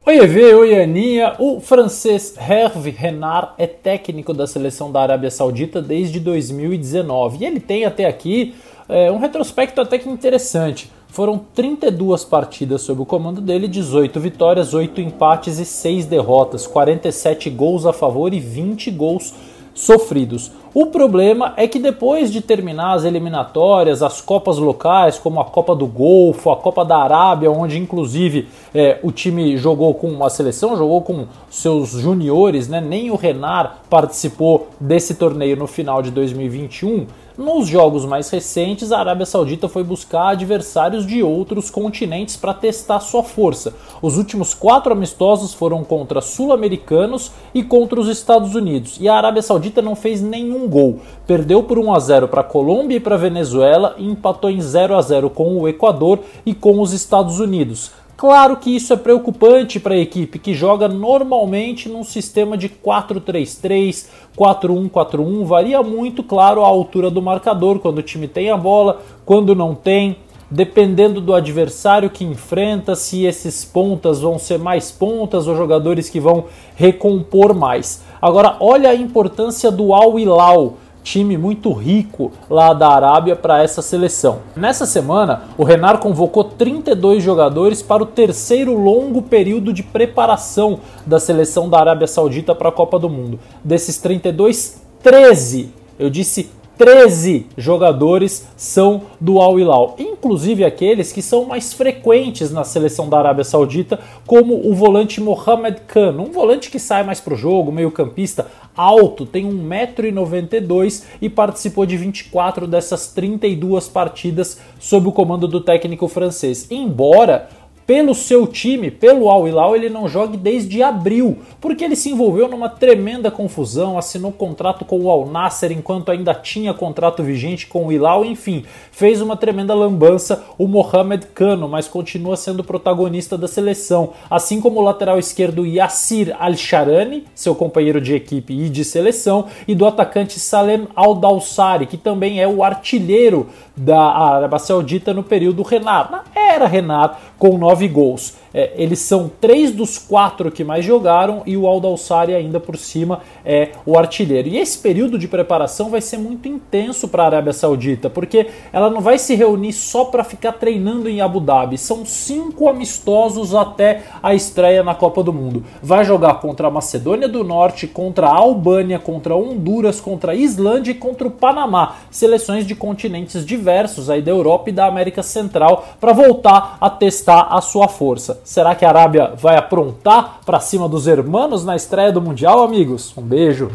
Oi 0.03 0.17
EV, 0.17 0.55
oi 0.55 0.81
Aninha. 0.81 1.35
O 1.39 1.61
francês 1.61 2.35
Hervé 2.37 2.89
Renard 2.89 3.53
é 3.57 3.65
técnico 3.65 4.33
da 4.33 4.45
seleção 4.45 4.91
da 4.91 4.99
Arábia 4.99 5.31
Saudita 5.31 5.81
desde 5.81 6.19
2019 6.19 7.37
e 7.37 7.45
ele 7.45 7.59
tem 7.59 7.85
até 7.85 8.05
aqui 8.05 8.53
é, 8.89 9.09
um 9.09 9.19
retrospecto 9.19 9.79
até 9.79 9.97
que 9.97 10.09
interessante. 10.09 10.91
Foram 11.11 11.41
32 11.53 12.23
partidas 12.23 12.83
sob 12.83 13.01
o 13.01 13.05
comando 13.05 13.41
dele, 13.41 13.67
18 13.67 14.17
vitórias, 14.17 14.73
8 14.73 15.01
empates 15.01 15.59
e 15.59 15.65
6 15.65 16.05
derrotas, 16.05 16.65
47 16.65 17.49
gols 17.49 17.85
a 17.85 17.91
favor 17.91 18.33
e 18.33 18.39
20 18.39 18.89
gols 18.91 19.33
sofridos. 19.73 20.53
O 20.73 20.85
problema 20.85 21.53
é 21.57 21.67
que 21.67 21.79
depois 21.79 22.31
de 22.31 22.39
terminar 22.39 22.93
as 22.93 23.03
eliminatórias, 23.03 24.01
as 24.01 24.21
copas 24.21 24.57
locais, 24.57 25.19
como 25.19 25.41
a 25.41 25.43
Copa 25.43 25.75
do 25.75 25.85
Golfo, 25.85 26.49
a 26.49 26.55
Copa 26.55 26.85
da 26.85 26.99
Arábia, 26.99 27.51
onde 27.51 27.77
inclusive 27.77 28.47
é, 28.73 28.97
o 29.03 29.11
time 29.11 29.57
jogou 29.57 29.93
com 29.93 30.07
uma 30.07 30.29
seleção, 30.29 30.77
jogou 30.77 31.01
com 31.01 31.25
seus 31.49 31.89
juniores, 31.89 32.69
né? 32.69 32.79
nem 32.79 33.11
o 33.11 33.17
Renard 33.17 33.73
participou 33.89 34.69
desse 34.79 35.15
torneio 35.15 35.57
no 35.57 35.67
final 35.67 36.01
de 36.01 36.09
2021. 36.09 37.05
Nos 37.37 37.69
jogos 37.69 38.03
mais 38.05 38.29
recentes, 38.29 38.91
a 38.91 38.99
Arábia 38.99 39.25
Saudita 39.25 39.69
foi 39.69 39.85
buscar 39.85 40.29
adversários 40.31 41.07
de 41.07 41.23
outros 41.23 41.69
continentes 41.69 42.35
para 42.35 42.53
testar 42.53 42.99
sua 42.99 43.23
força. 43.23 43.73
Os 44.01 44.17
últimos 44.17 44.53
quatro 44.53 44.91
amistosos 44.91 45.53
foram 45.53 45.81
contra 45.81 46.19
sul-americanos 46.19 47.31
e 47.53 47.63
contra 47.63 48.01
os 48.01 48.09
Estados 48.09 48.53
Unidos. 48.53 48.97
E 48.99 49.07
a 49.07 49.15
Arábia 49.15 49.41
Saudita 49.41 49.81
não 49.81 49.95
fez 49.95 50.21
nenhum 50.21 50.67
gol. 50.67 50.99
Perdeu 51.25 51.63
por 51.63 51.79
1 51.79 51.93
a 51.93 51.99
0 51.99 52.27
para 52.27 52.41
a 52.41 52.43
Colômbia 52.43 52.97
e 52.97 52.99
para 52.99 53.15
a 53.15 53.19
Venezuela 53.19 53.95
e 53.97 54.05
empatou 54.05 54.49
em 54.49 54.59
0 54.59 54.93
a 54.93 55.01
0 55.01 55.29
com 55.29 55.57
o 55.57 55.69
Equador 55.69 56.19
e 56.45 56.53
com 56.53 56.81
os 56.81 56.91
Estados 56.91 57.39
Unidos. 57.39 57.91
Claro 58.21 58.57
que 58.57 58.75
isso 58.75 58.93
é 58.93 58.95
preocupante 58.95 59.79
para 59.79 59.95
a 59.95 59.97
equipe 59.97 60.37
que 60.37 60.53
joga 60.53 60.87
normalmente 60.87 61.89
num 61.89 62.03
sistema 62.03 62.55
de 62.55 62.69
4-3-3, 62.69 64.05
4-1-4-1, 64.37 65.43
varia 65.43 65.81
muito, 65.81 66.21
claro, 66.21 66.61
a 66.61 66.67
altura 66.67 67.09
do 67.09 67.19
marcador, 67.19 67.79
quando 67.79 67.97
o 67.97 68.03
time 68.03 68.27
tem 68.27 68.51
a 68.51 68.57
bola, 68.57 69.01
quando 69.25 69.55
não 69.55 69.73
tem, 69.73 70.17
dependendo 70.51 71.19
do 71.19 71.33
adversário 71.33 72.11
que 72.11 72.23
enfrenta, 72.23 72.95
se 72.95 73.25
esses 73.25 73.65
pontas 73.65 74.21
vão 74.21 74.37
ser 74.37 74.59
mais 74.59 74.91
pontas 74.91 75.47
ou 75.47 75.57
jogadores 75.57 76.07
que 76.07 76.19
vão 76.19 76.45
recompor 76.75 77.55
mais. 77.55 78.03
Agora, 78.21 78.55
olha 78.59 78.91
a 78.91 78.95
importância 78.95 79.71
do 79.71 79.95
Al 79.95 80.19
Hilal 80.19 80.75
time 81.03 81.37
muito 81.37 81.71
rico 81.73 82.31
lá 82.49 82.73
da 82.73 82.89
Arábia 82.89 83.35
para 83.35 83.63
essa 83.63 83.81
seleção. 83.81 84.39
Nessa 84.55 84.85
semana, 84.85 85.43
o 85.57 85.63
Renard 85.63 86.01
convocou 86.01 86.43
32 86.43 87.23
jogadores 87.23 87.81
para 87.81 88.03
o 88.03 88.05
terceiro 88.05 88.77
longo 88.77 89.21
período 89.21 89.73
de 89.73 89.83
preparação 89.83 90.79
da 91.05 91.19
seleção 91.19 91.69
da 91.69 91.79
Arábia 91.79 92.07
Saudita 92.07 92.53
para 92.53 92.69
a 92.69 92.71
Copa 92.71 92.99
do 92.99 93.09
Mundo. 93.09 93.39
Desses 93.63 93.97
32, 93.97 94.81
13, 95.01 95.73
eu 95.97 96.09
disse 96.09 96.49
13 96.81 97.45
jogadores 97.55 98.47
são 98.57 99.03
do 99.19 99.39
Al 99.39 99.59
Hilal, 99.59 99.95
inclusive 99.99 100.65
aqueles 100.65 101.11
que 101.11 101.21
são 101.21 101.45
mais 101.45 101.73
frequentes 101.73 102.51
na 102.51 102.63
seleção 102.63 103.07
da 103.07 103.19
Arábia 103.19 103.43
Saudita, 103.43 103.99
como 104.25 104.67
o 104.67 104.73
volante 104.73 105.21
Mohamed 105.21 105.81
Khan, 105.81 106.15
um 106.17 106.31
volante 106.31 106.71
que 106.71 106.79
sai 106.79 107.03
mais 107.03 107.19
pro 107.19 107.35
jogo, 107.35 107.71
meio-campista, 107.71 108.47
alto, 108.75 109.27
tem 109.27 109.45
1,92m 109.47 111.03
e 111.21 111.29
participou 111.29 111.85
de 111.85 111.97
24 111.97 112.65
dessas 112.65 113.09
32 113.13 113.87
partidas 113.87 114.59
sob 114.79 115.09
o 115.09 115.11
comando 115.11 115.47
do 115.47 115.61
técnico 115.61 116.07
francês. 116.07 116.65
Embora 116.71 117.47
pelo 117.91 118.15
seu 118.15 118.47
time, 118.47 118.89
pelo 118.89 119.29
Al 119.29 119.45
Hilal, 119.45 119.75
ele 119.75 119.89
não 119.89 120.07
joga 120.07 120.37
desde 120.37 120.81
abril, 120.81 121.39
porque 121.59 121.83
ele 121.83 121.97
se 121.97 122.09
envolveu 122.09 122.47
numa 122.47 122.69
tremenda 122.69 123.29
confusão, 123.29 123.97
assinou 123.97 124.31
contrato 124.31 124.85
com 124.85 124.97
o 124.97 125.11
Al 125.11 125.25
Nasser 125.25 125.73
enquanto 125.73 126.09
ainda 126.09 126.33
tinha 126.33 126.73
contrato 126.73 127.21
vigente 127.21 127.67
com 127.67 127.85
o 127.85 127.91
Hilal, 127.91 128.23
enfim, 128.23 128.63
fez 128.93 129.19
uma 129.19 129.35
tremenda 129.35 129.73
lambança 129.73 130.41
o 130.57 130.69
Mohamed 130.69 131.27
Kano, 131.35 131.67
mas 131.67 131.89
continua 131.89 132.37
sendo 132.37 132.63
protagonista 132.63 133.37
da 133.37 133.45
seleção, 133.45 134.11
assim 134.29 134.61
como 134.61 134.79
o 134.79 134.83
lateral 134.83 135.19
esquerdo 135.19 135.65
Yassir 135.65 136.33
Al-Sharani, 136.39 137.25
seu 137.35 137.53
companheiro 137.53 137.99
de 137.99 138.15
equipe 138.15 138.53
e 138.53 138.69
de 138.69 138.85
seleção, 138.85 139.47
e 139.67 139.75
do 139.75 139.85
atacante 139.85 140.39
Salem 140.39 140.87
Al-Dawsari, 140.95 141.87
que 141.87 141.97
também 141.97 142.41
é 142.41 142.47
o 142.47 142.63
artilheiro 142.63 143.49
da 143.75 143.99
Arábia 143.99 144.59
Saudita 144.59 145.13
no 145.13 145.23
período 145.23 145.61
Renard. 145.61 146.11
Na 146.11 146.23
era 146.33 146.67
Renard, 146.67 147.17
com 147.37 147.57
nove 147.57 147.80
gols. 147.87 148.37
É, 148.53 148.71
eles 148.75 148.99
são 148.99 149.31
três 149.39 149.71
dos 149.71 149.97
quatro 149.97 150.51
que 150.51 150.63
mais 150.63 150.83
jogaram 150.83 151.41
e 151.45 151.55
o 151.55 151.67
Aldalsari 151.67 152.33
ainda 152.33 152.59
por 152.59 152.77
cima 152.77 153.21
é 153.45 153.69
o 153.85 153.97
artilheiro. 153.97 154.49
E 154.49 154.57
esse 154.57 154.77
período 154.77 155.17
de 155.17 155.27
preparação 155.27 155.89
vai 155.89 156.01
ser 156.01 156.17
muito 156.17 156.47
intenso 156.47 157.07
para 157.07 157.23
a 157.23 157.25
Arábia 157.27 157.53
Saudita, 157.53 158.09
porque 158.09 158.47
ela 158.73 158.89
não 158.89 159.01
vai 159.01 159.17
se 159.17 159.35
reunir 159.35 159.73
só 159.73 160.05
para 160.05 160.23
ficar 160.23 160.53
treinando 160.53 161.07
em 161.07 161.21
Abu 161.21 161.39
Dhabi. 161.39 161.77
São 161.77 162.05
cinco 162.05 162.67
amistosos 162.67 163.55
até 163.55 164.03
a 164.21 164.33
estreia 164.33 164.83
na 164.83 164.95
Copa 164.95 165.23
do 165.23 165.31
Mundo. 165.33 165.63
Vai 165.81 166.03
jogar 166.03 166.35
contra 166.35 166.67
a 166.67 166.71
Macedônia 166.71 167.27
do 167.27 167.43
Norte, 167.43 167.87
contra 167.87 168.27
a 168.27 168.35
Albânia, 168.35 168.99
contra 168.99 169.35
Honduras, 169.35 170.01
contra 170.01 170.33
a 170.33 170.35
Islândia 170.35 170.91
e 170.91 170.95
contra 170.95 171.27
o 171.27 171.31
Panamá. 171.31 171.95
Seleções 172.09 172.65
de 172.65 172.75
continentes 172.75 173.45
diversos 173.45 174.09
aí 174.09 174.21
da 174.21 174.31
Europa 174.31 174.69
e 174.69 174.73
da 174.73 174.85
América 174.85 175.23
Central 175.23 175.85
para 175.99 176.13
voltar 176.13 176.77
a 176.81 176.89
testar 176.89 177.47
a 177.49 177.61
sua 177.61 177.87
força. 177.87 178.40
Será 178.43 178.73
que 178.75 178.83
a 178.83 178.89
Arábia 178.89 179.33
vai 179.35 179.55
aprontar 179.55 180.39
para 180.45 180.59
cima 180.59 180.89
dos 180.89 181.07
hermanos 181.07 181.63
na 181.63 181.75
estreia 181.75 182.11
do 182.11 182.21
Mundial, 182.21 182.63
amigos? 182.63 183.15
Um 183.15 183.21
beijo. 183.21 183.69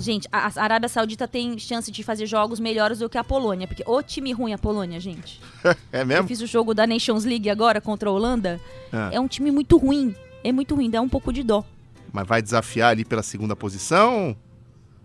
Gente, 0.00 0.28
a 0.32 0.50
Arábia 0.56 0.88
Saudita 0.88 1.28
tem 1.28 1.56
chance 1.58 1.90
de 1.92 2.02
fazer 2.02 2.26
jogos 2.26 2.58
melhores 2.58 2.98
do 2.98 3.08
que 3.08 3.16
a 3.16 3.22
Polônia, 3.22 3.68
porque 3.68 3.84
o 3.86 4.02
time 4.02 4.32
ruim 4.32 4.52
a 4.52 4.58
Polônia, 4.58 4.98
gente. 4.98 5.40
é 5.92 6.02
Eu 6.02 6.06
mesmo? 6.06 6.26
fiz 6.26 6.40
o 6.40 6.46
jogo 6.46 6.74
da 6.74 6.86
Nations 6.88 7.24
League 7.24 7.48
agora 7.48 7.80
contra 7.80 8.08
a 8.08 8.12
Holanda. 8.12 8.60
Ah. 8.92 9.10
É 9.12 9.20
um 9.20 9.28
time 9.28 9.52
muito 9.52 9.76
ruim. 9.78 10.12
É 10.44 10.52
muito 10.52 10.74
ruim, 10.74 10.90
dá 10.90 11.00
um 11.00 11.08
pouco 11.08 11.32
de 11.32 11.42
dó. 11.42 11.64
Mas 12.12 12.26
vai 12.26 12.42
desafiar 12.42 12.90
ali 12.90 13.04
pela 13.04 13.22
segunda 13.22 13.56
posição? 13.56 14.36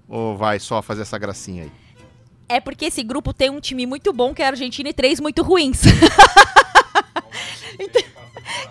Ou 0.08 0.38
vai 0.38 0.60
só 0.60 0.82
fazer 0.82 1.04
essa 1.04 1.18
gracinha 1.18 1.64
aí? 1.64 1.72
É 2.50 2.60
porque 2.60 2.86
esse 2.86 3.04
grupo 3.04 3.34
tem 3.34 3.50
um 3.50 3.60
time 3.60 3.86
muito 3.86 4.14
bom, 4.14 4.34
que 4.34 4.42
é 4.42 4.46
a 4.46 4.50
Argentina, 4.50 4.90
e 4.90 4.94
três 4.94 5.20
muito 5.20 5.44
ruins. 5.44 5.82
então, 7.78 8.02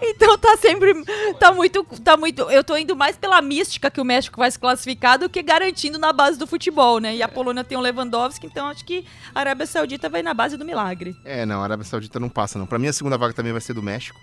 então 0.01 0.39
tá 0.39 0.57
sempre. 0.57 0.95
Tá 1.39 1.53
muito, 1.53 1.85
tá 2.03 2.17
muito. 2.17 2.43
Eu 2.51 2.65
tô 2.65 2.75
indo 2.77 2.97
mais 2.97 3.19
pela 3.19 3.41
mística 3.43 3.91
que 3.91 4.01
o 4.01 4.05
México 4.05 4.39
vai 4.39 4.51
se 4.51 4.59
classificar 4.59 5.19
do 5.19 5.29
que 5.29 5.43
garantindo 5.43 5.99
na 5.99 6.11
base 6.11 6.39
do 6.39 6.47
futebol, 6.47 6.99
né? 6.99 7.17
E 7.17 7.23
a 7.23 7.29
Polônia 7.29 7.65
tem 7.65 7.77
o 7.77 7.81
Lewandowski, 7.83 8.47
então 8.47 8.67
acho 8.67 8.85
que 8.85 9.05
a 9.35 9.41
Arábia 9.41 9.67
Saudita 9.67 10.09
vai 10.09 10.23
na 10.23 10.33
base 10.33 10.57
do 10.57 10.65
milagre. 10.65 11.15
É, 11.23 11.45
não, 11.45 11.61
a 11.61 11.65
Arábia 11.65 11.85
Saudita 11.85 12.19
não 12.19 12.31
passa, 12.31 12.59
não. 12.59 12.67
Pra 12.67 12.79
mim, 12.79 12.89
a 12.89 12.93
segunda 12.95 13.19
vaga 13.19 13.35
também 13.35 13.53
vai 13.53 13.61
ser 13.61 13.75
do 13.75 13.83
México. 13.83 14.19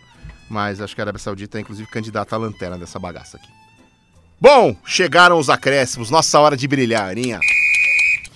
Mas 0.49 0.81
acho 0.81 0.93
que 0.93 1.01
a 1.01 1.03
Arábia 1.05 1.19
Saudita 1.19 1.57
é, 1.57 1.61
inclusive, 1.61 1.89
candidata 1.89 2.35
à 2.35 2.39
lanterna 2.39 2.77
dessa 2.77 2.99
bagaça 2.99 3.37
aqui. 3.37 3.47
Bom, 4.39 4.75
chegaram 4.85 5.39
os 5.39 5.49
acréscimos. 5.49 6.09
Nossa 6.09 6.39
hora 6.39 6.57
de 6.57 6.67
brilhar, 6.67 7.09
Aninha. 7.09 7.39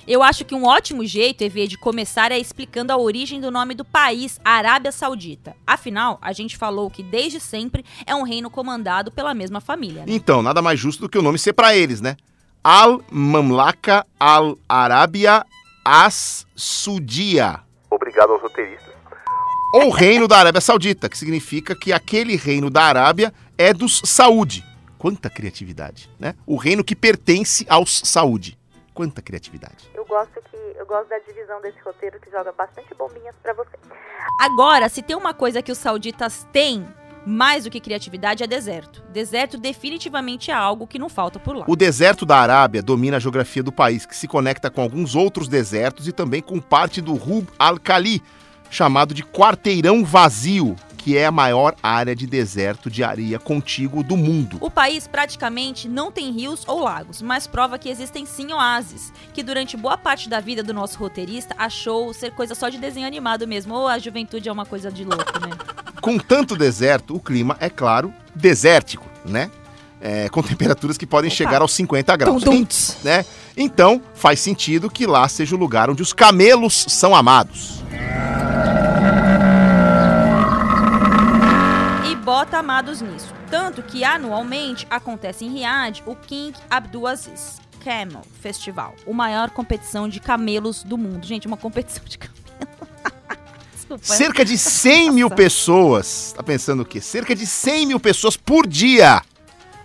Eu 0.08 0.24
acho 0.24 0.46
que 0.46 0.56
um 0.56 0.66
ótimo 0.66 1.06
jeito, 1.06 1.44
EV, 1.44 1.68
de 1.68 1.78
começar 1.78 2.32
é 2.32 2.40
explicando 2.40 2.94
a 2.94 2.98
origem 2.98 3.42
do 3.42 3.52
nome 3.52 3.76
do 3.76 3.84
país, 3.84 4.40
Arábia 4.44 4.90
Saudita. 4.90 5.54
Afinal, 5.68 6.18
a 6.22 6.32
gente 6.32 6.56
falou 6.56 6.90
que 6.90 7.04
desde 7.04 7.42
sempre 7.42 7.84
é 8.06 8.16
um 8.16 8.24
reino 8.24 8.50
comandado 8.50 9.12
pela 9.12 9.34
mesma 9.34 9.60
família. 9.60 10.06
né? 10.06 10.14
Então, 10.14 10.42
nada 10.42 10.62
mais 10.62 10.80
justo 10.80 11.02
do 11.02 11.10
que 11.10 11.18
o 11.18 11.22
nome 11.22 11.38
ser 11.38 11.52
pra 11.52 11.76
eles, 11.76 12.00
né? 12.00 12.16
Al-Mamlaka 12.64 14.06
Al-Arábia 14.18 15.46
As-Sudia. 15.84 17.60
Obrigado 17.90 18.32
aos 18.32 18.42
roteiristas. 18.42 18.94
Ou 19.74 19.90
Reino 19.90 20.30
da 20.30 20.38
Arábia 20.38 20.62
Saudita, 20.62 21.10
que 21.10 21.18
significa 21.18 21.76
que 21.76 21.92
aquele 21.92 22.38
reino 22.38 22.70
da 22.70 22.84
Arábia 22.84 23.34
é 23.58 23.74
dos 23.74 24.02
Saúde. 24.06 24.66
Quanta 24.98 25.30
criatividade, 25.30 26.10
né? 26.18 26.36
O 26.46 26.56
reino 26.56 26.84
que 26.84 26.96
pertence 26.96 27.66
aos 27.70 28.02
Saúde. 28.06 28.58
Quanta 28.94 29.22
criatividade. 29.22 29.90
Eu 29.94 30.06
gosto 30.06 30.42
que 30.50 30.58
eu 30.78 30.86
gosto 30.86 31.10
da 31.10 31.20
divisão 31.20 31.62
desse 31.62 31.78
roteiro 31.84 32.18
que 32.20 32.32
joga 32.32 32.54
bastante 32.54 32.94
bombinhas 32.96 33.36
pra 33.44 33.54
você. 33.54 33.78
Agora, 34.40 34.88
se 34.88 35.02
tem 35.02 35.18
uma 35.18 35.34
coisa 35.34 35.62
que 35.62 35.72
os 35.72 35.78
sauditas 35.78 36.48
têm 36.54 36.88
mais 37.26 37.66
do 37.66 37.70
que 37.70 37.82
criatividade 37.82 38.42
é 38.42 38.48
deserto. 38.48 39.04
Deserto 39.12 39.58
definitivamente 39.58 40.50
é 40.50 40.54
algo 40.54 40.88
que 40.88 40.98
não 40.98 41.10
falta 41.10 41.38
por 41.38 41.58
lá. 41.58 41.66
O 41.68 41.76
deserto 41.76 42.26
da 42.26 42.38
Arábia 42.38 42.82
domina 42.82 43.18
a 43.18 43.20
geografia 43.20 43.62
do 43.62 43.72
país, 43.72 44.06
que 44.06 44.16
se 44.16 44.30
conecta 44.30 44.72
com 44.72 44.82
alguns 44.82 45.14
outros 45.14 45.50
desertos 45.50 46.08
e 46.08 46.14
também 46.14 46.42
com 46.42 46.62
parte 46.62 47.02
do 47.02 47.16
Rub 47.16 47.50
al-Khali, 47.60 48.24
chamado 48.70 49.14
de 49.14 49.24
Quarteirão 49.24 50.04
Vazio, 50.04 50.76
que 51.08 51.18
é 51.18 51.26
a 51.26 51.32
maior 51.32 51.74
área 51.82 52.14
de 52.14 52.28
deserto 52.28 52.92
de 52.92 53.02
areia 53.02 53.40
contíguo 53.40 54.04
do 54.04 54.18
mundo. 54.18 54.58
O 54.60 54.70
país 54.70 55.08
praticamente 55.08 55.88
não 55.88 56.12
tem 56.12 56.34
rios 56.34 56.66
ou 56.68 56.84
lagos, 56.84 57.22
mas 57.22 57.48
prova 57.48 57.80
que 57.80 57.88
existem 57.88 58.26
sim 58.26 58.52
oásis, 58.52 59.14
que 59.34 59.42
durante 59.42 59.78
boa 59.78 59.98
parte 59.98 60.28
da 60.28 60.42
vida 60.42 60.62
do 60.62 60.74
nosso 60.74 61.00
roteirista 61.00 61.56
achou 61.58 62.14
ser 62.14 62.32
coisa 62.32 62.54
só 62.54 62.68
de 62.68 62.78
desenho 62.78 63.08
animado 63.08 63.48
mesmo, 63.48 63.74
ou 63.74 63.88
a 63.88 63.98
juventude 63.98 64.50
é 64.50 64.52
uma 64.52 64.66
coisa 64.66 64.92
de 64.92 65.06
louco, 65.06 65.40
né? 65.40 65.52
Com 66.02 66.18
tanto 66.18 66.58
deserto, 66.58 67.16
o 67.16 67.22
clima 67.22 67.56
é 67.62 67.70
claro 67.70 68.14
desértico, 68.36 69.08
né? 69.24 69.50
É, 70.02 70.28
com 70.30 70.44
temperaturas 70.44 70.98
que 70.98 71.08
podem 71.08 71.30
chegar 71.30 71.62
aos 71.62 71.72
50 71.74 72.18
graus. 72.18 72.44
Tum, 72.44 72.68
né? 73.04 73.26
Então, 73.56 74.02
faz 74.14 74.42
sentido 74.42 74.90
que 74.90 75.08
lá 75.08 75.28
seja 75.28 75.56
o 75.56 75.58
lugar 75.58 75.90
onde 75.90 76.04
os 76.04 76.14
camelos 76.14 76.86
são 76.90 77.16
amados. 77.16 77.77
E 82.10 82.16
bota 82.16 82.58
amados 82.58 83.02
nisso. 83.02 83.34
Tanto 83.50 83.82
que 83.84 84.04
anualmente 84.04 84.86
acontece 84.90 85.46
em 85.46 85.50
Riad 85.50 86.02
o 86.06 86.16
King 86.16 86.58
Abdulaziz 86.70 87.60
Camel 87.84 88.22
Festival, 88.42 88.96
o 89.06 89.14
maior 89.14 89.50
competição 89.50 90.10
de 90.10 90.20
camelos 90.20 90.84
do 90.84 90.98
mundo. 90.98 91.26
Gente, 91.26 91.48
uma 91.48 91.58
competição 91.58 92.04
de 92.06 92.18
camelos. 92.18 92.38
Cerca 94.02 94.44
de 94.44 94.58
100 94.58 95.12
mil 95.12 95.30
pessoas, 95.30 96.34
tá 96.36 96.44
pensando 96.44 96.82
o 96.84 96.86
quê? 96.86 97.00
Cerca 97.00 97.34
de 97.34 97.48
100 97.48 97.86
mil 97.86 98.00
pessoas 98.00 98.36
por 98.36 98.68
dia 98.68 99.22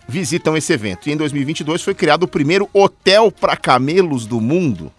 visitam 0.08 0.56
esse 0.56 0.72
evento. 0.72 1.08
E 1.08 1.12
em 1.12 1.16
2022 1.16 1.82
foi 1.82 1.94
criado 1.94 2.24
o 2.24 2.28
primeiro 2.28 2.68
hotel 2.72 3.30
para 3.30 3.56
camelos 3.56 4.26
do 4.26 4.40
mundo, 4.40 4.92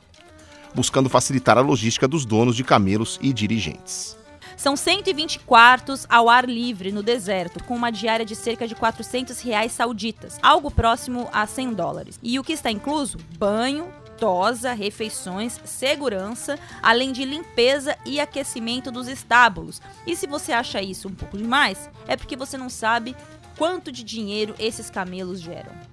buscando 0.74 1.10
facilitar 1.10 1.58
a 1.58 1.62
logística 1.62 2.08
dos 2.08 2.26
donos 2.26 2.56
de 2.56 2.64
camelos 2.64 3.20
e 3.22 3.32
dirigentes. 3.32 4.18
São 4.56 4.76
120 4.78 5.40
quartos 5.40 6.06
ao 6.10 6.30
ar 6.30 6.48
livre 6.48 6.92
no 6.92 7.04
deserto, 7.04 7.64
com 7.64 7.76
uma 7.76 7.92
diária 7.92 8.26
de 8.26 8.36
cerca 8.36 8.68
de 8.68 8.76
400 8.76 9.42
reais 9.42 9.72
sauditas, 9.72 10.38
algo 10.42 10.72
próximo 10.72 11.28
a 11.34 11.46
100 11.46 11.74
dólares. 11.74 12.20
E 12.24 12.40
o 12.40 12.44
que 12.44 12.54
está 12.54 12.72
incluso? 12.72 13.18
Banho, 13.38 13.92
tosa, 14.18 14.72
refeições, 14.72 15.60
segurança, 15.66 16.58
além 16.82 17.12
de 17.12 17.26
limpeza 17.26 17.98
e 18.06 18.20
aquecimento 18.20 18.90
dos 18.90 19.08
estábulos. 19.08 19.82
E 20.08 20.16
se 20.16 20.28
você 20.28 20.54
acha 20.54 20.82
isso 20.82 21.10
um 21.10 21.14
pouco 21.14 21.38
demais, 21.38 21.90
é 22.08 22.16
porque 22.16 22.38
você 22.38 22.58
não 22.58 22.70
sabe 22.70 23.16
quanto 23.58 23.92
de 23.92 24.04
dinheiro 24.04 24.56
esses 24.58 24.90
camelos 24.90 25.42
geram. 25.42 25.93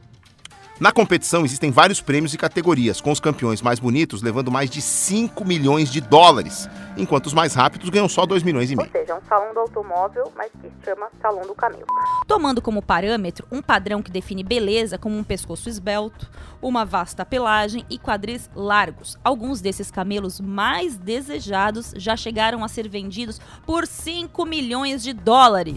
Na 0.81 0.91
competição 0.91 1.45
existem 1.45 1.71
vários 1.71 2.01
prêmios 2.01 2.33
e 2.33 2.39
categorias, 2.39 3.03
com 3.03 3.13
os 3.13 3.21
campeões 3.21 3.61
mais 3.61 3.79
bonitos 3.79 4.23
levando 4.23 4.51
mais 4.51 4.71
de 4.71 4.81
5 4.81 5.45
milhões 5.45 5.93
de 5.93 6.01
dólares, 6.01 6.71
enquanto 6.97 7.27
os 7.27 7.35
mais 7.35 7.53
rápidos 7.53 7.91
ganham 7.91 8.09
só 8.09 8.25
2 8.25 8.43
milhões 8.43 8.71
e 8.71 8.75
Ou 8.75 8.79
meio. 8.79 8.91
seja, 8.91 9.13
é 9.13 9.15
um 9.15 9.21
salão 9.29 9.53
do 9.53 9.61
automóvel, 9.61 10.33
mas 10.35 10.51
que 10.53 10.69
se 10.69 10.85
chama 10.87 11.09
Salão 11.21 11.43
do 11.43 11.55
Camelo. 11.55 11.85
Tomando 12.27 12.63
como 12.63 12.81
parâmetro 12.81 13.47
um 13.53 13.61
padrão 13.61 14.01
que 14.01 14.11
define 14.11 14.43
beleza 14.43 14.97
como 14.97 15.19
um 15.19 15.23
pescoço 15.23 15.69
esbelto, 15.69 16.27
uma 16.63 16.87
vasta 16.87 17.27
pelagem 17.27 17.85
e 17.91 17.99
quadris 17.99 18.49
largos. 18.57 19.19
Alguns 19.23 19.61
desses 19.61 19.91
camelos 19.91 20.41
mais 20.41 20.97
desejados 20.97 21.93
já 21.95 22.17
chegaram 22.17 22.65
a 22.65 22.69
ser 22.69 22.89
vendidos 22.89 23.39
por 23.67 23.87
5 23.87 24.47
milhões 24.47 25.03
de 25.03 25.13
dólares. 25.13 25.77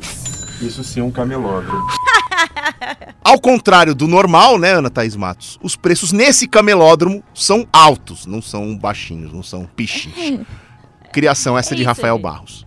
Isso 0.62 0.82
sim 0.82 1.02
é 1.02 1.04
um 1.04 1.12
camelódromo. 1.12 1.86
Ao 3.24 3.40
contrário 3.40 3.96
do 3.96 4.08
normal, 4.08 4.58
né, 4.58 4.74
Ana 4.74 4.90
Thaís 4.90 5.16
Matos? 5.16 5.60
Os 5.62 5.76
preços 5.76 6.12
nesse 6.12 6.48
camelódromo 6.48 7.24
são 7.34 7.68
altos, 7.72 8.26
não 8.26 8.42
são 8.42 8.78
baixinhos, 8.78 9.32
não 9.32 9.44
são 9.44 9.66
pichinhos. 9.66 10.46
Criação 11.12 11.58
essa 11.58 11.74
É 11.74 11.78
de 11.78 11.84
Rafael. 11.84 12.18
Barros. 12.18 12.66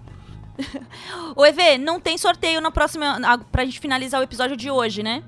Ô, 1.35 1.45
EV, 1.45 1.79
não 1.79 2.01
tem 2.01 2.17
sorteio 2.17 2.61
na 2.61 2.71
próxima. 2.71 3.19
Pra 3.51 3.65
gente 3.65 3.81
finalizar 3.81 4.21
o 4.21 4.25
episódio 4.25 4.57
de 4.57 4.71
hoje, 4.71 5.03
né? 5.03 5.23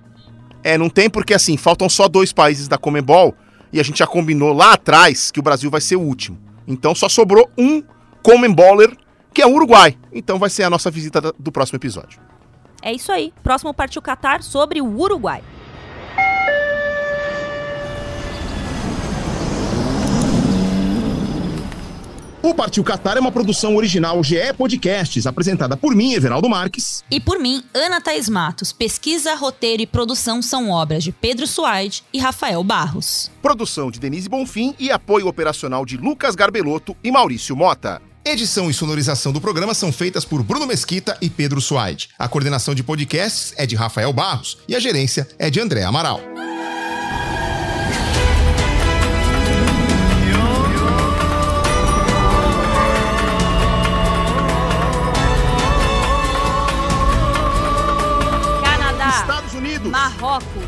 É, 0.63 0.79
não 0.79 0.89
tem 0.89 1.11
porque 1.11 1.35
assim, 1.35 1.57
faltam 1.57 1.89
só 1.89 2.09
dois 2.09 2.33
países 2.33 2.69
da 2.69 2.79
Comebol 2.79 3.35
e 3.73 3.79
a 3.79 3.83
gente 3.83 3.99
já 3.99 4.07
combinou 4.07 4.53
lá 4.53 4.73
atrás 4.73 5.31
que 5.31 5.39
o 5.39 5.43
Brasil 5.43 5.71
vai 5.71 5.81
ser 5.81 5.97
o 5.97 6.01
último. 6.01 6.39
Então 6.67 6.95
só 6.95 7.09
sobrou 7.09 7.51
um 7.57 7.83
Comemboler, 8.23 8.97
que 9.33 9.43
é 9.43 9.47
o 9.47 9.53
Uruguai. 9.53 9.97
Então 10.13 10.39
vai 10.39 10.51
ser 10.51 10.65
a 10.65 10.71
nossa 10.71 10.91
visita 10.91 11.21
do 11.39 11.53
próximo 11.53 11.77
episódio. 11.77 12.21
É 12.83 12.93
isso 12.93 13.13
aí. 13.13 13.33
Próximo 13.43 13.75
partiu 13.75 14.03
Qatar 14.03 14.43
sobre 14.43 14.81
o 14.81 14.99
Uruguai. 14.99 15.43
O 22.41 22.55
Partiu 22.55 22.85
Qatar 22.85 23.17
é 23.17 23.21
uma 23.21 23.33
produção 23.33 23.77
original 23.77 24.23
GE 24.23 24.55
Podcasts, 24.57 25.27
apresentada 25.27 25.77
por 25.77 25.95
mim, 25.95 26.15
Everaldo 26.15 26.49
Marques. 26.49 27.05
E 27.11 27.19
por 27.19 27.39
mim, 27.39 27.63
Ana 27.75 28.01
Thaís 28.01 28.29
Matos. 28.29 28.73
Pesquisa, 28.73 29.35
roteiro 29.35 29.83
e 29.83 29.87
produção 29.87 30.41
são 30.41 30.71
obras 30.71 31.03
de 31.03 31.11
Pedro 31.11 31.47
Suaide 31.47 32.05
e 32.13 32.19
Rafael 32.19 32.63
Barros. 32.63 33.31
Produção 33.43 33.91
de 33.91 33.99
Denise 33.99 34.29
Bonfim 34.29 34.75
e 34.79 34.91
apoio 34.91 35.27
operacional 35.27 35.85
de 35.85 35.97
Lucas 35.97 36.35
Garbelotto 36.35 36.97
e 37.03 37.11
Maurício 37.11 37.57
Mota. 37.57 38.01
Edição 38.25 38.69
e 38.69 38.75
sonorização 38.75 39.33
do 39.33 39.41
programa 39.41 39.73
são 39.73 39.93
feitas 39.93 40.25
por 40.25 40.43
Bruno 40.43 40.67
Mesquita 40.67 41.17
e 41.21 41.31
Pedro 41.31 41.61
Suaide. 41.61 42.11
A 42.19 42.29
coordenação 42.29 42.75
de 42.75 42.83
podcasts 42.83 43.55
é 43.57 43.65
de 43.65 43.75
Rafael 43.75 44.13
Barros 44.13 44.59
e 44.69 44.77
a 44.77 44.81
gerência 44.81 45.27
é 45.39 45.49
de 45.49 45.61
André 45.61 45.83
Amaral. 45.85 46.21
Canadá, 58.63 59.21
Estados 59.21 59.55
Unidos, 59.55 59.91
Marrocos, 59.91 60.68